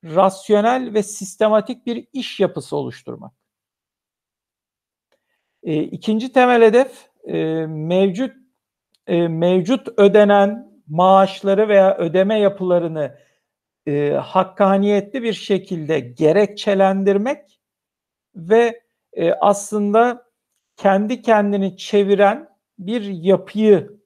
rasyonel 0.03 0.93
ve 0.93 1.03
sistematik 1.03 1.85
bir 1.85 2.07
iş 2.13 2.39
yapısı 2.39 2.75
oluşturmak. 2.75 3.33
E, 5.63 5.83
ikinci 5.83 6.31
temel 6.31 6.61
hedef 6.61 7.09
e, 7.23 7.65
mevcut 7.67 8.46
e, 9.07 9.27
mevcut 9.27 9.87
ödenen 9.97 10.71
maaşları 10.87 11.69
veya 11.69 11.97
ödeme 11.97 12.39
yapılarını 12.39 13.17
e, 13.87 14.11
hakkaniyetli 14.11 15.23
bir 15.23 15.33
şekilde 15.33 15.99
gerekçelendirmek 15.99 17.59
ve 18.35 18.81
e, 19.13 19.33
aslında 19.33 20.27
kendi 20.77 21.21
kendini 21.21 21.77
çeviren 21.77 22.49
bir 22.79 23.01
yapıyı 23.01 23.97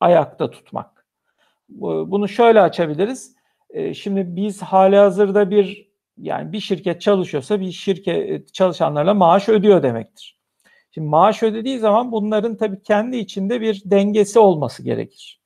ayakta 0.00 0.50
tutmak. 0.50 1.06
Bunu 1.68 2.28
şöyle 2.28 2.60
açabiliriz. 2.60 3.36
E, 3.70 3.94
şimdi 3.94 4.36
biz 4.36 4.62
hali 4.62 4.96
hazırda 4.96 5.50
bir 5.50 5.88
yani 6.18 6.52
bir 6.52 6.60
şirket 6.60 7.00
çalışıyorsa 7.00 7.60
bir 7.60 7.72
şirket 7.72 8.54
çalışanlarla 8.54 9.14
maaş 9.14 9.48
ödüyor 9.48 9.82
demektir. 9.82 10.37
Şimdi 10.90 11.08
maaş 11.08 11.42
ödediği 11.42 11.78
zaman 11.78 12.12
bunların 12.12 12.56
tabii 12.56 12.82
kendi 12.82 13.16
içinde 13.16 13.60
bir 13.60 13.82
dengesi 13.84 14.38
olması 14.38 14.82
gerekir. 14.82 15.40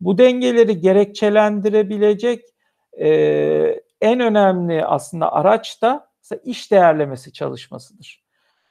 Bu 0.00 0.18
dengeleri 0.18 0.80
gerekçelendirebilecek 0.80 2.44
e, 3.00 3.08
en 4.00 4.20
önemli 4.20 4.84
aslında 4.84 5.32
araç 5.32 5.82
da 5.82 6.10
iş 6.44 6.70
değerlemesi 6.70 7.32
çalışmasıdır. 7.32 8.24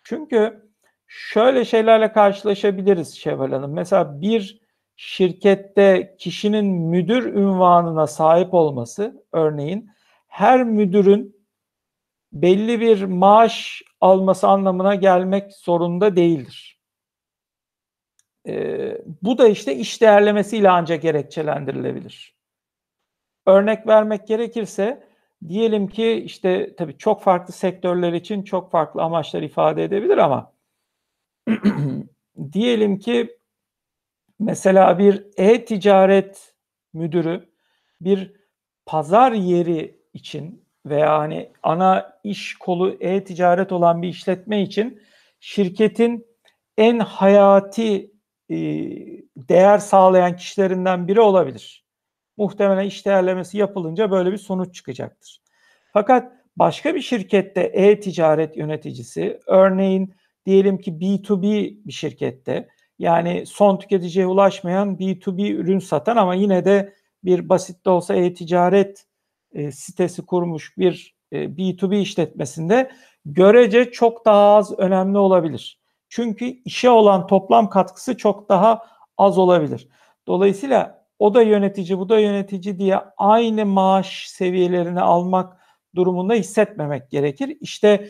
Çünkü 0.03 0.69
şöyle 1.07 1.65
şeylerle 1.65 2.11
karşılaşabiliriz 2.11 3.17
Şevval 3.17 3.51
Hanım. 3.51 3.73
Mesela 3.73 4.21
bir 4.21 4.61
şirkette 4.95 6.15
kişinin 6.19 6.65
müdür 6.65 7.25
ünvanına 7.33 8.07
sahip 8.07 8.53
olması 8.53 9.25
örneğin 9.31 9.89
her 10.27 10.63
müdürün 10.63 11.45
belli 12.33 12.79
bir 12.79 13.03
maaş 13.03 13.83
alması 14.01 14.47
anlamına 14.47 14.95
gelmek 14.95 15.53
zorunda 15.53 16.15
değildir. 16.15 16.79
Ee, 18.47 19.01
bu 19.21 19.37
da 19.37 19.47
işte 19.47 19.75
iş 19.75 20.01
değerlemesiyle 20.01 20.69
ancak 20.69 21.01
gerekçelendirilebilir. 21.01 22.35
Örnek 23.45 23.87
vermek 23.87 24.27
gerekirse 24.27 25.07
diyelim 25.47 25.87
ki 25.87 26.11
işte 26.11 26.75
tabii 26.75 26.97
çok 26.97 27.21
farklı 27.21 27.53
sektörler 27.53 28.13
için 28.13 28.43
çok 28.43 28.71
farklı 28.71 29.01
amaçlar 29.01 29.41
ifade 29.41 29.83
edebilir 29.83 30.17
ama 30.17 30.53
diyelim 32.53 32.99
ki 32.99 33.39
mesela 34.39 34.99
bir 34.99 35.25
e-ticaret 35.37 36.55
müdürü 36.93 37.49
bir 38.01 38.33
pazar 38.85 39.31
yeri 39.31 40.01
için 40.13 40.68
veya 40.85 41.19
hani 41.19 41.51
ana 41.63 42.19
iş 42.23 42.55
kolu 42.55 42.97
e-ticaret 42.99 43.71
olan 43.71 44.01
bir 44.01 44.07
işletme 44.07 44.61
için 44.61 45.01
şirketin 45.39 46.27
en 46.77 46.99
hayati 46.99 48.11
e, 48.49 48.55
değer 49.37 49.77
sağlayan 49.77 50.35
kişilerinden 50.35 51.07
biri 51.07 51.21
olabilir. 51.21 51.85
Muhtemelen 52.37 52.85
iş 52.85 53.05
değerlemesi 53.05 53.57
yapılınca 53.57 54.11
böyle 54.11 54.31
bir 54.31 54.37
sonuç 54.37 54.75
çıkacaktır. 54.75 55.41
Fakat 55.93 56.31
başka 56.55 56.95
bir 56.95 57.01
şirkette 57.01 57.61
e-ticaret 57.61 58.57
yöneticisi 58.57 59.39
örneğin 59.47 60.13
diyelim 60.45 60.77
ki 60.77 60.91
B2B 60.91 61.77
bir 61.87 61.91
şirkette 61.91 62.67
yani 62.99 63.45
son 63.45 63.77
tüketiciye 63.77 64.27
ulaşmayan 64.27 64.95
B2B 64.95 65.53
ürün 65.53 65.79
satan 65.79 66.17
ama 66.17 66.35
yine 66.35 66.65
de 66.65 66.93
bir 67.23 67.49
basit 67.49 67.85
de 67.85 67.89
olsa 67.89 68.15
e-ticaret 68.15 69.05
e, 69.53 69.71
sitesi 69.71 70.25
kurmuş 70.25 70.77
bir 70.77 71.15
e, 71.31 71.37
B2B 71.37 71.99
işletmesinde 71.99 72.91
görece 73.25 73.91
çok 73.91 74.25
daha 74.25 74.55
az 74.55 74.79
önemli 74.79 75.17
olabilir. 75.17 75.79
Çünkü 76.09 76.45
işe 76.45 76.89
olan 76.89 77.27
toplam 77.27 77.69
katkısı 77.69 78.17
çok 78.17 78.49
daha 78.49 78.85
az 79.17 79.37
olabilir. 79.37 79.87
Dolayısıyla 80.27 81.05
o 81.19 81.33
da 81.33 81.41
yönetici, 81.41 81.99
bu 81.99 82.09
da 82.09 82.19
yönetici 82.19 82.79
diye 82.79 82.99
aynı 83.17 83.65
maaş 83.65 84.27
seviyelerini 84.27 85.01
almak 85.01 85.57
durumunda 85.95 86.33
hissetmemek 86.33 87.09
gerekir. 87.09 87.57
İşte 87.61 88.09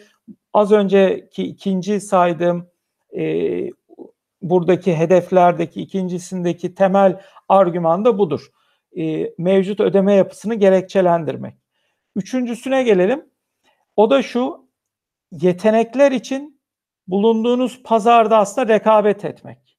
az 0.54 0.72
önceki 0.72 1.44
ikinci 1.44 2.02
saydığım 2.02 2.68
e, 3.18 3.24
buradaki 4.42 4.96
hedeflerdeki 4.96 5.82
ikincisindeki 5.82 6.76
temel 6.76 7.22
argüman 7.50 8.06
da 8.06 8.18
budur. 8.18 8.52
E, 9.00 9.34
mevcut 9.38 9.80
ödeme 9.80 10.14
yapısını 10.14 10.56
gerekçelendirmek. 10.56 11.56
Üçüncüsüne 12.16 12.84
gelelim. 12.84 13.26
O 13.96 14.10
da 14.10 14.22
şu 14.22 14.70
yetenekler 15.32 16.12
için 16.12 16.62
bulunduğunuz 17.08 17.84
pazarda 17.84 18.38
aslında 18.38 18.74
rekabet 18.74 19.26
etmek. 19.26 19.78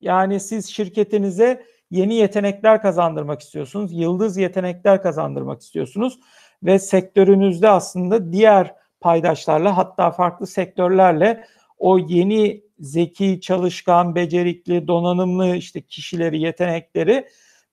Yani 0.00 0.40
siz 0.40 0.70
şirketinize 0.70 1.66
yeni 1.90 2.14
yetenekler 2.14 2.82
kazandırmak 2.82 3.40
istiyorsunuz. 3.40 3.92
Yıldız 3.92 4.36
yetenekler 4.36 5.02
kazandırmak 5.02 5.60
istiyorsunuz 5.60 6.18
ve 6.62 6.78
sektörünüzde 6.78 7.68
aslında 7.68 8.32
diğer 8.32 8.74
paydaşlarla 9.00 9.76
hatta 9.76 10.10
farklı 10.10 10.46
sektörlerle 10.46 11.44
o 11.78 11.98
yeni 11.98 12.62
zeki, 12.78 13.40
çalışkan, 13.40 14.14
becerikli, 14.14 14.88
donanımlı 14.88 15.56
işte 15.56 15.80
kişileri, 15.80 16.40
yetenekleri 16.40 17.28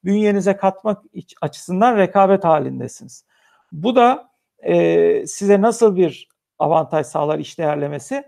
bünyenize 0.06 0.58
katmak 0.58 1.04
açısından 1.42 1.98
rekabet 1.98 2.44
halindesiniz. 2.44 3.26
Bu 3.72 3.96
da 3.96 4.30
e, 4.63 5.28
size 5.28 5.62
nasıl 5.62 5.96
bir 5.96 6.28
avantaj 6.60 7.06
sağlar 7.06 7.39
iş 7.39 7.60
değerlemesi? 7.60 8.24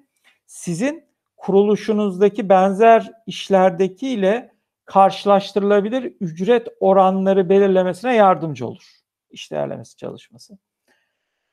Sizin 0.45 1.03
kuruluşunuzdaki 1.37 2.49
benzer 2.49 3.11
işlerdeki 3.27 4.09
ile 4.09 4.51
karşılaştırılabilir 4.85 6.13
ücret 6.19 6.67
oranları 6.79 7.49
belirlemesine 7.49 8.15
yardımcı 8.15 8.67
olur. 8.67 8.83
İş 9.29 9.51
değerlemesi 9.51 9.97
çalışması. 9.97 10.57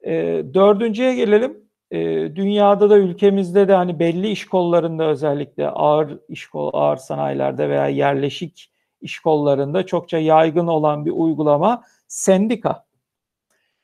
E, 0.05 0.13
dördüncüye 0.55 1.15
gelelim. 1.15 1.69
E, 1.91 2.01
dünyada 2.37 2.91
da 2.91 2.99
ülkemizde 2.99 3.69
de 3.69 3.75
hani 3.75 3.99
belli 3.99 4.29
iş 4.29 4.47
kollarında 4.47 5.05
özellikle 5.05 5.69
ağır 5.69 6.19
iş 6.29 6.47
kol, 6.47 6.71
ağır 6.73 6.97
sanayilerde 6.97 7.69
veya 7.69 7.89
yerleşik 7.89 8.72
iş 9.03 9.19
kollarında 9.19 9.87
çokça 9.87 10.19
yaygın 10.19 10.67
olan 10.67 11.07
bir 11.07 11.11
uygulama 11.11 11.83
sendika. 12.09 12.85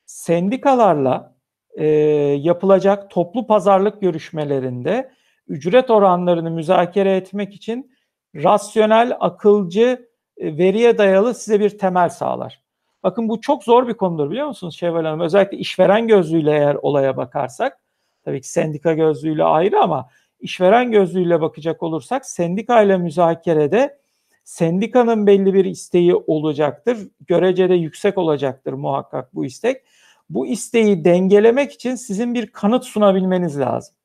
Sendikalarla 0.05 1.35
e, 1.73 1.85
yapılacak 2.41 3.11
toplu 3.11 3.47
pazarlık 3.47 4.01
görüşmelerinde 4.01 5.11
ücret 5.47 5.89
oranlarını 5.89 6.51
müzakere 6.51 7.15
etmek 7.15 7.53
için 7.53 7.91
rasyonel, 8.35 9.17
akılcı, 9.19 10.09
e, 10.37 10.57
veriye 10.57 10.97
dayalı 10.97 11.33
size 11.33 11.59
bir 11.59 11.77
temel 11.77 12.09
sağlar. 12.09 12.61
Bakın 13.03 13.29
bu 13.29 13.41
çok 13.41 13.63
zor 13.63 13.87
bir 13.87 13.93
konudur 13.93 14.31
biliyor 14.31 14.47
musunuz 14.47 14.75
Şevval 14.75 15.05
Hanım? 15.05 15.19
Özellikle 15.19 15.57
işveren 15.57 16.07
gözlüğüyle 16.07 16.51
eğer 16.51 16.75
olaya 16.75 17.17
bakarsak, 17.17 17.79
tabii 18.25 18.41
ki 18.41 18.49
sendika 18.49 18.93
gözlüğüyle 18.93 19.43
ayrı 19.43 19.79
ama 19.79 20.09
işveren 20.39 20.91
gözlüğüyle 20.91 21.41
bakacak 21.41 21.83
olursak 21.83 22.25
sendika 22.25 22.81
ile 22.81 22.97
müzakerede 22.97 23.99
sendikanın 24.49 25.27
belli 25.27 25.53
bir 25.53 25.65
isteği 25.65 26.15
olacaktır. 26.15 26.97
Görecede 27.27 27.73
yüksek 27.73 28.17
olacaktır 28.17 28.73
muhakkak 28.73 29.35
bu 29.35 29.45
istek. 29.45 29.83
Bu 30.29 30.47
isteği 30.47 31.05
dengelemek 31.05 31.71
için 31.71 31.95
sizin 31.95 32.33
bir 32.33 32.47
kanıt 32.47 32.85
sunabilmeniz 32.85 33.59
lazım. 33.59 33.95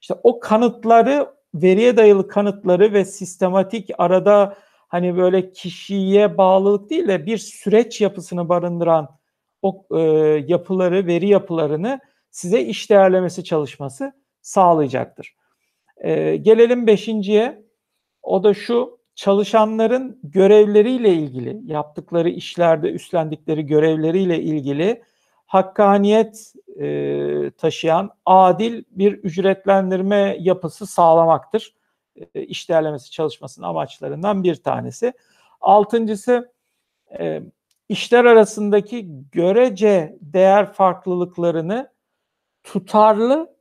İşte 0.00 0.14
o 0.22 0.40
kanıtları 0.40 1.28
veriye 1.54 1.96
dayalı 1.96 2.28
kanıtları 2.28 2.92
ve 2.92 3.04
sistematik 3.04 3.90
arada 3.98 4.56
hani 4.88 5.16
böyle 5.16 5.52
kişiye 5.52 6.38
bağlılık 6.38 6.90
değil 6.90 7.08
de 7.08 7.26
bir 7.26 7.38
süreç 7.38 8.00
yapısını 8.00 8.48
barındıran 8.48 9.18
o 9.62 9.86
e, 9.90 10.00
yapıları, 10.46 11.06
veri 11.06 11.28
yapılarını 11.28 12.00
size 12.30 12.60
iş 12.60 12.90
değerlemesi 12.90 13.44
çalışması 13.44 14.12
sağlayacaktır. 14.40 15.34
E, 15.96 16.36
gelelim 16.36 16.86
beşinciye. 16.86 17.62
O 18.22 18.44
da 18.44 18.54
şu 18.54 19.01
çalışanların 19.14 20.18
görevleriyle 20.22 21.12
ilgili, 21.12 21.60
yaptıkları 21.72 22.28
işlerde 22.30 22.90
üstlendikleri 22.90 23.66
görevleriyle 23.66 24.42
ilgili 24.42 25.02
hakkaniyet 25.46 26.52
e, 26.80 27.50
taşıyan 27.50 28.10
adil 28.26 28.84
bir 28.90 29.12
ücretlendirme 29.12 30.36
yapısı 30.40 30.86
sağlamaktır. 30.86 31.74
E, 32.34 32.42
iş 32.42 32.68
değerlemesi 32.68 33.10
çalışmasının 33.10 33.66
amaçlarından 33.66 34.44
bir 34.44 34.54
tanesi. 34.54 35.12
Altıncısı 35.60 36.52
e, 37.18 37.42
işler 37.88 38.24
arasındaki 38.24 39.08
görece 39.32 40.16
değer 40.20 40.72
farklılıklarını 40.72 41.92
tutarlı 42.62 43.56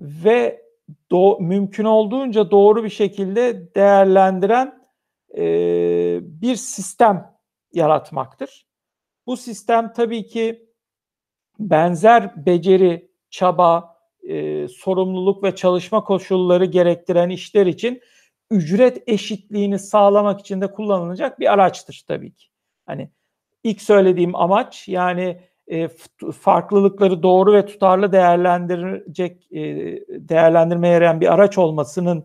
ve 0.00 0.69
do 1.10 1.40
mümkün 1.40 1.84
olduğunca 1.84 2.50
doğru 2.50 2.84
bir 2.84 2.90
şekilde 2.90 3.74
değerlendiren 3.74 4.88
e, 5.36 5.42
bir 6.22 6.56
sistem 6.56 7.36
yaratmaktır. 7.72 8.66
Bu 9.26 9.36
sistem 9.36 9.92
tabii 9.92 10.26
ki 10.26 10.70
benzer 11.58 12.46
beceri, 12.46 13.10
çaba, 13.30 13.96
e, 14.22 14.68
sorumluluk 14.68 15.44
ve 15.44 15.54
çalışma 15.54 16.04
koşulları 16.04 16.64
gerektiren 16.64 17.28
işler 17.28 17.66
için 17.66 18.00
ücret 18.50 19.02
eşitliğini 19.06 19.78
sağlamak 19.78 20.40
için 20.40 20.60
de 20.60 20.72
kullanılacak 20.72 21.40
bir 21.40 21.52
araçtır 21.52 22.04
tabii 22.08 22.32
ki. 22.34 22.46
Hani 22.86 23.10
ilk 23.64 23.82
söylediğim 23.82 24.36
amaç 24.36 24.88
yani 24.88 25.40
e, 25.70 25.88
farklılıkları 26.40 27.22
doğru 27.22 27.52
ve 27.52 27.66
tutarlı 27.66 28.12
değerlendirecek 28.12 29.52
e, 29.52 29.60
değerlendirmeye 30.08 30.94
yarayan 30.94 31.20
bir 31.20 31.34
araç 31.34 31.58
olmasının 31.58 32.24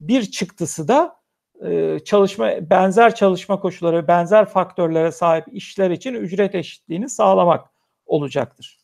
bir 0.00 0.22
çıktısı 0.22 0.88
da 0.88 1.16
e, 1.64 1.98
çalışma 2.04 2.70
benzer 2.70 3.14
çalışma 3.14 3.60
koşulları, 3.60 4.08
benzer 4.08 4.44
faktörlere 4.44 5.12
sahip 5.12 5.44
işler 5.52 5.90
için 5.90 6.14
ücret 6.14 6.54
eşitliğini 6.54 7.08
sağlamak 7.08 7.66
olacaktır. 8.06 8.78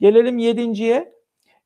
Gelelim 0.00 0.38
yedinciye. 0.38 1.18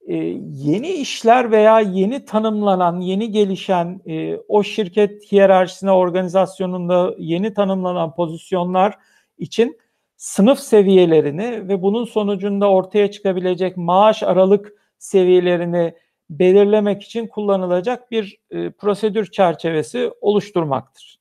E, 0.06 0.14
yeni 0.48 0.88
işler 0.88 1.50
veya 1.50 1.80
yeni 1.80 2.24
tanımlanan, 2.24 3.00
yeni 3.00 3.30
gelişen 3.30 4.00
e, 4.06 4.36
o 4.36 4.62
şirket 4.62 5.32
hiyerarşisine, 5.32 5.90
organizasyonunda 5.90 7.14
yeni 7.18 7.54
tanımlanan 7.54 8.14
pozisyonlar 8.14 8.98
için 9.38 9.78
sınıf 10.22 10.58
seviyelerini 10.58 11.68
ve 11.68 11.82
bunun 11.82 12.04
sonucunda 12.04 12.70
ortaya 12.70 13.10
çıkabilecek 13.10 13.76
maaş 13.76 14.22
aralık 14.22 14.72
seviyelerini 14.98 15.94
belirlemek 16.30 17.02
için 17.02 17.26
kullanılacak 17.26 18.10
bir 18.10 18.40
e, 18.50 18.70
prosedür 18.70 19.30
çerçevesi 19.30 20.10
oluşturmaktır. 20.20 21.20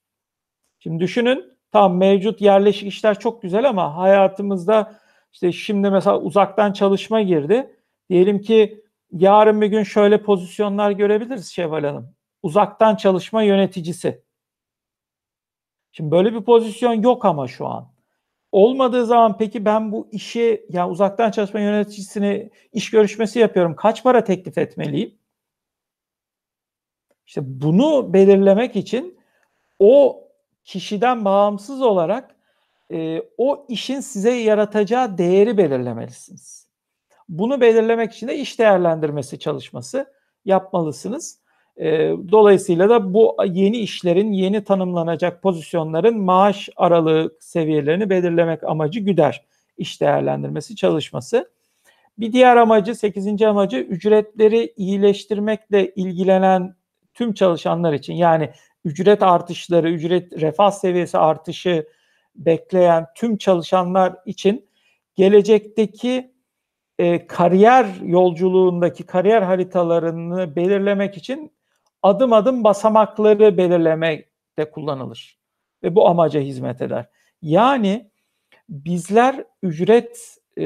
Şimdi 0.80 1.00
düşünün 1.04 1.58
tam 1.72 1.98
mevcut 1.98 2.42
yerleşik 2.42 2.88
işler 2.88 3.20
çok 3.20 3.42
güzel 3.42 3.70
ama 3.70 3.98
hayatımızda 3.98 5.00
işte 5.34 5.52
şimdi 5.52 5.90
mesela 5.90 6.20
uzaktan 6.20 6.74
çalışma 6.74 7.22
girdi. 7.22 7.76
Diyelim 8.10 8.42
ki 8.42 8.84
yarın 9.12 9.62
bir 9.62 9.68
gün 9.68 9.84
şöyle 9.84 10.24
pozisyonlar 10.24 10.92
görebiliriz 10.92 11.48
Şevval 11.48 11.84
Hanım. 11.84 12.16
Uzaktan 12.44 12.96
çalışma 12.96 13.44
yöneticisi. 13.44 14.24
Şimdi 15.92 16.12
böyle 16.12 16.34
bir 16.34 16.42
pozisyon 16.42 16.94
yok 16.94 17.26
ama 17.26 17.48
şu 17.48 17.68
an. 17.68 17.91
Olmadığı 18.52 19.06
zaman 19.06 19.38
peki 19.38 19.66
ben 19.66 19.92
bu 19.92 20.08
işi 20.12 20.66
ya 20.70 20.90
uzaktan 20.90 21.32
çalışma 21.32 21.60
yöneticisine 21.60 22.50
iş 22.74 22.90
görüşmesi 22.90 23.40
yapıyorum. 23.40 23.76
Kaç 23.76 24.04
para 24.04 24.24
teklif 24.24 24.58
etmeliyim? 24.58 25.18
İşte 27.28 27.42
bunu 27.44 28.14
belirlemek 28.14 28.76
için 28.76 29.20
o 29.80 30.24
kişiden 30.64 31.26
bağımsız 31.26 31.82
olarak 31.82 32.36
e, 32.92 33.22
o 33.38 33.66
işin 33.70 34.00
size 34.00 34.32
yaratacağı 34.32 35.18
değeri 35.18 35.58
belirlemelisiniz. 35.58 36.68
Bunu 37.30 37.62
belirlemek 37.62 38.14
için 38.14 38.28
de 38.28 38.38
iş 38.38 38.60
değerlendirmesi 38.60 39.40
çalışması 39.40 40.14
yapmalısınız. 40.46 41.41
Dolayısıyla 42.32 42.90
da 42.90 43.14
bu 43.14 43.38
yeni 43.46 43.78
işlerin, 43.78 44.32
yeni 44.32 44.64
tanımlanacak 44.64 45.42
pozisyonların 45.42 46.22
maaş 46.22 46.70
aralığı 46.76 47.38
seviyelerini 47.40 48.10
belirlemek 48.10 48.64
amacı 48.64 49.00
güder 49.00 49.46
iş 49.78 50.02
değerlendirmesi 50.02 50.76
çalışması. 50.76 51.52
Bir 52.18 52.34
diğer 52.34 52.58
amacı, 52.58 52.96
sekizinci 52.96 53.48
amacı 53.48 53.78
ücretleri 53.78 54.74
iyileştirmekle 54.78 55.92
ilgilenen 55.96 56.76
tüm 57.14 57.34
çalışanlar 57.34 57.94
için 57.94 58.14
yani 58.14 58.50
ücret 58.86 59.24
artışları, 59.24 59.90
ücret 59.92 60.42
refah 60.42 60.72
seviyesi 60.72 61.18
artışı 61.18 61.88
bekleyen 62.36 63.06
tüm 63.16 63.38
çalışanlar 63.38 64.16
için 64.26 64.66
gelecekteki 65.16 66.32
e, 67.00 67.28
kariyer 67.28 67.88
yolculuğundaki 68.04 69.04
kariyer 69.04 69.42
haritalarını 69.42 70.56
belirlemek 70.56 71.18
için 71.18 71.52
adım 72.04 72.34
adım 72.34 72.64
basamakları 72.64 73.58
belirlemekte 73.58 74.72
kullanılır 74.72 75.40
ve 75.84 75.96
bu 75.96 76.08
amaca 76.08 76.40
hizmet 76.40 76.82
eder. 76.82 77.10
Yani 77.42 78.12
bizler 78.70 79.44
ücret 79.64 80.38
e, 80.58 80.64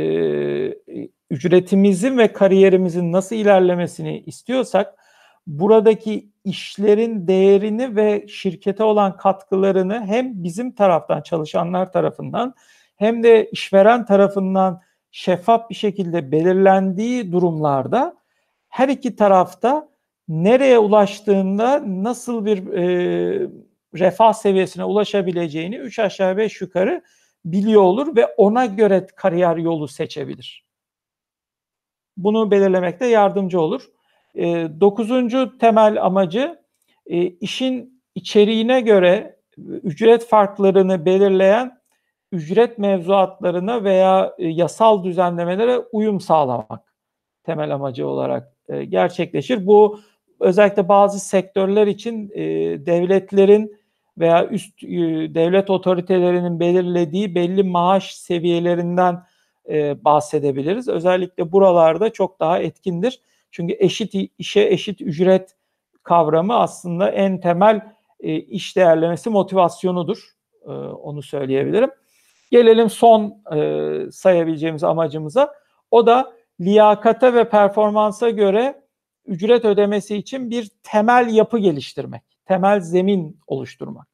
ücretimizin 1.30 2.18
ve 2.18 2.34
kariyerimizin 2.34 3.12
nasıl 3.12 3.36
ilerlemesini 3.36 4.20
istiyorsak 4.20 4.96
buradaki 5.48 6.30
işlerin 6.44 7.28
değerini 7.28 7.96
ve 7.96 8.26
şirkete 8.28 8.84
olan 8.84 9.18
katkılarını 9.18 10.06
hem 10.06 10.44
bizim 10.44 10.72
taraftan 10.72 11.22
çalışanlar 11.22 11.92
tarafından 11.92 12.54
hem 12.96 13.24
de 13.24 13.50
işveren 13.50 14.06
tarafından 14.06 14.82
şeffaf 15.12 15.70
bir 15.70 15.76
şekilde 15.76 16.32
belirlendiği 16.32 17.32
durumlarda 17.32 18.16
her 18.70 18.90
iki 18.90 19.16
tarafta 19.16 19.90
nereye 20.28 20.80
ulaştığında 20.80 21.84
nasıl 21.86 22.46
bir 22.46 22.74
e, 22.74 23.50
refah 23.96 24.34
seviyesine 24.34 24.84
ulaşabileceğini 24.84 25.78
3 25.78 26.00
aşağı 26.00 26.38
5 26.38 26.62
yukarı 26.62 27.02
biliyor 27.46 27.82
olur 27.82 28.16
ve 28.16 28.26
ona 28.26 28.66
göre 28.66 29.08
kariyer 29.16 29.58
yolu 29.58 29.88
seçebilir. 29.88 30.66
Bunu 32.18 32.52
belirlemekte 32.52 33.06
yardımcı 33.06 33.62
olur. 33.62 33.90
E, 34.36 34.68
dokuzuncu 34.80 35.58
temel 35.58 36.06
amacı 36.06 36.60
e, 37.06 37.24
işin 37.26 38.02
içeriğine 38.16 38.82
göre 38.82 39.40
ücret 39.58 40.28
farklarını 40.28 41.06
belirleyen 41.06 41.80
ücret 42.32 42.78
mevzuatlarına 42.78 43.84
veya 43.84 44.36
e, 44.38 44.48
yasal 44.48 45.04
düzenlemelere 45.04 45.80
uyum 45.80 46.20
sağlamak 46.20 46.96
temel 47.44 47.74
amacı 47.74 48.08
olarak 48.08 48.56
e, 48.70 48.86
gerçekleşir. 48.86 49.68
Bu 49.68 50.00
özellikle 50.40 50.88
bazı 50.88 51.20
sektörler 51.20 51.88
için 51.88 52.32
e, 52.34 52.44
devletlerin 52.86 53.78
veya 54.18 54.48
üst 54.48 54.84
e, 54.84 54.88
devlet 55.36 55.70
otoritelerinin 55.70 56.60
belirlediği 56.60 57.36
belli 57.36 57.64
maaş 57.64 58.16
seviyelerinden 58.16 59.24
e, 59.70 60.04
bahsedebiliriz. 60.04 60.88
Özellikle 60.88 61.52
buralarda 61.52 62.10
çok 62.10 62.40
daha 62.40 62.60
etkindir. 62.60 63.20
Çünkü 63.52 63.76
eşit 63.80 64.14
işe 64.38 64.62
eşit 64.62 65.02
ücret 65.02 65.56
kavramı 66.04 66.56
aslında 66.56 67.10
en 67.10 67.40
temel 67.40 67.82
e, 68.20 68.36
iş 68.36 68.76
değerlemesi 68.76 69.30
motivasyonudur. 69.30 70.30
E, 70.66 70.70
onu 70.72 71.22
söyleyebilirim. 71.22 71.90
Gelelim 72.52 72.90
son 72.90 73.42
e, 73.56 74.12
sayabileceğimiz 74.12 74.84
amacımıza. 74.84 75.54
O 75.92 76.08
da 76.08 76.34
liyakata 76.62 77.34
ve 77.34 77.50
performansa 77.50 78.30
göre 78.30 78.85
ücret 79.26 79.66
ödemesi 79.66 80.16
için 80.16 80.50
bir 80.50 80.72
temel 80.84 81.34
yapı 81.34 81.58
geliştirmek, 81.58 82.24
temel 82.46 82.80
zemin 82.80 83.40
oluşturmak. 83.48 84.08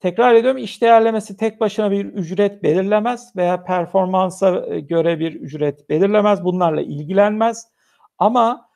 Tekrar 0.00 0.34
ediyorum 0.34 0.58
iş 0.58 0.82
değerlemesi 0.82 1.36
tek 1.36 1.60
başına 1.60 1.90
bir 1.90 2.04
ücret 2.04 2.62
belirlemez 2.62 3.36
veya 3.36 3.64
performansa 3.64 4.66
e, 4.66 4.80
göre 4.80 5.18
bir 5.18 5.34
ücret 5.34 5.88
belirlemez. 5.88 6.44
Bunlarla 6.44 6.80
ilgilenmez. 6.82 7.68
Ama 8.18 8.70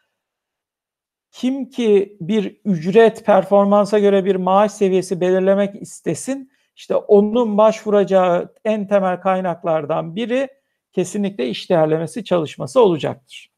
kim 1.31 1.71
ki 1.71 2.17
bir 2.21 2.61
ücret 2.65 3.27
performansa 3.27 3.99
göre 3.99 4.25
bir 4.25 4.37
maaş 4.37 4.73
seviyesi 4.73 5.21
belirlemek 5.21 5.83
istesin 5.83 6.51
işte 6.77 6.97
onun 6.97 7.59
başvuracağı 7.59 8.55
en 8.65 8.89
temel 8.89 9.21
kaynaklardan 9.21 10.17
biri 10.17 10.49
kesinlikle 10.93 11.49
iş 11.49 11.71
değerlemesi 11.71 12.25
çalışması 12.25 12.81
olacaktır. 12.81 13.51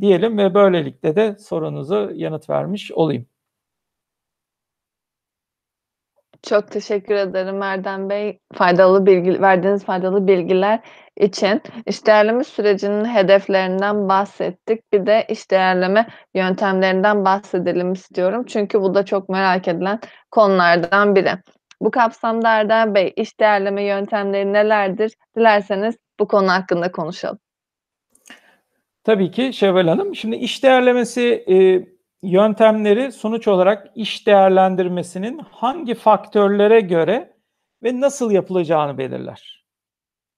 Diyelim 0.00 0.38
ve 0.38 0.54
böylelikle 0.54 1.16
de 1.16 1.36
sorunuzu 1.38 2.10
yanıt 2.14 2.50
vermiş 2.50 2.92
olayım. 2.92 3.26
Çok 6.42 6.70
teşekkür 6.70 7.14
ederim 7.14 7.62
Erdem 7.62 8.10
Bey. 8.10 8.38
Faydalı 8.54 9.06
bilgi 9.06 9.42
verdiğiniz 9.42 9.84
faydalı 9.84 10.26
bilgiler 10.26 10.80
için 11.16 11.62
iş 11.86 12.06
değerleme 12.06 12.44
sürecinin 12.44 13.04
hedeflerinden 13.04 14.08
bahsettik. 14.08 14.92
Bir 14.92 15.06
de 15.06 15.26
iş 15.28 15.50
değerleme 15.50 16.06
yöntemlerinden 16.34 17.24
bahsedelim 17.24 17.92
istiyorum. 17.92 18.44
Çünkü 18.46 18.80
bu 18.80 18.94
da 18.94 19.04
çok 19.04 19.28
merak 19.28 19.68
edilen 19.68 20.00
konulardan 20.30 21.16
biri. 21.16 21.32
Bu 21.80 21.90
kapsamda 21.90 22.48
Erdem 22.48 22.94
Bey, 22.94 23.12
iş 23.16 23.40
değerleme 23.40 23.84
yöntemleri 23.84 24.52
nelerdir? 24.52 25.12
Dilerseniz 25.36 25.96
bu 26.20 26.28
konu 26.28 26.50
hakkında 26.52 26.92
konuşalım. 26.92 27.38
Tabii 29.04 29.30
ki 29.30 29.52
Şevval 29.52 29.88
Hanım. 29.88 30.14
Şimdi 30.14 30.36
iş 30.36 30.62
değerlemesi 30.62 31.44
e, 31.48 31.86
yöntemleri 32.22 33.12
sonuç 33.12 33.48
olarak 33.48 33.90
iş 33.94 34.26
değerlendirmesinin 34.26 35.38
hangi 35.38 35.94
faktörlere 35.94 36.80
göre 36.80 37.36
ve 37.82 38.00
nasıl 38.00 38.30
yapılacağını 38.30 38.98
belirler. 38.98 39.64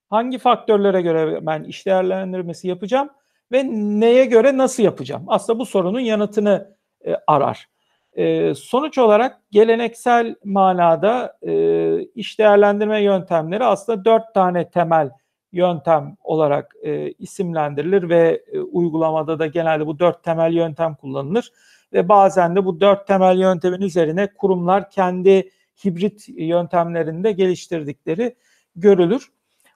Hangi 0.09 0.37
faktörlere 0.37 1.01
göre 1.01 1.45
ben 1.45 1.63
iş 1.63 1.85
değerlendirmesi 1.85 2.67
yapacağım 2.67 3.09
ve 3.51 3.63
neye 3.99 4.25
göre 4.25 4.57
nasıl 4.57 4.83
yapacağım? 4.83 5.23
Aslında 5.27 5.59
bu 5.59 5.65
sorunun 5.65 5.99
yanıtını 5.99 6.77
e, 7.05 7.15
arar. 7.27 7.67
E, 8.13 8.55
sonuç 8.55 8.97
olarak 8.97 9.41
geleneksel 9.51 10.35
manada 10.43 11.37
e, 11.41 12.01
iş 12.01 12.39
değerlendirme 12.39 13.01
yöntemleri 13.01 13.63
aslında 13.63 14.05
dört 14.05 14.33
tane 14.33 14.69
temel 14.69 15.09
yöntem 15.53 16.17
olarak 16.23 16.75
e, 16.81 17.11
isimlendirilir 17.11 18.09
ve 18.09 18.43
e, 18.51 18.59
uygulamada 18.59 19.39
da 19.39 19.47
genelde 19.47 19.87
bu 19.87 19.99
dört 19.99 20.23
temel 20.23 20.53
yöntem 20.53 20.95
kullanılır 20.95 21.51
ve 21.93 22.09
bazen 22.09 22.55
de 22.55 22.65
bu 22.65 22.81
dört 22.81 23.07
temel 23.07 23.39
yöntemin 23.39 23.81
üzerine 23.81 24.33
kurumlar 24.37 24.89
kendi 24.89 25.49
hibrit 25.85 26.29
yöntemlerinde 26.29 27.31
geliştirdikleri 27.31 28.35
görülür. 28.75 29.31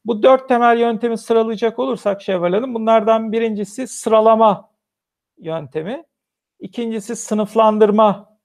Bu 0.06 0.24
dört 0.24 0.48
temel 0.48 0.80
yöntemi 0.80 1.18
sıralayacak 1.18 1.80
olursak 1.80 2.22
Şevval 2.22 2.54
Hanım, 2.54 2.74
bunlardan 2.74 3.32
birincisi 3.32 3.88
sıralama 3.88 4.70
yöntemi, 5.38 6.04
ikincisi 6.60 7.16
sınıflandırma, 7.16 8.38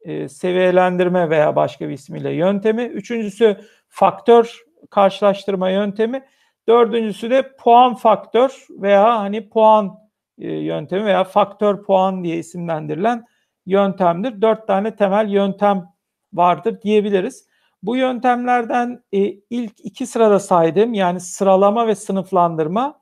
e, 0.00 0.28
seviyelendirme 0.28 1.30
veya 1.30 1.56
başka 1.56 1.88
bir 1.88 1.94
ismiyle 1.94 2.32
yöntemi, 2.32 2.82
üçüncüsü 2.82 3.60
faktör 3.88 4.64
karşılaştırma 4.90 5.70
yöntemi, 5.70 6.24
dördüncüsü 6.68 7.30
de 7.30 7.56
puan 7.56 7.94
faktör 7.94 8.66
veya 8.70 9.18
hani 9.18 9.48
puan 9.48 9.98
e, 10.38 10.52
yöntemi 10.52 11.04
veya 11.04 11.24
faktör 11.24 11.84
puan 11.84 12.24
diye 12.24 12.36
isimlendirilen 12.36 13.24
yöntemdir. 13.66 14.42
Dört 14.42 14.66
tane 14.66 14.96
temel 14.96 15.28
yöntem 15.28 15.84
vardır 16.32 16.82
diyebiliriz. 16.82 17.46
Bu 17.82 17.96
yöntemlerden 17.96 19.04
e, 19.12 19.18
ilk 19.50 19.72
iki 19.78 20.06
sırada 20.06 20.40
saydım 20.40 20.94
yani 20.94 21.20
sıralama 21.20 21.86
ve 21.86 21.94
sınıflandırma 21.94 23.00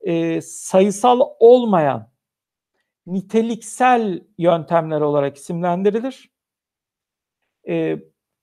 e, 0.00 0.40
sayısal 0.40 1.20
olmayan 1.38 2.10
niteliksel 3.06 4.20
yöntemler 4.38 5.00
olarak 5.00 5.36
isimlendirilir. 5.36 6.30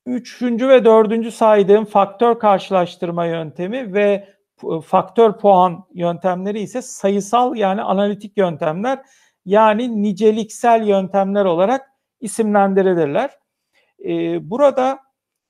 Üçüncü 0.06 0.70
ve 0.70 0.86
dördüncü 0.86 1.32
saydığım 1.32 1.86
faktör 1.86 2.40
karşılaştırma 2.40 3.26
yöntemi 3.26 3.94
ve 3.94 4.28
faktör 4.86 5.38
puan 5.38 5.86
yöntemleri 5.94 6.60
ise 6.60 6.82
sayısal 6.82 7.56
yani 7.56 7.82
analitik 7.82 8.38
yöntemler 8.38 9.00
yani 9.46 10.04
niceliksel 10.04 10.88
yöntemler 10.88 11.46
olarak 11.46 11.92
isimlendirilirler. 12.20 13.32
E, 14.06 14.50
burada 14.50 15.00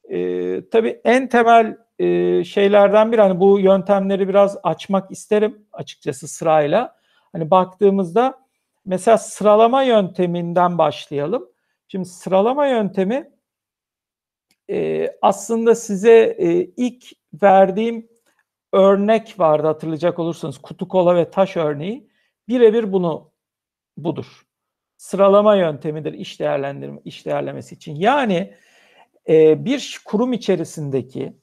e, 0.10 0.70
tabii 0.70 1.02
en 1.04 1.30
temel 1.30 1.78
e, 2.00 2.44
şeylerden 2.44 3.12
bir 3.12 3.18
hani 3.18 3.40
bu 3.40 3.60
yöntemleri 3.60 4.28
biraz 4.28 4.58
açmak 4.64 5.12
isterim 5.12 5.68
açıkçası 5.74 6.28
sırayla. 6.28 6.96
Hani 7.32 7.52
baktığımızda 7.52 8.40
mesela 8.86 9.18
sıralama 9.18 9.84
yönteminden 9.84 10.78
başlayalım. 10.78 11.50
Şimdi 11.88 12.06
sıralama 12.06 12.68
yöntemi 12.68 13.32
e, 14.70 15.08
aslında 15.22 15.76
size 15.76 16.36
e, 16.40 16.50
ilk 16.78 17.06
verdiğim 17.42 18.08
örnek 18.74 19.40
vardı 19.40 19.68
hatırlayacak 19.68 20.20
olursanız 20.20 20.58
kutu 20.58 20.88
kola 20.88 21.16
ve 21.16 21.32
taş 21.32 21.58
örneği 21.58 22.10
birebir 22.48 22.94
bunu 22.94 23.32
budur. 23.98 24.46
Sıralama 24.98 25.56
yöntemidir 25.56 26.14
iş 26.14 26.40
değerlendirme 26.40 27.02
iş 27.06 27.26
değerlemesi 27.26 27.76
için. 27.76 27.96
Yani 27.96 28.54
e, 29.30 29.66
bir 29.66 30.02
kurum 30.06 30.34
içerisindeki 30.34 31.34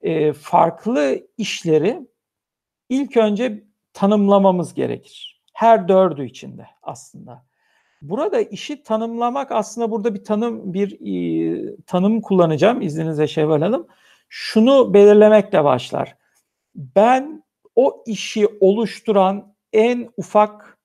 e, 0.00 0.32
farklı 0.32 1.26
işleri 1.38 2.00
ilk 2.88 3.16
önce 3.16 3.64
tanımlamamız 3.92 4.74
gerekir. 4.74 5.42
Her 5.54 5.88
dördü 5.88 6.24
içinde 6.24 6.66
aslında. 6.82 7.44
Burada 8.02 8.40
işi 8.40 8.82
tanımlamak 8.82 9.52
aslında 9.52 9.90
burada 9.90 10.14
bir 10.14 10.24
tanım 10.24 10.74
bir 10.74 10.98
e, 11.00 11.76
tanım 11.86 12.20
kullanacağım 12.20 12.82
izninizle 12.82 13.26
Şevval 13.26 13.60
Hanım. 13.60 13.86
Şunu 14.28 14.94
belirlemekle 14.94 15.64
başlar. 15.64 16.16
Ben 16.74 17.44
o 17.74 18.04
işi 18.06 18.46
oluşturan 18.60 19.54
en 19.72 20.08
ufak 20.16 20.78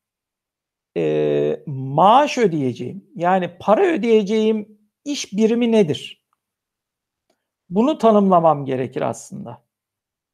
e, 0.97 1.63
maaş 1.65 2.37
ödeyeceğim 2.37 3.05
yani 3.15 3.57
para 3.59 3.85
ödeyeceğim 3.85 4.79
iş 5.05 5.33
birimi 5.33 5.71
nedir? 5.71 6.25
Bunu 7.69 7.97
tanımlamam 7.97 8.65
gerekir 8.65 9.01
aslında. 9.01 9.65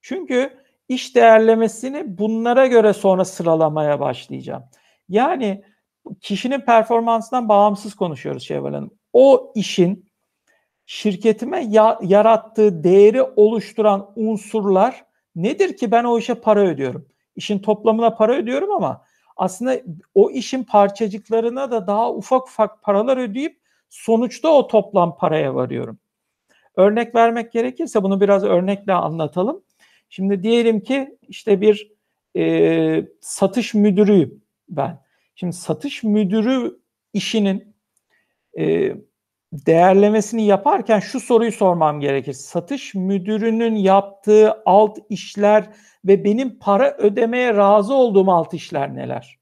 Çünkü 0.01 0.63
iş 0.89 1.15
değerlemesini 1.15 2.17
bunlara 2.17 2.67
göre 2.67 2.93
sonra 2.93 3.25
sıralamaya 3.25 3.99
başlayacağım. 3.99 4.63
Yani 5.09 5.63
kişinin 6.21 6.61
performansından 6.61 7.49
bağımsız 7.49 7.95
konuşuyoruz 7.95 8.43
Şevval 8.43 8.73
Hanım. 8.73 8.91
O 9.13 9.53
işin 9.55 10.11
şirketime 10.85 11.65
ya, 11.65 11.99
yarattığı 12.01 12.83
değeri 12.83 13.21
oluşturan 13.21 14.13
unsurlar 14.15 15.05
nedir 15.35 15.77
ki 15.77 15.91
ben 15.91 16.03
o 16.03 16.19
işe 16.19 16.33
para 16.33 16.61
ödüyorum? 16.61 17.07
İşin 17.35 17.59
toplamına 17.59 18.15
para 18.15 18.35
ödüyorum 18.35 18.71
ama 18.71 19.05
aslında 19.37 19.81
o 20.15 20.31
işin 20.31 20.63
parçacıklarına 20.63 21.71
da 21.71 21.87
daha 21.87 22.13
ufak 22.13 22.47
ufak 22.47 22.83
paralar 22.83 23.17
ödeyip 23.17 23.59
sonuçta 23.89 24.49
o 24.49 24.67
toplam 24.67 25.17
paraya 25.17 25.55
varıyorum. 25.55 25.99
Örnek 26.75 27.15
vermek 27.15 27.51
gerekirse 27.51 28.03
bunu 28.03 28.21
biraz 28.21 28.43
örnekle 28.43 28.93
anlatalım. 28.93 29.63
Şimdi 30.09 30.43
diyelim 30.43 30.79
ki 30.79 31.17
işte 31.27 31.61
bir 31.61 31.91
e, 32.37 33.05
satış 33.21 33.73
müdürüyüm 33.73 34.43
ben. 34.69 35.01
Şimdi 35.35 35.53
satış 35.53 36.03
müdürü 36.03 36.79
işinin 37.13 37.75
e, 38.59 38.93
değerlemesini 39.53 40.45
yaparken 40.45 40.99
şu 40.99 41.19
soruyu 41.19 41.51
sormam 41.51 41.99
gerekir. 41.99 42.33
Satış 42.33 42.95
müdürünün 42.95 43.75
yaptığı 43.75 44.63
alt 44.65 44.97
işler 45.09 45.69
ve 46.05 46.23
benim 46.23 46.59
para 46.59 46.97
ödemeye 46.97 47.55
razı 47.55 47.93
olduğum 47.93 48.31
alt 48.31 48.53
işler 48.53 48.95
neler? 48.95 49.39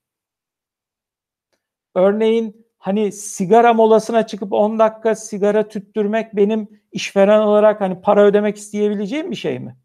Örneğin 1.96 2.68
hani 2.78 3.12
sigara 3.12 3.74
molasına 3.74 4.28
çıkıp 4.28 4.54
10 4.54 4.80
dakika 4.80 5.16
sigara 5.16 5.68
tüttürmek 5.68 6.36
benim 6.36 6.68
işveren 6.92 7.42
olarak 7.42 7.82
hani 7.82 8.02
para 8.02 8.26
ödemek 8.26 8.58
isteyebileceğim 8.58 9.32
bir 9.32 9.36
şey 9.36 9.60
mi? 9.60 9.78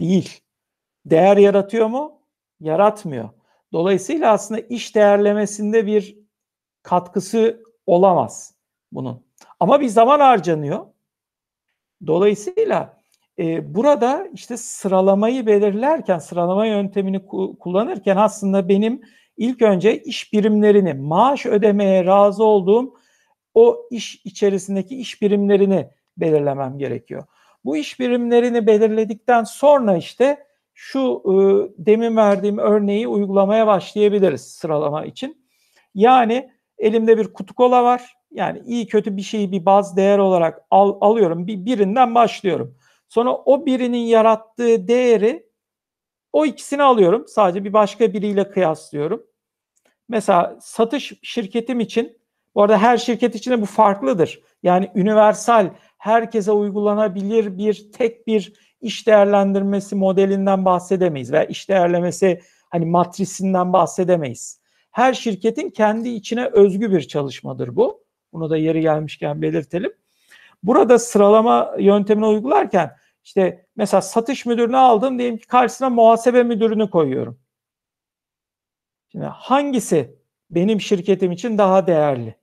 Değil. 0.00 0.40
Değer 1.06 1.36
yaratıyor 1.36 1.86
mu? 1.86 2.22
Yaratmıyor. 2.60 3.30
Dolayısıyla 3.72 4.32
aslında 4.32 4.60
iş 4.60 4.94
değerlemesinde 4.94 5.86
bir 5.86 6.18
katkısı 6.82 7.62
olamaz 7.86 8.54
bunun. 8.92 9.22
Ama 9.60 9.80
bir 9.80 9.88
zaman 9.88 10.20
harcanıyor. 10.20 10.86
Dolayısıyla 12.06 13.00
e, 13.38 13.74
burada 13.74 14.28
işte 14.34 14.56
sıralamayı 14.56 15.46
belirlerken, 15.46 16.18
sıralama 16.18 16.66
yöntemini 16.66 17.16
ku- 17.16 17.58
kullanırken 17.58 18.16
aslında 18.16 18.68
benim 18.68 19.02
ilk 19.36 19.62
önce 19.62 20.02
iş 20.02 20.32
birimlerini, 20.32 20.94
maaş 20.94 21.46
ödemeye 21.46 22.04
razı 22.04 22.44
olduğum 22.44 22.94
o 23.54 23.86
iş 23.90 24.20
içerisindeki 24.24 24.96
iş 24.96 25.22
birimlerini 25.22 25.90
belirlemem 26.16 26.78
gerekiyor. 26.78 27.24
Bu 27.64 27.76
iş 27.76 28.00
birimlerini 28.00 28.66
belirledikten 28.66 29.44
sonra 29.44 29.96
işte 29.96 30.46
şu 30.74 31.22
e, 31.24 31.32
demin 31.86 32.16
verdiğim 32.16 32.58
örneği 32.58 33.08
uygulamaya 33.08 33.66
başlayabiliriz 33.66 34.40
sıralama 34.40 35.04
için. 35.04 35.46
Yani 35.94 36.50
elimde 36.80 37.18
bir 37.18 37.32
kutu 37.32 37.54
kola 37.54 37.84
var. 37.84 38.16
Yani 38.30 38.62
iyi 38.66 38.86
kötü 38.86 39.16
bir 39.16 39.22
şeyi 39.22 39.52
bir 39.52 39.66
baz 39.66 39.96
değer 39.96 40.18
olarak 40.18 40.62
al, 40.70 40.98
alıyorum. 41.00 41.46
Bir 41.46 41.64
birinden 41.64 42.14
başlıyorum. 42.14 42.76
Sonra 43.08 43.34
o 43.34 43.66
birinin 43.66 43.98
yarattığı 43.98 44.88
değeri 44.88 45.46
o 46.32 46.46
ikisini 46.46 46.82
alıyorum. 46.82 47.24
Sadece 47.28 47.64
bir 47.64 47.72
başka 47.72 48.12
biriyle 48.12 48.50
kıyaslıyorum. 48.50 49.22
Mesela 50.08 50.58
satış 50.60 51.12
şirketim 51.22 51.80
için 51.80 52.18
bu 52.54 52.62
arada 52.62 52.78
her 52.78 52.98
şirket 52.98 53.34
için 53.34 53.50
de 53.50 53.60
bu 53.60 53.66
farklıdır. 53.66 54.40
Yani 54.62 54.90
universal, 54.94 55.70
herkese 55.98 56.52
uygulanabilir 56.52 57.58
bir 57.58 57.92
tek 57.92 58.26
bir 58.26 58.52
iş 58.80 59.06
değerlendirmesi 59.06 59.96
modelinden 59.96 60.64
bahsedemeyiz 60.64 61.32
veya 61.32 61.44
iş 61.44 61.68
değerlemesi 61.68 62.40
hani 62.70 62.86
matrisinden 62.86 63.72
bahsedemeyiz. 63.72 64.59
Her 64.90 65.14
şirketin 65.14 65.70
kendi 65.70 66.08
içine 66.08 66.46
özgü 66.46 66.92
bir 66.92 67.02
çalışmadır 67.02 67.76
bu. 67.76 68.04
Bunu 68.32 68.50
da 68.50 68.56
yeri 68.56 68.80
gelmişken 68.80 69.42
belirtelim. 69.42 69.92
Burada 70.62 70.98
sıralama 70.98 71.74
yöntemini 71.78 72.26
uygularken 72.26 72.96
işte 73.24 73.66
mesela 73.76 74.00
satış 74.00 74.46
müdürünü 74.46 74.76
aldım 74.76 75.18
diyelim 75.18 75.38
ki 75.38 75.46
karşısına 75.46 75.90
muhasebe 75.90 76.42
müdürünü 76.42 76.90
koyuyorum. 76.90 77.40
Şimdi 79.12 79.24
hangisi 79.24 80.18
benim 80.50 80.80
şirketim 80.80 81.32
için 81.32 81.58
daha 81.58 81.86
değerli? 81.86 82.34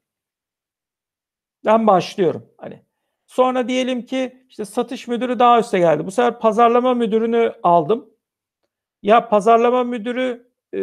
Ben 1.66 1.88
başlıyorum. 1.88 2.46
Hani 2.58 2.84
sonra 3.26 3.68
diyelim 3.68 4.06
ki 4.06 4.46
işte 4.50 4.66
satış 4.66 5.08
müdürü 5.08 5.40
daha 5.40 5.60
üste 5.60 5.80
geldi. 5.80 6.06
Bu 6.06 6.12
sefer 6.12 6.40
pazarlama 6.40 6.94
müdürünü 6.94 7.54
aldım. 7.64 8.10
Ya 9.04 9.30
pazarlama 9.30 9.84
müdürü 9.84 10.52
e, 10.74 10.80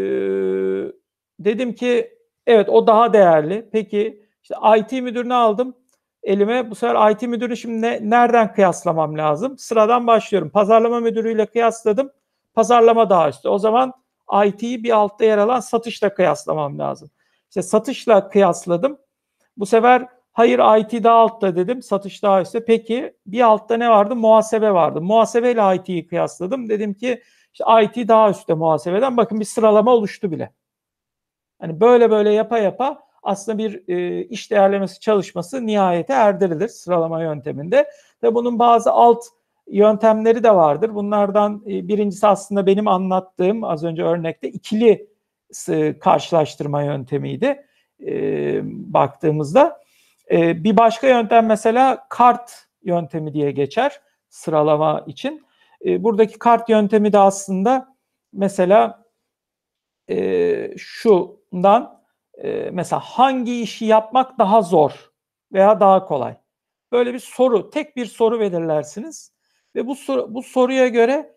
dedim 1.39 1.75
ki 1.75 2.19
evet 2.47 2.69
o 2.69 2.87
daha 2.87 3.13
değerli. 3.13 3.69
Peki 3.73 4.25
işte 4.43 4.55
IT 4.79 4.93
müdürünü 4.93 5.35
aldım. 5.35 5.77
elime 6.23 6.71
bu 6.71 6.75
sefer 6.75 7.11
IT 7.11 7.23
müdürü 7.23 7.57
şimdi 7.57 7.83
ne, 7.83 7.99
nereden 8.11 8.53
kıyaslamam 8.53 9.19
lazım? 9.19 9.59
Sıradan 9.59 10.07
başlıyorum. 10.07 10.51
Pazarlama 10.51 11.01
müdürüyle 11.01 11.47
kıyasladım. 11.47 12.11
Pazarlama 12.55 13.11
daha 13.11 13.29
üstte. 13.29 13.49
O 13.49 13.59
zaman 13.59 13.93
IT'yi 14.47 14.85
bir 14.85 14.91
altta 14.91 15.25
yer 15.25 15.39
alan 15.39 15.61
satışla 15.61 16.15
kıyaslamam 16.15 16.79
lazım. 16.79 17.11
İşte 17.49 17.63
satışla 17.63 18.29
kıyasladım. 18.29 18.99
Bu 19.57 19.67
sefer 19.67 20.09
hayır 20.33 20.59
IT 20.81 21.05
daha 21.05 21.17
altta 21.17 21.57
dedim. 21.57 21.83
Satış 21.83 22.23
daha 22.23 22.43
üstte. 22.43 22.65
Peki 22.65 23.17
bir 23.27 23.41
altta 23.41 23.77
ne 23.77 23.91
vardı? 23.91 24.17
Muhasebe 24.17 24.71
vardı. 24.71 25.01
Muhasebe 25.01 25.53
ile 25.53 25.77
IT'yi 25.77 26.07
kıyasladım. 26.07 26.69
Dedim 26.69 26.95
ki 26.95 27.23
işte 27.53 27.65
IT 27.83 28.09
daha 28.09 28.31
üstte 28.31 28.55
muhasebeden. 28.55 29.17
Bakın 29.17 29.41
bir 29.41 29.45
sıralama 29.45 29.95
oluştu 29.95 30.31
bile. 30.31 30.53
Hani 31.61 31.81
böyle 31.81 32.11
böyle 32.11 32.33
yapa 32.33 32.59
yapa 32.59 33.03
aslında 33.23 33.59
bir 33.59 33.89
e, 33.89 34.25
iş 34.25 34.51
değerlemesi 34.51 35.01
çalışması 35.01 35.67
nihayete 35.67 36.13
erdirilir 36.13 36.69
sıralama 36.69 37.23
yönteminde. 37.23 37.91
Ve 38.23 38.35
bunun 38.35 38.59
bazı 38.59 38.91
alt 38.91 39.25
yöntemleri 39.67 40.45
de 40.45 40.55
vardır. 40.55 40.95
Bunlardan 40.95 41.63
e, 41.67 41.89
birincisi 41.89 42.27
aslında 42.27 42.67
benim 42.67 42.89
anlattığım 42.89 43.65
az 43.65 43.85
önce 43.85 44.03
örnekte 44.03 44.49
ikili 44.49 45.07
karşılaştırma 46.01 46.83
yöntemiydi 46.83 47.67
e, 48.07 48.61
baktığımızda. 48.65 49.81
E, 50.31 50.65
bir 50.65 50.77
başka 50.77 51.09
yöntem 51.09 51.47
mesela 51.47 52.07
kart 52.09 52.67
yöntemi 52.83 53.35
diye 53.35 53.51
geçer 53.51 54.01
sıralama 54.29 55.05
için. 55.07 55.47
E, 55.85 56.05
buradaki 56.05 56.39
kart 56.39 56.69
yöntemi 56.69 57.13
de 57.13 57.19
aslında 57.19 57.95
mesela 58.33 59.05
e, 60.11 60.79
şundan 61.55 62.01
e, 62.35 62.71
mesela 62.73 63.01
hangi 63.01 63.61
işi 63.61 63.85
yapmak 63.85 64.39
daha 64.39 64.63
zor 64.63 65.11
veya 65.53 65.81
daha 65.81 66.05
kolay? 66.05 66.37
Böyle 66.93 67.15
bir 67.15 67.19
soru, 67.19 67.71
tek 67.71 67.97
bir 67.97 68.07
soru 68.07 68.41
belirlersiniz 68.41 69.33
ve 69.75 69.87
bu 69.87 69.95
soru, 69.95 70.35
bu 70.35 70.43
soruya 70.43 70.89
göre 70.89 71.37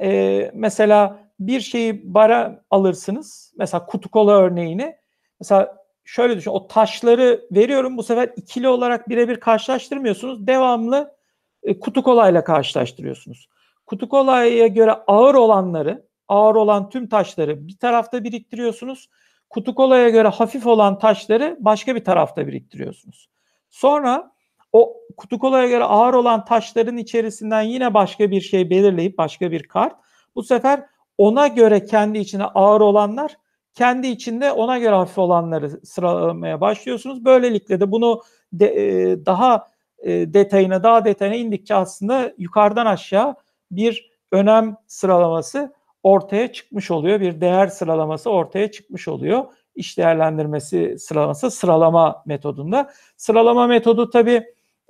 e, 0.00 0.50
mesela 0.54 1.18
bir 1.40 1.60
şeyi 1.60 2.14
bara 2.14 2.64
alırsınız. 2.70 3.52
Mesela 3.56 3.86
kutu 3.86 4.10
kola 4.10 4.32
örneğini. 4.32 4.96
Mesela 5.40 5.76
şöyle 6.04 6.36
düşün. 6.36 6.50
O 6.50 6.66
taşları 6.66 7.46
veriyorum. 7.52 7.96
Bu 7.96 8.02
sefer 8.02 8.30
ikili 8.36 8.68
olarak 8.68 9.08
birebir 9.08 9.40
karşılaştırmıyorsunuz. 9.40 10.46
Devamlı 10.46 11.16
e, 11.62 11.80
kutu 11.80 12.02
kolayla 12.02 12.44
karşılaştırıyorsunuz. 12.44 13.48
Kutu 13.86 14.08
kolaya 14.08 14.66
göre 14.66 14.92
ağır 15.06 15.34
olanları, 15.34 16.06
ağır 16.28 16.54
olan 16.54 16.88
tüm 16.90 17.08
taşları 17.08 17.68
bir 17.68 17.78
tarafta 17.78 18.24
biriktiriyorsunuz. 18.24 19.08
Kutu 19.50 19.74
kolaya 19.74 20.08
göre 20.08 20.28
hafif 20.28 20.66
olan 20.66 20.98
taşları 20.98 21.56
başka 21.60 21.94
bir 21.94 22.04
tarafta 22.04 22.46
biriktiriyorsunuz. 22.46 23.28
Sonra 23.70 24.32
o 24.72 24.96
kutu 25.16 25.38
kolaya 25.38 25.68
göre 25.68 25.84
ağır 25.84 26.14
olan 26.14 26.44
taşların 26.44 26.96
içerisinden 26.96 27.62
yine 27.62 27.94
başka 27.94 28.30
bir 28.30 28.40
şey 28.40 28.70
belirleyip 28.70 29.18
başka 29.18 29.50
bir 29.50 29.62
kart. 29.62 29.96
Bu 30.34 30.42
sefer 30.42 30.86
ona 31.18 31.46
göre 31.46 31.84
kendi 31.84 32.18
içine 32.18 32.44
ağır 32.44 32.80
olanlar, 32.80 33.36
kendi 33.74 34.06
içinde 34.06 34.52
ona 34.52 34.78
göre 34.78 34.94
hafif 34.94 35.18
olanları 35.18 35.70
sıralamaya 35.86 36.60
başlıyorsunuz. 36.60 37.24
Böylelikle 37.24 37.80
de 37.80 37.90
bunu 37.90 38.22
de, 38.52 38.66
e, 38.66 39.26
daha 39.26 39.68
e, 39.98 40.34
detayına, 40.34 40.82
daha 40.82 41.04
detayına 41.04 41.36
indikçe 41.36 41.74
aslında 41.74 42.32
yukarıdan 42.38 42.86
aşağı 42.86 43.34
bir 43.70 44.10
önem 44.32 44.76
sıralaması 44.86 45.72
ortaya 46.04 46.52
çıkmış 46.52 46.90
oluyor. 46.90 47.20
Bir 47.20 47.40
değer 47.40 47.66
sıralaması 47.66 48.30
ortaya 48.30 48.70
çıkmış 48.70 49.08
oluyor. 49.08 49.44
İş 49.74 49.98
değerlendirmesi 49.98 50.98
sıralaması 50.98 51.50
sıralama 51.50 52.22
metodunda. 52.26 52.90
Sıralama 53.16 53.66
metodu 53.66 54.10
tabii 54.10 54.44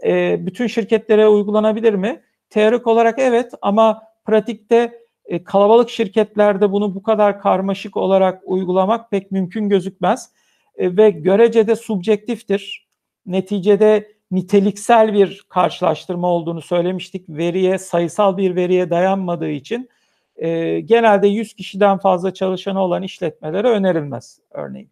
e, 0.05 0.37
bütün 0.47 0.67
şirketlere 0.67 1.29
uygulanabilir 1.29 1.95
mi? 1.95 2.23
Teorik 2.51 2.87
olarak 2.87 3.19
evet 3.19 3.53
ama 3.63 4.03
pratikte 4.25 5.05
e, 5.27 5.45
kalabalık 5.45 5.91
şirketlerde 5.91 6.73
bunu 6.73 6.95
bu 6.95 7.03
kadar 7.03 7.41
karmaşık 7.41 7.97
olarak 7.97 8.43
uygulamak 8.45 9.11
pek 9.11 9.31
mümkün 9.31 9.69
gözükmez. 9.69 10.31
E, 10.77 10.97
ve 10.97 11.11
görecede 11.11 11.77
subjektiftir. 11.77 12.89
Neticede 13.27 14.15
niteliksel 14.31 15.13
bir 15.13 15.45
karşılaştırma 15.49 16.29
olduğunu 16.29 16.63
söylemiştik. 16.63 17.29
Veriye, 17.29 17.79
sayısal 17.79 18.37
bir 18.37 18.57
veriye 18.57 18.91
dayanmadığı 18.91 19.51
için 19.51 19.89
e, 20.37 20.81
genelde 20.81 21.29
100 21.29 21.55
kişiden 21.55 21.99
fazla 21.99 22.35
çalışanı 22.35 22.81
olan 22.83 23.03
işletmelere 23.03 23.69
önerilmez 23.69 24.41
örneğin. 24.51 24.91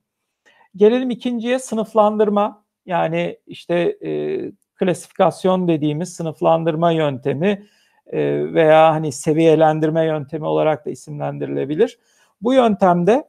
Gelelim 0.77 1.11
ikinciye 1.11 1.59
sınıflandırma. 1.59 2.65
Yani 2.87 3.39
işte 3.47 3.97
e, 4.05 4.41
klasifikasyon 4.75 5.69
dediğimiz 5.69 6.13
sınıflandırma 6.13 6.93
yöntemi 6.93 7.67
e, 8.07 8.53
veya 8.55 8.95
hani 8.95 9.13
seviyelendirme 9.13 10.05
yöntemi 10.05 10.47
olarak 10.47 10.87
da 10.87 10.91
isimlendirilebilir. 10.91 11.99
Bu 12.41 12.55
yöntemde 12.55 13.29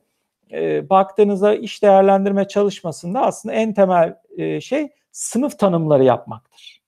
e, 0.52 0.90
baktığınızda 0.90 1.56
iş 1.56 1.84
değerlendirme 1.84 2.48
çalışmasında 2.48 3.22
aslında 3.22 3.56
en 3.56 3.74
temel 3.74 4.16
e, 4.38 4.62
şey 4.62 4.90
sınıf 5.12 5.60
tanımları 5.60 6.04
yapmaktır. 6.04 6.82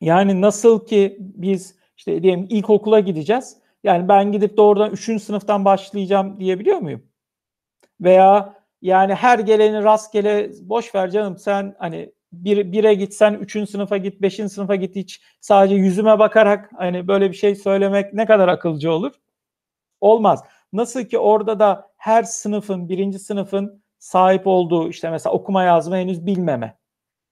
Yani 0.00 0.40
nasıl 0.40 0.86
ki 0.86 1.16
biz 1.20 1.77
işte 1.98 2.22
diyelim 2.22 2.46
ilkokula 2.50 3.00
gideceğiz. 3.00 3.56
Yani 3.84 4.08
ben 4.08 4.32
gidip 4.32 4.56
doğrudan 4.56 4.90
3. 4.90 5.22
sınıftan 5.22 5.64
başlayacağım 5.64 6.40
diyebiliyor 6.40 6.78
muyum? 6.78 7.02
Veya 8.00 8.54
yani 8.82 9.14
her 9.14 9.38
geleni 9.38 9.82
rastgele 9.84 10.50
boş 10.62 10.94
ver 10.94 11.10
canım 11.10 11.38
sen 11.38 11.76
hani 11.78 12.12
bir, 12.32 12.72
bire 12.72 12.94
gitsen, 12.94 13.34
üçüncü 13.34 13.70
sınıfa 13.70 13.96
git, 13.96 14.22
beşinci 14.22 14.54
sınıfa 14.54 14.74
git 14.74 14.96
hiç 14.96 15.22
sadece 15.40 15.74
yüzüme 15.74 16.18
bakarak 16.18 16.70
hani 16.76 17.08
böyle 17.08 17.30
bir 17.30 17.36
şey 17.36 17.54
söylemek 17.54 18.14
ne 18.14 18.26
kadar 18.26 18.48
akılcı 18.48 18.92
olur? 18.92 19.12
Olmaz. 20.00 20.44
Nasıl 20.72 21.04
ki 21.04 21.18
orada 21.18 21.58
da 21.58 21.90
her 21.96 22.22
sınıfın, 22.22 22.88
birinci 22.88 23.18
sınıfın 23.18 23.82
sahip 23.98 24.46
olduğu 24.46 24.88
işte 24.88 25.10
mesela 25.10 25.32
okuma 25.34 25.62
yazma 25.62 25.96
henüz 25.96 26.26
bilmeme 26.26 26.78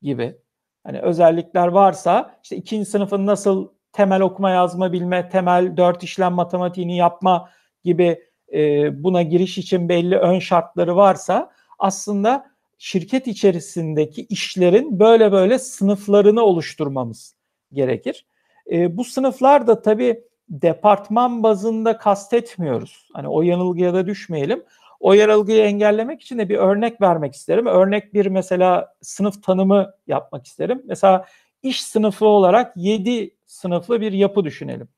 gibi 0.03 0.37
hani 0.85 1.01
özellikler 1.01 1.67
varsa 1.67 2.39
işte 2.43 2.57
ikinci 2.57 2.91
sınıfın 2.91 3.27
nasıl 3.27 3.69
temel 3.97 4.21
okuma 4.21 4.51
yazma 4.51 4.93
bilme, 4.93 5.29
temel 5.29 5.77
dört 5.77 6.03
işlem 6.03 6.33
matematiğini 6.33 6.97
yapma 6.97 7.51
gibi 7.85 8.23
e, 8.53 9.05
buna 9.05 9.23
giriş 9.23 9.59
için 9.59 9.89
belli 9.89 10.17
ön 10.17 10.39
şartları 10.39 10.97
varsa 10.97 11.51
aslında 11.79 12.47
şirket 12.79 13.27
içerisindeki 13.27 14.27
işlerin 14.27 14.99
böyle 15.01 15.33
böyle 15.33 15.59
sınıflarını 15.59 16.43
oluşturmamız 16.43 17.35
gerekir. 17.73 18.27
E, 18.73 18.97
bu 18.97 19.05
sınıflar 19.05 19.67
da 19.67 19.83
tabii 19.83 20.21
departman 20.49 21.43
bazında 21.43 21.99
kastetmiyoruz. 21.99 23.09
Hani 23.13 23.29
o 23.29 23.43
yanılgıya 23.43 23.95
da 23.95 24.07
düşmeyelim. 24.07 24.65
O 25.01 25.13
yanılgıyı 25.13 25.63
engellemek 25.63 26.23
için 26.23 26.39
de 26.39 26.49
bir 26.49 26.57
örnek 26.57 27.01
vermek 27.01 27.35
isterim. 27.35 27.67
Örnek 27.67 28.15
bir 28.15 28.27
mesela 28.27 28.95
sınıf 29.03 29.43
tanımı 29.43 29.93
yapmak 30.07 30.47
isterim. 30.47 30.83
Mesela 30.85 31.25
iş 31.63 31.83
sınıfı 31.83 32.27
olarak 32.27 32.73
7 32.77 33.36
sınıflı 33.47 34.01
bir 34.01 34.13
yapı 34.13 34.45
düşünelim. 34.45 34.89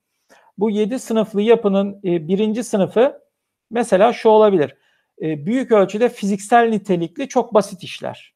Bu 0.59 0.71
7 0.71 0.99
sınıflı 0.99 1.43
yapının 1.43 2.01
e, 2.05 2.29
birinci 2.29 2.65
sınıfı 2.65 3.21
mesela 3.71 4.13
şu 4.13 4.29
olabilir 4.29 4.75
e, 5.23 5.47
büyük 5.47 5.73
ölçüde 5.73 6.09
fiziksel 6.09 6.69
nitelikli 6.69 7.29
çok 7.29 7.55
basit 7.55 7.83
işler. 7.83 8.35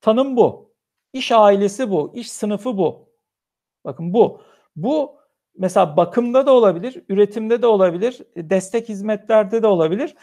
Tanım 0.00 0.36
bu. 0.36 0.74
İş 1.12 1.32
ailesi 1.32 1.90
bu. 1.90 2.12
iş 2.14 2.32
sınıfı 2.32 2.78
bu. 2.78 3.08
Bakın 3.84 4.14
bu. 4.14 4.42
Bu 4.76 5.16
mesela 5.58 5.96
bakımda 5.96 6.46
da 6.46 6.52
olabilir, 6.52 7.04
üretimde 7.08 7.62
de 7.62 7.66
olabilir, 7.66 8.22
destek 8.36 8.88
hizmetlerde 8.88 9.62
de 9.62 9.66
olabilir. 9.66 10.14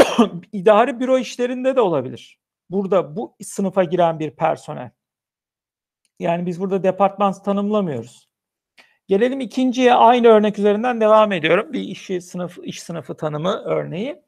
idari 0.52 1.00
büro 1.00 1.18
işlerinde 1.18 1.76
de 1.76 1.80
olabilir. 1.80 2.40
Burada 2.70 3.16
bu 3.16 3.36
sınıfa 3.42 3.84
giren 3.84 4.18
bir 4.18 4.30
personel. 4.30 4.90
Yani 6.20 6.46
biz 6.46 6.60
burada 6.60 6.82
departman 6.82 7.32
tanımlamıyoruz. 7.32 8.28
Gelelim 9.08 9.40
ikinciye 9.40 9.94
aynı 9.94 10.28
örnek 10.28 10.58
üzerinden 10.58 11.00
devam 11.00 11.32
ediyorum. 11.32 11.72
Bir 11.72 11.80
işi 11.80 12.20
sınıf 12.20 12.58
iş 12.62 12.82
sınıfı 12.82 13.16
tanımı 13.16 13.62
örneği. 13.64 14.22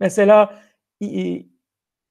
Mesela 0.00 0.62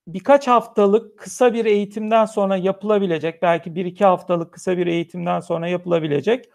birkaç 0.08 0.48
haftalık 0.48 1.20
kısa 1.20 1.54
bir 1.54 1.66
eğitimden 1.66 2.26
sonra 2.26 2.58
yapılabilecek, 2.58 3.42
belki 3.42 3.76
bir 3.76 3.86
iki 3.86 4.06
haftalık 4.06 4.54
kısa 4.54 4.78
bir 4.78 4.88
eğitimden 4.88 5.40
sonra 5.40 5.68
yapılabilecek 5.68 6.50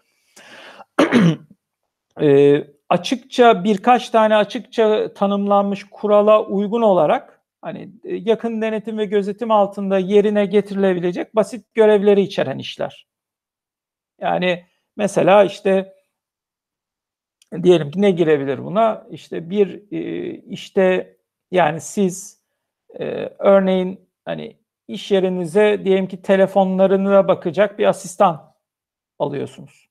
açıkça 2.89 3.63
birkaç 3.63 4.09
tane 4.09 4.35
açıkça 4.35 5.13
tanımlanmış 5.13 5.83
kurala 5.91 6.43
uygun 6.43 6.81
olarak 6.81 7.36
hani 7.61 7.91
yakın 8.03 8.61
denetim 8.61 8.97
ve 8.97 9.05
gözetim 9.05 9.51
altında 9.51 9.97
yerine 9.99 10.45
getirilebilecek 10.45 11.35
basit 11.35 11.73
görevleri 11.73 12.21
içeren 12.21 12.59
işler. 12.59 13.07
Yani 14.21 14.65
mesela 14.95 15.43
işte 15.43 15.93
diyelim 17.63 17.91
ki 17.91 18.01
ne 18.01 18.11
girebilir 18.11 18.65
buna? 18.65 19.07
İşte 19.11 19.49
bir 19.49 19.91
e, 19.91 20.31
işte 20.35 21.17
yani 21.51 21.81
siz 21.81 22.41
e, 22.99 23.05
örneğin 23.39 24.09
hani 24.25 24.57
iş 24.87 25.11
yerinize 25.11 25.81
diyelim 25.85 26.07
ki 26.07 26.21
telefonlarına 26.21 27.27
bakacak 27.27 27.79
bir 27.79 27.85
asistan 27.85 28.53
alıyorsunuz. 29.19 29.87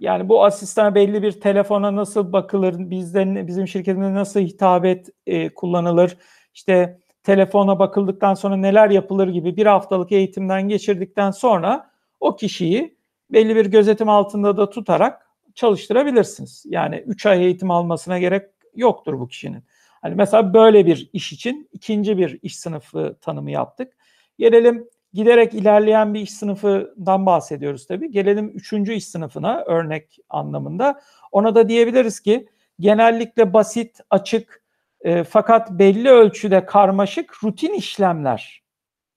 Yani 0.00 0.28
bu 0.28 0.44
asistana 0.44 0.94
belli 0.94 1.22
bir 1.22 1.40
telefona 1.40 1.96
nasıl 1.96 2.32
bakılır, 2.32 2.90
bizden 2.90 3.46
bizim 3.46 3.68
şirketinde 3.68 4.14
nasıl 4.14 4.40
hitabet 4.40 5.08
e, 5.26 5.54
kullanılır, 5.54 6.16
işte 6.54 6.98
telefona 7.22 7.78
bakıldıktan 7.78 8.34
sonra 8.34 8.56
neler 8.56 8.90
yapılır 8.90 9.28
gibi 9.28 9.56
bir 9.56 9.66
haftalık 9.66 10.12
eğitimden 10.12 10.68
geçirdikten 10.68 11.30
sonra 11.30 11.90
o 12.20 12.36
kişiyi 12.36 12.96
belli 13.30 13.56
bir 13.56 13.66
gözetim 13.66 14.08
altında 14.08 14.56
da 14.56 14.70
tutarak 14.70 15.30
çalıştırabilirsiniz. 15.54 16.64
Yani 16.68 16.96
3 16.96 17.26
ay 17.26 17.44
eğitim 17.44 17.70
almasına 17.70 18.18
gerek 18.18 18.42
yoktur 18.74 19.20
bu 19.20 19.28
kişinin. 19.28 19.64
Hani 20.02 20.14
mesela 20.14 20.54
böyle 20.54 20.86
bir 20.86 21.10
iş 21.12 21.32
için 21.32 21.68
ikinci 21.72 22.18
bir 22.18 22.38
iş 22.42 22.58
sınıfı 22.58 23.16
tanımı 23.20 23.50
yaptık. 23.50 23.92
Gelelim 24.38 24.88
giderek 25.12 25.54
ilerleyen 25.54 26.14
bir 26.14 26.20
iş 26.20 26.32
sınıfından 26.32 27.26
bahsediyoruz 27.26 27.86
tabii. 27.86 28.10
Gelelim 28.10 28.48
üçüncü 28.48 28.92
iş 28.92 29.06
sınıfına 29.06 29.64
örnek 29.66 30.16
anlamında. 30.28 31.00
Ona 31.32 31.54
da 31.54 31.68
diyebiliriz 31.68 32.20
ki 32.20 32.48
genellikle 32.80 33.52
basit, 33.52 34.00
açık 34.10 34.63
e, 35.04 35.24
fakat 35.24 35.70
belli 35.70 36.10
ölçüde 36.10 36.66
karmaşık 36.66 37.44
rutin 37.44 37.72
işlemler. 37.72 38.64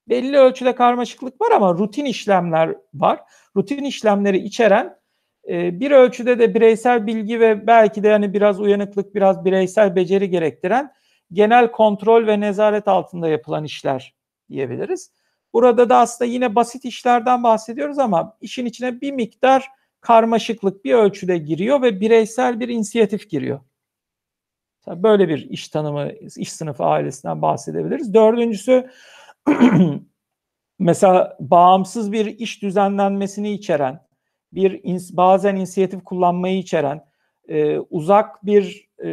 Belli 0.09 0.37
ölçüde 0.37 0.75
karmaşıklık 0.75 1.41
var 1.41 1.51
ama 1.51 1.73
rutin 1.73 2.05
işlemler 2.05 2.75
var. 2.93 3.19
Rutin 3.55 3.83
işlemleri 3.83 4.37
içeren 4.37 4.97
e, 5.49 5.79
bir 5.79 5.91
ölçüde 5.91 6.39
de 6.39 6.53
bireysel 6.53 7.07
bilgi 7.07 7.39
ve 7.39 7.67
belki 7.67 8.03
de 8.03 8.07
yani 8.07 8.33
biraz 8.33 8.59
uyanıklık, 8.59 9.15
biraz 9.15 9.45
bireysel 9.45 9.95
beceri 9.95 10.29
gerektiren 10.29 10.93
genel 11.31 11.71
kontrol 11.71 12.27
ve 12.27 12.39
nezaret 12.39 12.87
altında 12.87 13.29
yapılan 13.29 13.63
işler 13.63 14.15
diyebiliriz. 14.49 15.11
Burada 15.53 15.89
da 15.89 15.97
aslında 15.97 16.31
yine 16.31 16.55
basit 16.55 16.85
işlerden 16.85 17.43
bahsediyoruz 17.43 17.99
ama 17.99 18.37
işin 18.41 18.65
içine 18.65 19.01
bir 19.01 19.11
miktar 19.11 19.67
karmaşıklık 20.01 20.85
bir 20.85 20.93
ölçüde 20.93 21.37
giriyor 21.37 21.81
ve 21.81 21.99
bireysel 22.01 22.59
bir 22.59 22.69
inisiyatif 22.69 23.29
giriyor. 23.29 23.59
Böyle 24.87 25.29
bir 25.29 25.49
iş 25.49 25.67
tanımı, 25.67 26.11
iş 26.37 26.53
sınıfı 26.53 26.83
ailesinden 26.83 27.41
bahsedebiliriz. 27.41 28.13
Dördüncüsü 28.13 28.89
mesela 30.79 31.37
bağımsız 31.39 32.11
bir 32.11 32.25
iş 32.25 32.61
düzenlenmesini 32.61 33.51
içeren, 33.51 34.07
bir 34.53 34.81
bazen 35.11 35.55
inisiyatif 35.55 36.03
kullanmayı 36.03 36.57
içeren, 36.57 37.05
e, 37.47 37.79
uzak 37.79 38.45
bir 38.45 38.87
e, 38.99 39.09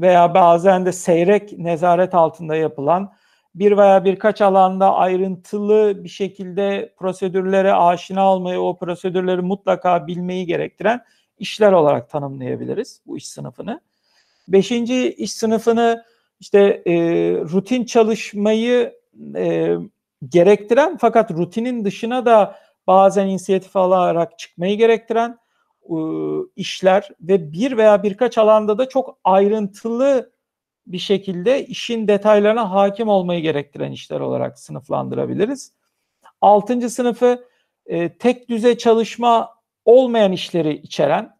veya 0.00 0.34
bazen 0.34 0.86
de 0.86 0.92
seyrek 0.92 1.58
nezaret 1.58 2.14
altında 2.14 2.56
yapılan 2.56 3.12
bir 3.54 3.76
veya 3.76 4.04
birkaç 4.04 4.40
alanda 4.40 4.94
ayrıntılı 4.94 6.04
bir 6.04 6.08
şekilde 6.08 6.94
prosedürlere 6.98 7.72
aşina 7.72 8.32
olmayı, 8.32 8.60
o 8.60 8.78
prosedürleri 8.78 9.42
mutlaka 9.42 10.06
bilmeyi 10.06 10.46
gerektiren 10.46 11.04
işler 11.38 11.72
olarak 11.72 12.10
tanımlayabiliriz 12.10 13.02
bu 13.06 13.16
iş 13.16 13.28
sınıfını. 13.28 13.80
Beşinci 14.48 15.12
iş 15.12 15.32
sınıfını 15.32 16.04
işte 16.40 16.82
e, 16.86 16.92
rutin 17.32 17.84
çalışmayı 17.84 18.94
e, 19.36 19.74
gerektiren 20.28 20.96
fakat 20.96 21.30
rutinin 21.30 21.84
dışına 21.84 22.26
da 22.26 22.56
bazen 22.86 23.26
inisiyatif 23.26 23.76
alarak 23.76 24.38
çıkmayı 24.38 24.78
gerektiren 24.78 25.38
e, 25.82 25.96
işler 26.56 27.08
ve 27.20 27.52
bir 27.52 27.76
veya 27.76 28.02
birkaç 28.02 28.38
alanda 28.38 28.78
da 28.78 28.88
çok 28.88 29.18
ayrıntılı 29.24 30.32
bir 30.86 30.98
şekilde 30.98 31.66
işin 31.66 32.08
detaylarına 32.08 32.70
hakim 32.70 33.08
olmayı 33.08 33.42
gerektiren 33.42 33.92
işler 33.92 34.20
olarak 34.20 34.58
sınıflandırabiliriz. 34.58 35.72
Altıncı 36.40 36.90
sınıfı 36.90 37.48
e, 37.86 38.18
tek 38.18 38.48
düze 38.48 38.78
çalışma 38.78 39.54
olmayan 39.84 40.32
işleri 40.32 40.76
içeren 40.76 41.33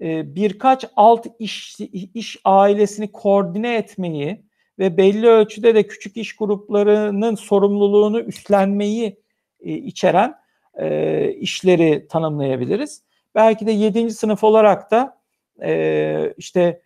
birkaç 0.00 0.84
alt 0.96 1.26
iş, 1.38 1.80
iş 2.14 2.36
ailesini 2.44 3.12
koordine 3.12 3.76
etmeyi 3.76 4.46
ve 4.78 4.96
belli 4.96 5.26
ölçüde 5.26 5.74
de 5.74 5.86
küçük 5.86 6.16
iş 6.16 6.36
gruplarının 6.36 7.34
sorumluluğunu 7.34 8.20
üstlenmeyi 8.20 9.20
e, 9.60 9.72
içeren 9.72 10.34
e, 10.74 11.30
işleri 11.32 12.08
tanımlayabiliriz. 12.08 13.02
Belki 13.34 13.66
de 13.66 13.72
yedinci 13.72 14.14
sınıf 14.14 14.44
olarak 14.44 14.90
da 14.90 15.18
e, 15.62 16.34
işte 16.36 16.82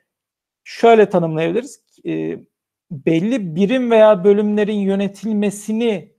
şöyle 0.65 1.11
tanımlayabiliriz 1.11 1.83
e, 2.07 2.39
belli 2.91 3.57
birim 3.57 3.91
veya 3.91 4.25
bölümlerin 4.25 4.79
yönetilmesini 4.79 6.13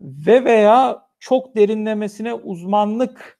ve 0.00 0.44
veya 0.44 1.06
çok 1.18 1.56
derinlemesine 1.56 2.34
uzmanlık 2.34 3.35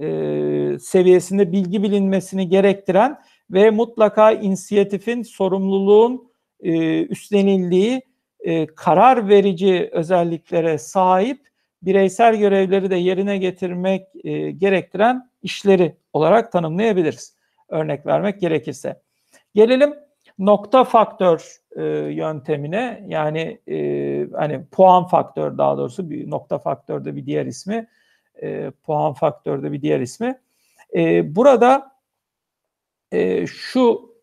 e, 0.00 0.78
seviyesinde 0.78 1.52
bilgi 1.52 1.82
bilinmesini 1.82 2.48
gerektiren 2.48 3.18
ve 3.50 3.70
mutlaka 3.70 4.32
inisiyatifin, 4.32 5.22
sorumluluğun 5.22 6.28
e, 6.60 7.02
üstlenildiği 7.02 8.02
e, 8.40 8.66
karar 8.66 9.28
verici 9.28 9.90
özelliklere 9.92 10.78
sahip 10.78 11.46
bireysel 11.82 12.36
görevleri 12.36 12.90
de 12.90 12.96
yerine 12.96 13.38
getirmek 13.38 14.06
e, 14.24 14.50
gerektiren 14.50 15.30
işleri 15.42 15.96
olarak 16.12 16.52
tanımlayabiliriz. 16.52 17.36
Örnek 17.68 18.06
vermek 18.06 18.40
gerekirse. 18.40 19.00
Gelelim 19.54 19.94
nokta 20.38 20.84
faktör 20.84 21.56
e, 21.76 21.82
yöntemine 22.12 23.04
yani 23.08 23.60
e, 23.68 23.76
hani 24.32 24.64
puan 24.72 25.06
faktör 25.06 25.58
daha 25.58 25.76
doğrusu 25.76 26.10
bir 26.10 26.30
nokta 26.30 26.58
faktörde 26.58 27.16
bir 27.16 27.26
diğer 27.26 27.46
ismi 27.46 27.88
e, 28.42 28.70
puan 28.70 29.12
faktörde 29.12 29.72
bir 29.72 29.82
diğer 29.82 30.00
ismi. 30.00 30.40
E, 30.96 31.36
burada 31.36 31.92
e, 33.12 33.46
şu 33.46 34.14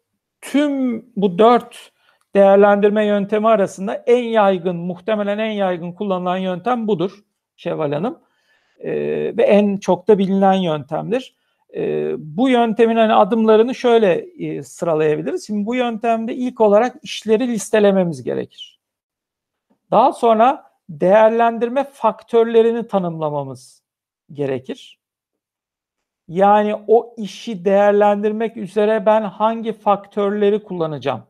tüm 0.41 1.05
bu 1.16 1.39
dört 1.39 1.91
değerlendirme 2.36 3.05
yöntemi 3.05 3.47
arasında 3.47 3.95
en 3.95 4.24
yaygın 4.24 4.76
muhtemelen 4.76 5.38
en 5.38 5.51
yaygın 5.51 5.91
kullanılan 5.91 6.38
yöntem 6.38 6.88
budur 6.88 7.24
Şevval 7.55 7.91
Hanım 7.91 8.20
e, 8.80 8.91
ve 9.38 9.43
en 9.43 9.78
çok 9.78 10.07
da 10.07 10.18
bilinen 10.18 10.53
yöntemdir 10.53 11.36
e, 11.76 12.14
bu 12.18 12.49
yöntemin 12.49 12.95
hani 12.95 13.14
adımlarını 13.14 13.76
şöyle 13.76 14.28
e, 14.39 14.64
sıralayabiliriz. 14.64 15.47
Şimdi 15.47 15.66
bu 15.66 15.76
yöntemde 15.76 16.36
ilk 16.36 16.61
olarak 16.61 16.95
işleri 17.03 17.47
listelememiz 17.47 18.24
gerekir. 18.24 18.80
Daha 19.91 20.14
sonra 20.14 20.64
değerlendirme 20.89 21.84
faktörlerini 21.84 22.88
tanımlamamız 22.88 23.82
gerekir. 24.34 24.99
Yani 26.27 26.75
o 26.88 27.15
işi 27.17 27.65
değerlendirmek 27.65 28.57
üzere 28.57 29.05
ben 29.05 29.21
hangi 29.21 29.73
faktörleri 29.73 30.63
kullanacağım? 30.63 31.23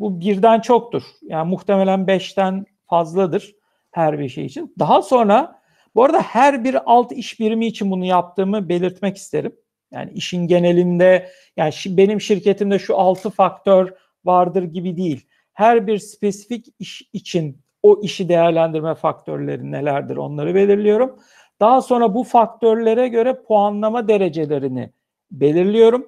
Bu 0.00 0.20
birden 0.20 0.60
çoktur. 0.60 1.02
Yani 1.22 1.50
muhtemelen 1.50 2.06
beşten 2.06 2.66
fazladır 2.86 3.54
her 3.90 4.18
bir 4.18 4.28
şey 4.28 4.46
için. 4.46 4.74
Daha 4.78 5.02
sonra 5.02 5.62
bu 5.94 6.04
arada 6.04 6.20
her 6.20 6.64
bir 6.64 6.76
alt 6.92 7.12
iş 7.12 7.40
birimi 7.40 7.66
için 7.66 7.90
bunu 7.90 8.04
yaptığımı 8.04 8.68
belirtmek 8.68 9.16
isterim. 9.16 9.56
Yani 9.92 10.12
işin 10.12 10.46
genelinde 10.46 11.30
yani 11.56 11.72
benim 11.86 12.20
şirketimde 12.20 12.78
şu 12.78 12.98
altı 12.98 13.30
faktör 13.30 13.94
vardır 14.24 14.62
gibi 14.62 14.96
değil. 14.96 15.26
Her 15.52 15.86
bir 15.86 15.98
spesifik 15.98 16.66
iş 16.78 17.02
için 17.12 17.64
o 17.82 18.00
işi 18.02 18.28
değerlendirme 18.28 18.94
faktörleri 18.94 19.72
nelerdir 19.72 20.16
onları 20.16 20.54
belirliyorum. 20.54 21.18
Daha 21.64 21.82
sonra 21.82 22.14
bu 22.14 22.24
faktörlere 22.24 23.08
göre 23.08 23.42
puanlama 23.42 24.08
derecelerini 24.08 24.90
belirliyorum. 25.30 26.06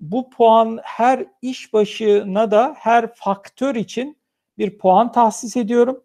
Bu 0.00 0.30
puan 0.30 0.80
her 0.82 1.26
iş 1.42 1.72
başına 1.72 2.50
da 2.50 2.74
her 2.78 3.14
faktör 3.14 3.74
için 3.74 4.18
bir 4.58 4.78
puan 4.78 5.12
tahsis 5.12 5.56
ediyorum. 5.56 6.04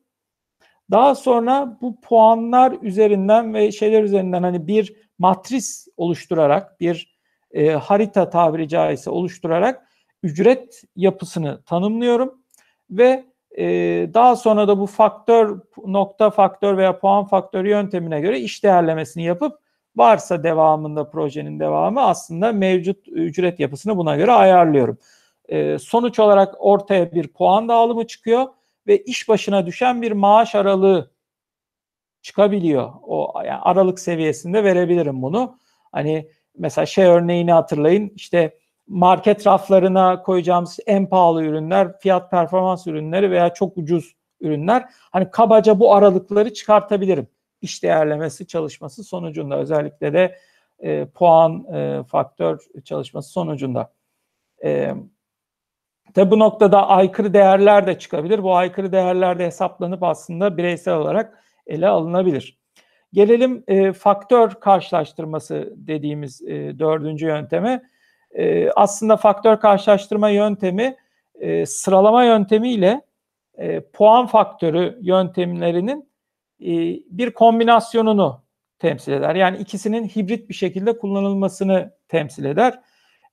Daha 0.91 1.15
sonra 1.15 1.77
bu 1.81 2.01
puanlar 2.01 2.77
üzerinden 2.81 3.53
ve 3.53 3.71
şeyler 3.71 4.03
üzerinden 4.03 4.43
hani 4.43 4.67
bir 4.67 4.95
matris 5.19 5.87
oluşturarak 5.97 6.79
bir 6.79 7.17
e, 7.51 7.71
harita 7.71 8.29
tabiri 8.29 8.67
caizse 8.67 9.09
oluşturarak 9.09 9.89
ücret 10.23 10.83
yapısını 10.95 11.63
tanımlıyorum 11.63 12.41
ve 12.89 13.25
e, 13.57 13.65
daha 14.13 14.35
sonra 14.35 14.67
da 14.67 14.79
bu 14.79 14.85
faktör 14.85 15.59
nokta 15.85 16.29
faktör 16.29 16.77
veya 16.77 16.99
puan 16.99 17.25
faktörü 17.25 17.69
yöntemine 17.69 18.21
göre 18.21 18.39
iş 18.39 18.63
değerlemesini 18.63 19.23
yapıp 19.23 19.59
varsa 19.95 20.43
devamında 20.43 21.09
projenin 21.09 21.59
devamı 21.59 22.01
aslında 22.01 22.51
mevcut 22.51 23.07
ücret 23.07 23.59
yapısını 23.59 23.97
buna 23.97 24.15
göre 24.15 24.31
ayarlıyorum. 24.31 24.97
E, 25.49 25.79
sonuç 25.79 26.19
olarak 26.19 26.55
ortaya 26.59 27.11
bir 27.11 27.27
puan 27.27 27.69
dağılımı 27.69 28.07
çıkıyor 28.07 28.47
ve 28.87 28.97
iş 29.03 29.29
başına 29.29 29.65
düşen 29.65 30.01
bir 30.01 30.11
maaş 30.11 30.55
aralığı 30.55 31.11
çıkabiliyor. 32.21 32.91
O 33.03 33.33
yani 33.45 33.59
aralık 33.61 33.99
seviyesinde 33.99 34.63
verebilirim 34.63 35.21
bunu. 35.21 35.57
Hani 35.91 36.29
mesela 36.57 36.85
şey 36.85 37.05
örneğini 37.05 37.51
hatırlayın. 37.51 38.11
İşte 38.15 38.57
market 38.87 39.47
raflarına 39.47 40.21
koyacağımız 40.21 40.79
en 40.85 41.09
pahalı 41.09 41.43
ürünler, 41.43 41.99
fiyat 41.99 42.31
performans 42.31 42.87
ürünleri 42.87 43.31
veya 43.31 43.53
çok 43.53 43.77
ucuz 43.77 44.15
ürünler. 44.41 44.85
Hani 45.11 45.31
kabaca 45.31 45.79
bu 45.79 45.93
aralıkları 45.93 46.53
çıkartabilirim. 46.53 47.27
İş 47.61 47.83
değerlemesi 47.83 48.47
çalışması 48.47 49.03
sonucunda 49.03 49.57
özellikle 49.57 50.13
de 50.13 50.37
e, 50.79 51.05
puan 51.05 51.73
e, 51.73 52.03
faktör 52.03 52.59
çalışması 52.83 53.29
sonucunda. 53.29 53.93
E, 54.63 54.93
tabi 56.13 56.31
bu 56.31 56.39
noktada 56.39 56.87
aykırı 56.87 57.33
değerler 57.33 57.87
de 57.87 57.99
çıkabilir. 57.99 58.43
Bu 58.43 58.55
aykırı 58.55 58.91
değerler 58.91 59.39
de 59.39 59.45
hesaplanıp 59.45 60.03
aslında 60.03 60.57
bireysel 60.57 60.95
olarak 60.95 61.43
ele 61.67 61.87
alınabilir. 61.87 62.59
Gelelim 63.13 63.63
e, 63.67 63.93
faktör 63.93 64.49
karşılaştırması 64.49 65.73
dediğimiz 65.75 66.41
e, 66.41 66.79
dördüncü 66.79 67.25
yönteme. 67.25 67.81
E, 68.35 68.69
aslında 68.71 69.17
faktör 69.17 69.59
karşılaştırma 69.59 70.29
yöntemi 70.29 70.95
e, 71.39 71.65
sıralama 71.65 72.23
yöntemiyle 72.23 73.01
e, 73.57 73.81
puan 73.81 74.27
faktörü 74.27 74.99
yöntemlerinin 75.01 76.09
e, 76.61 76.71
bir 77.09 77.31
kombinasyonunu 77.31 78.41
temsil 78.79 79.11
eder. 79.11 79.35
Yani 79.35 79.57
ikisinin 79.57 80.07
hibrit 80.07 80.49
bir 80.49 80.53
şekilde 80.53 80.97
kullanılmasını 80.97 81.93
temsil 82.07 82.45
eder. 82.45 82.79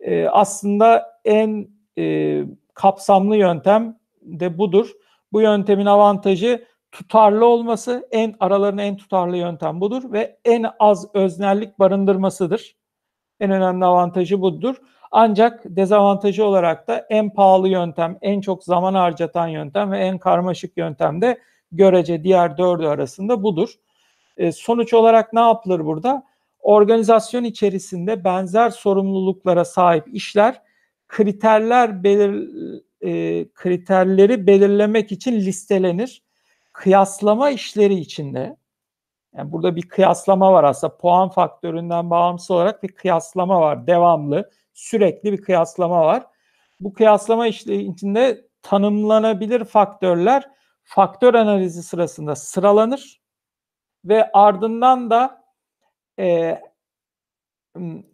E, 0.00 0.26
aslında 0.26 1.12
en 1.24 1.68
e, 1.98 2.44
kapsamlı 2.74 3.36
yöntem 3.36 3.98
de 4.22 4.58
budur. 4.58 4.90
Bu 5.32 5.40
yöntemin 5.40 5.86
avantajı 5.86 6.64
tutarlı 6.92 7.46
olması, 7.46 8.08
en 8.10 8.34
aralarında 8.40 8.82
en 8.82 8.96
tutarlı 8.96 9.36
yöntem 9.36 9.80
budur 9.80 10.12
ve 10.12 10.38
en 10.44 10.66
az 10.78 11.14
öznellik 11.14 11.78
barındırmasıdır. 11.78 12.76
En 13.42 13.50
önemli 13.50 13.84
avantajı 13.84 14.40
budur. 14.40 14.76
Ancak 15.10 15.60
dezavantajı 15.64 16.44
olarak 16.44 16.88
da 16.88 17.06
en 17.10 17.30
pahalı 17.30 17.68
yöntem, 17.68 18.18
en 18.22 18.40
çok 18.40 18.64
zaman 18.64 18.94
harcatan 18.94 19.48
yöntem 19.48 19.92
ve 19.92 19.98
en 19.98 20.18
karmaşık 20.18 20.76
yöntem 20.76 21.22
de 21.22 21.38
görece 21.72 22.24
diğer 22.24 22.58
dördü 22.58 22.86
arasında 22.86 23.42
budur. 23.42 23.74
E, 24.36 24.52
sonuç 24.52 24.94
olarak 24.94 25.32
ne 25.32 25.40
yapılır 25.40 25.84
burada? 25.84 26.22
Organizasyon 26.60 27.44
içerisinde 27.44 28.24
benzer 28.24 28.70
sorumluluklara 28.70 29.64
sahip 29.64 30.14
işler 30.14 30.62
kriterler 31.08 32.04
belir 32.04 32.48
e, 33.00 33.44
kriterleri 33.54 34.46
belirlemek 34.46 35.12
için 35.12 35.32
listelenir. 35.32 36.22
Kıyaslama 36.72 37.50
işleri 37.50 37.94
içinde 37.94 38.56
yani 39.36 39.52
burada 39.52 39.76
bir 39.76 39.82
kıyaslama 39.82 40.52
var 40.52 40.64
aslında 40.64 40.96
puan 40.96 41.28
faktöründen 41.28 42.10
bağımsız 42.10 42.50
olarak 42.50 42.82
bir 42.82 42.92
kıyaslama 42.92 43.60
var 43.60 43.86
devamlı 43.86 44.50
sürekli 44.74 45.32
bir 45.32 45.42
kıyaslama 45.42 46.04
var. 46.04 46.26
Bu 46.80 46.92
kıyaslama 46.92 47.46
içinde 47.46 48.46
tanımlanabilir 48.62 49.64
faktörler 49.64 50.50
faktör 50.84 51.34
analizi 51.34 51.82
sırasında 51.82 52.36
sıralanır 52.36 53.22
ve 54.04 54.30
ardından 54.32 55.10
da 55.10 55.44
e, 56.18 56.58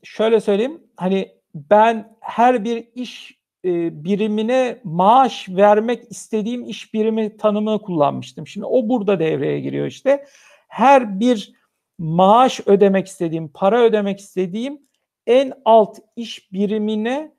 şöyle 0.02 0.40
söyleyeyim 0.40 0.82
hani 0.96 1.38
ben 1.54 2.16
her 2.20 2.64
bir 2.64 2.88
iş 2.94 3.38
e, 3.64 4.04
birimine 4.04 4.80
maaş 4.84 5.48
vermek 5.48 6.10
istediğim 6.10 6.64
iş 6.64 6.94
birimi 6.94 7.36
tanımını 7.36 7.82
kullanmıştım. 7.82 8.46
Şimdi 8.46 8.66
o 8.66 8.88
burada 8.88 9.18
devreye 9.18 9.60
giriyor 9.60 9.86
işte. 9.86 10.24
Her 10.68 11.20
bir 11.20 11.52
maaş 11.98 12.60
ödemek 12.66 13.06
istediğim, 13.06 13.48
para 13.48 13.82
ödemek 13.82 14.20
istediğim 14.20 14.82
en 15.26 15.52
alt 15.64 15.98
iş 16.16 16.52
birimine 16.52 17.32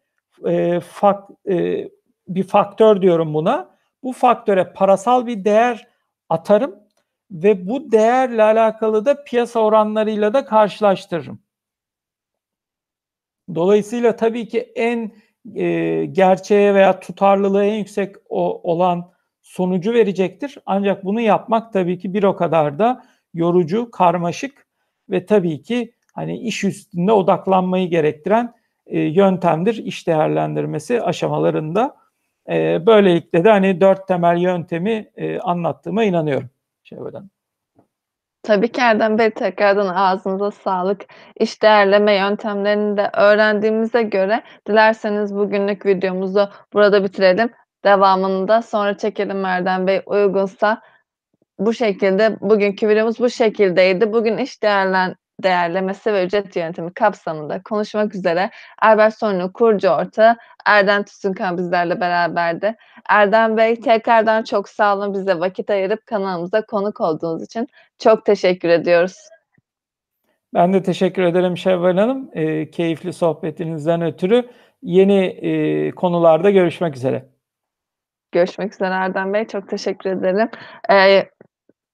e, 0.47 0.79
fak, 0.79 1.29
e, 1.49 1.89
bir 2.27 2.43
faktör 2.43 3.01
diyorum 3.01 3.33
buna. 3.33 3.75
Bu 4.03 4.13
faktöre 4.13 4.73
parasal 4.73 5.27
bir 5.27 5.45
değer 5.45 5.87
atarım 6.29 6.75
ve 7.31 7.67
bu 7.67 7.91
değerle 7.91 8.43
alakalı 8.43 9.05
da 9.05 9.23
piyasa 9.23 9.59
oranlarıyla 9.59 10.33
da 10.33 10.45
karşılaştırırım. 10.45 11.39
Dolayısıyla 13.55 14.15
tabii 14.15 14.47
ki 14.47 14.59
en 14.75 15.11
e, 15.55 16.05
gerçeğe 16.05 16.73
veya 16.73 16.99
tutarlılığı 16.99 17.65
en 17.65 17.75
yüksek 17.75 18.15
o, 18.29 18.71
olan 18.71 19.11
sonucu 19.41 19.93
verecektir. 19.93 20.57
Ancak 20.65 21.05
bunu 21.05 21.21
yapmak 21.21 21.73
tabii 21.73 21.99
ki 21.99 22.13
bir 22.13 22.23
o 22.23 22.35
kadar 22.35 22.79
da 22.79 23.03
yorucu, 23.33 23.91
karmaşık 23.91 24.65
ve 25.09 25.25
tabii 25.25 25.61
ki 25.61 25.93
hani 26.13 26.39
iş 26.39 26.63
üstünde 26.63 27.11
odaklanmayı 27.11 27.89
gerektiren 27.89 28.53
e, 28.87 28.99
yöntemdir 28.99 29.75
iş 29.75 30.07
değerlendirmesi 30.07 31.01
aşamalarında. 31.01 31.95
E, 32.49 32.85
böylelikle 32.85 33.43
de 33.43 33.49
hani 33.49 33.81
dört 33.81 34.07
temel 34.07 34.37
yöntemi 34.37 35.11
e, 35.15 35.39
anlattığıma 35.39 36.03
inanıyorum. 36.03 36.49
Şevval 36.83 37.13
Hanım. 37.13 37.29
Tabii 38.43 38.71
ki 38.71 38.81
Erdem 38.81 39.17
Bey 39.17 39.31
tekrardan 39.31 39.87
ağzınıza 39.87 40.51
sağlık. 40.51 41.05
İş 41.39 41.61
değerleme 41.61 42.13
yöntemlerini 42.13 42.97
de 42.97 43.09
öğrendiğimize 43.13 44.03
göre 44.03 44.43
dilerseniz 44.67 45.35
bugünlük 45.35 45.85
videomuzu 45.85 46.49
burada 46.73 47.03
bitirelim. 47.03 47.49
Devamını 47.83 48.47
da 48.47 48.61
sonra 48.61 48.97
çekelim 48.97 49.45
Erdem 49.45 49.87
Bey 49.87 50.01
uygunsa. 50.05 50.81
Bu 51.59 51.73
şekilde 51.73 52.37
bugünkü 52.41 52.89
videomuz 52.89 53.19
bu 53.19 53.29
şekildeydi. 53.29 54.13
Bugün 54.13 54.37
iş 54.37 54.63
değerlen 54.63 55.15
değerlemesi 55.43 56.13
ve 56.13 56.25
ücret 56.25 56.55
yönetimi 56.55 56.93
kapsamında 56.93 57.63
konuşmak 57.63 58.15
üzere 58.15 58.49
Albert 58.81 59.17
Sonlu 59.17 59.53
kurucu 59.53 59.89
ortağı 59.89 60.37
Erdem 60.65 61.03
Tüsünkan 61.03 61.57
bizlerle 61.57 61.99
beraberdi. 61.99 62.75
Erdem 63.09 63.57
Bey 63.57 63.75
tekrardan 63.79 64.43
çok 64.43 64.69
sağ 64.69 64.95
olun 64.97 65.13
bize 65.13 65.39
vakit 65.39 65.69
ayırıp 65.69 66.05
kanalımıza 66.05 66.65
konuk 66.65 67.01
olduğunuz 67.01 67.43
için 67.43 67.67
çok 67.99 68.25
teşekkür 68.25 68.69
ediyoruz. 68.69 69.15
Ben 70.53 70.73
de 70.73 70.83
teşekkür 70.83 71.23
ederim 71.23 71.57
Şevval 71.57 71.97
Hanım. 71.97 72.29
E, 72.33 72.71
keyifli 72.71 73.13
sohbetinizden 73.13 74.01
ötürü 74.01 74.49
yeni 74.81 75.25
e, 75.25 75.91
konularda 75.91 76.49
görüşmek 76.49 76.95
üzere. 76.95 77.25
Görüşmek 78.31 78.73
üzere 78.73 78.93
Erdem 78.93 79.33
Bey. 79.33 79.47
Çok 79.47 79.69
teşekkür 79.69 80.09
ederim. 80.09 80.49
Ee, 80.91 81.29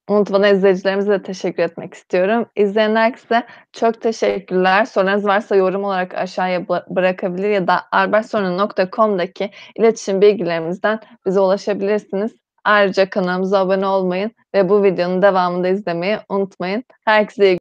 Unutmadan 0.10 0.56
izleyicilerimize 0.56 1.12
de 1.12 1.24
teşekkür 1.24 1.64
etmek 1.64 1.94
istiyorum. 1.94 2.46
İzleyen 2.56 2.96
herkese 2.96 3.44
çok 3.74 4.02
teşekkürler. 4.02 4.86
Sorularınız 4.86 5.26
varsa 5.26 5.56
yorum 5.56 5.84
olarak 5.84 6.14
aşağıya 6.14 6.68
bırakabilir 6.70 7.50
ya 7.50 7.68
da 7.68 7.82
albertsorun.com'daki 7.92 9.52
iletişim 9.76 10.22
bilgilerimizden 10.22 11.00
bize 11.26 11.40
ulaşabilirsiniz. 11.40 12.36
Ayrıca 12.64 13.10
kanalımıza 13.10 13.60
abone 13.60 13.88
olmayın 13.88 14.32
ve 14.56 14.70
bu 14.70 14.84
videonun 14.84 15.22
devamını 15.22 15.64
da 15.64 15.68
izlemeyi 15.68 16.18
unutmayın. 16.30 16.84
Herkese 17.06 17.48
iyi 17.52 17.60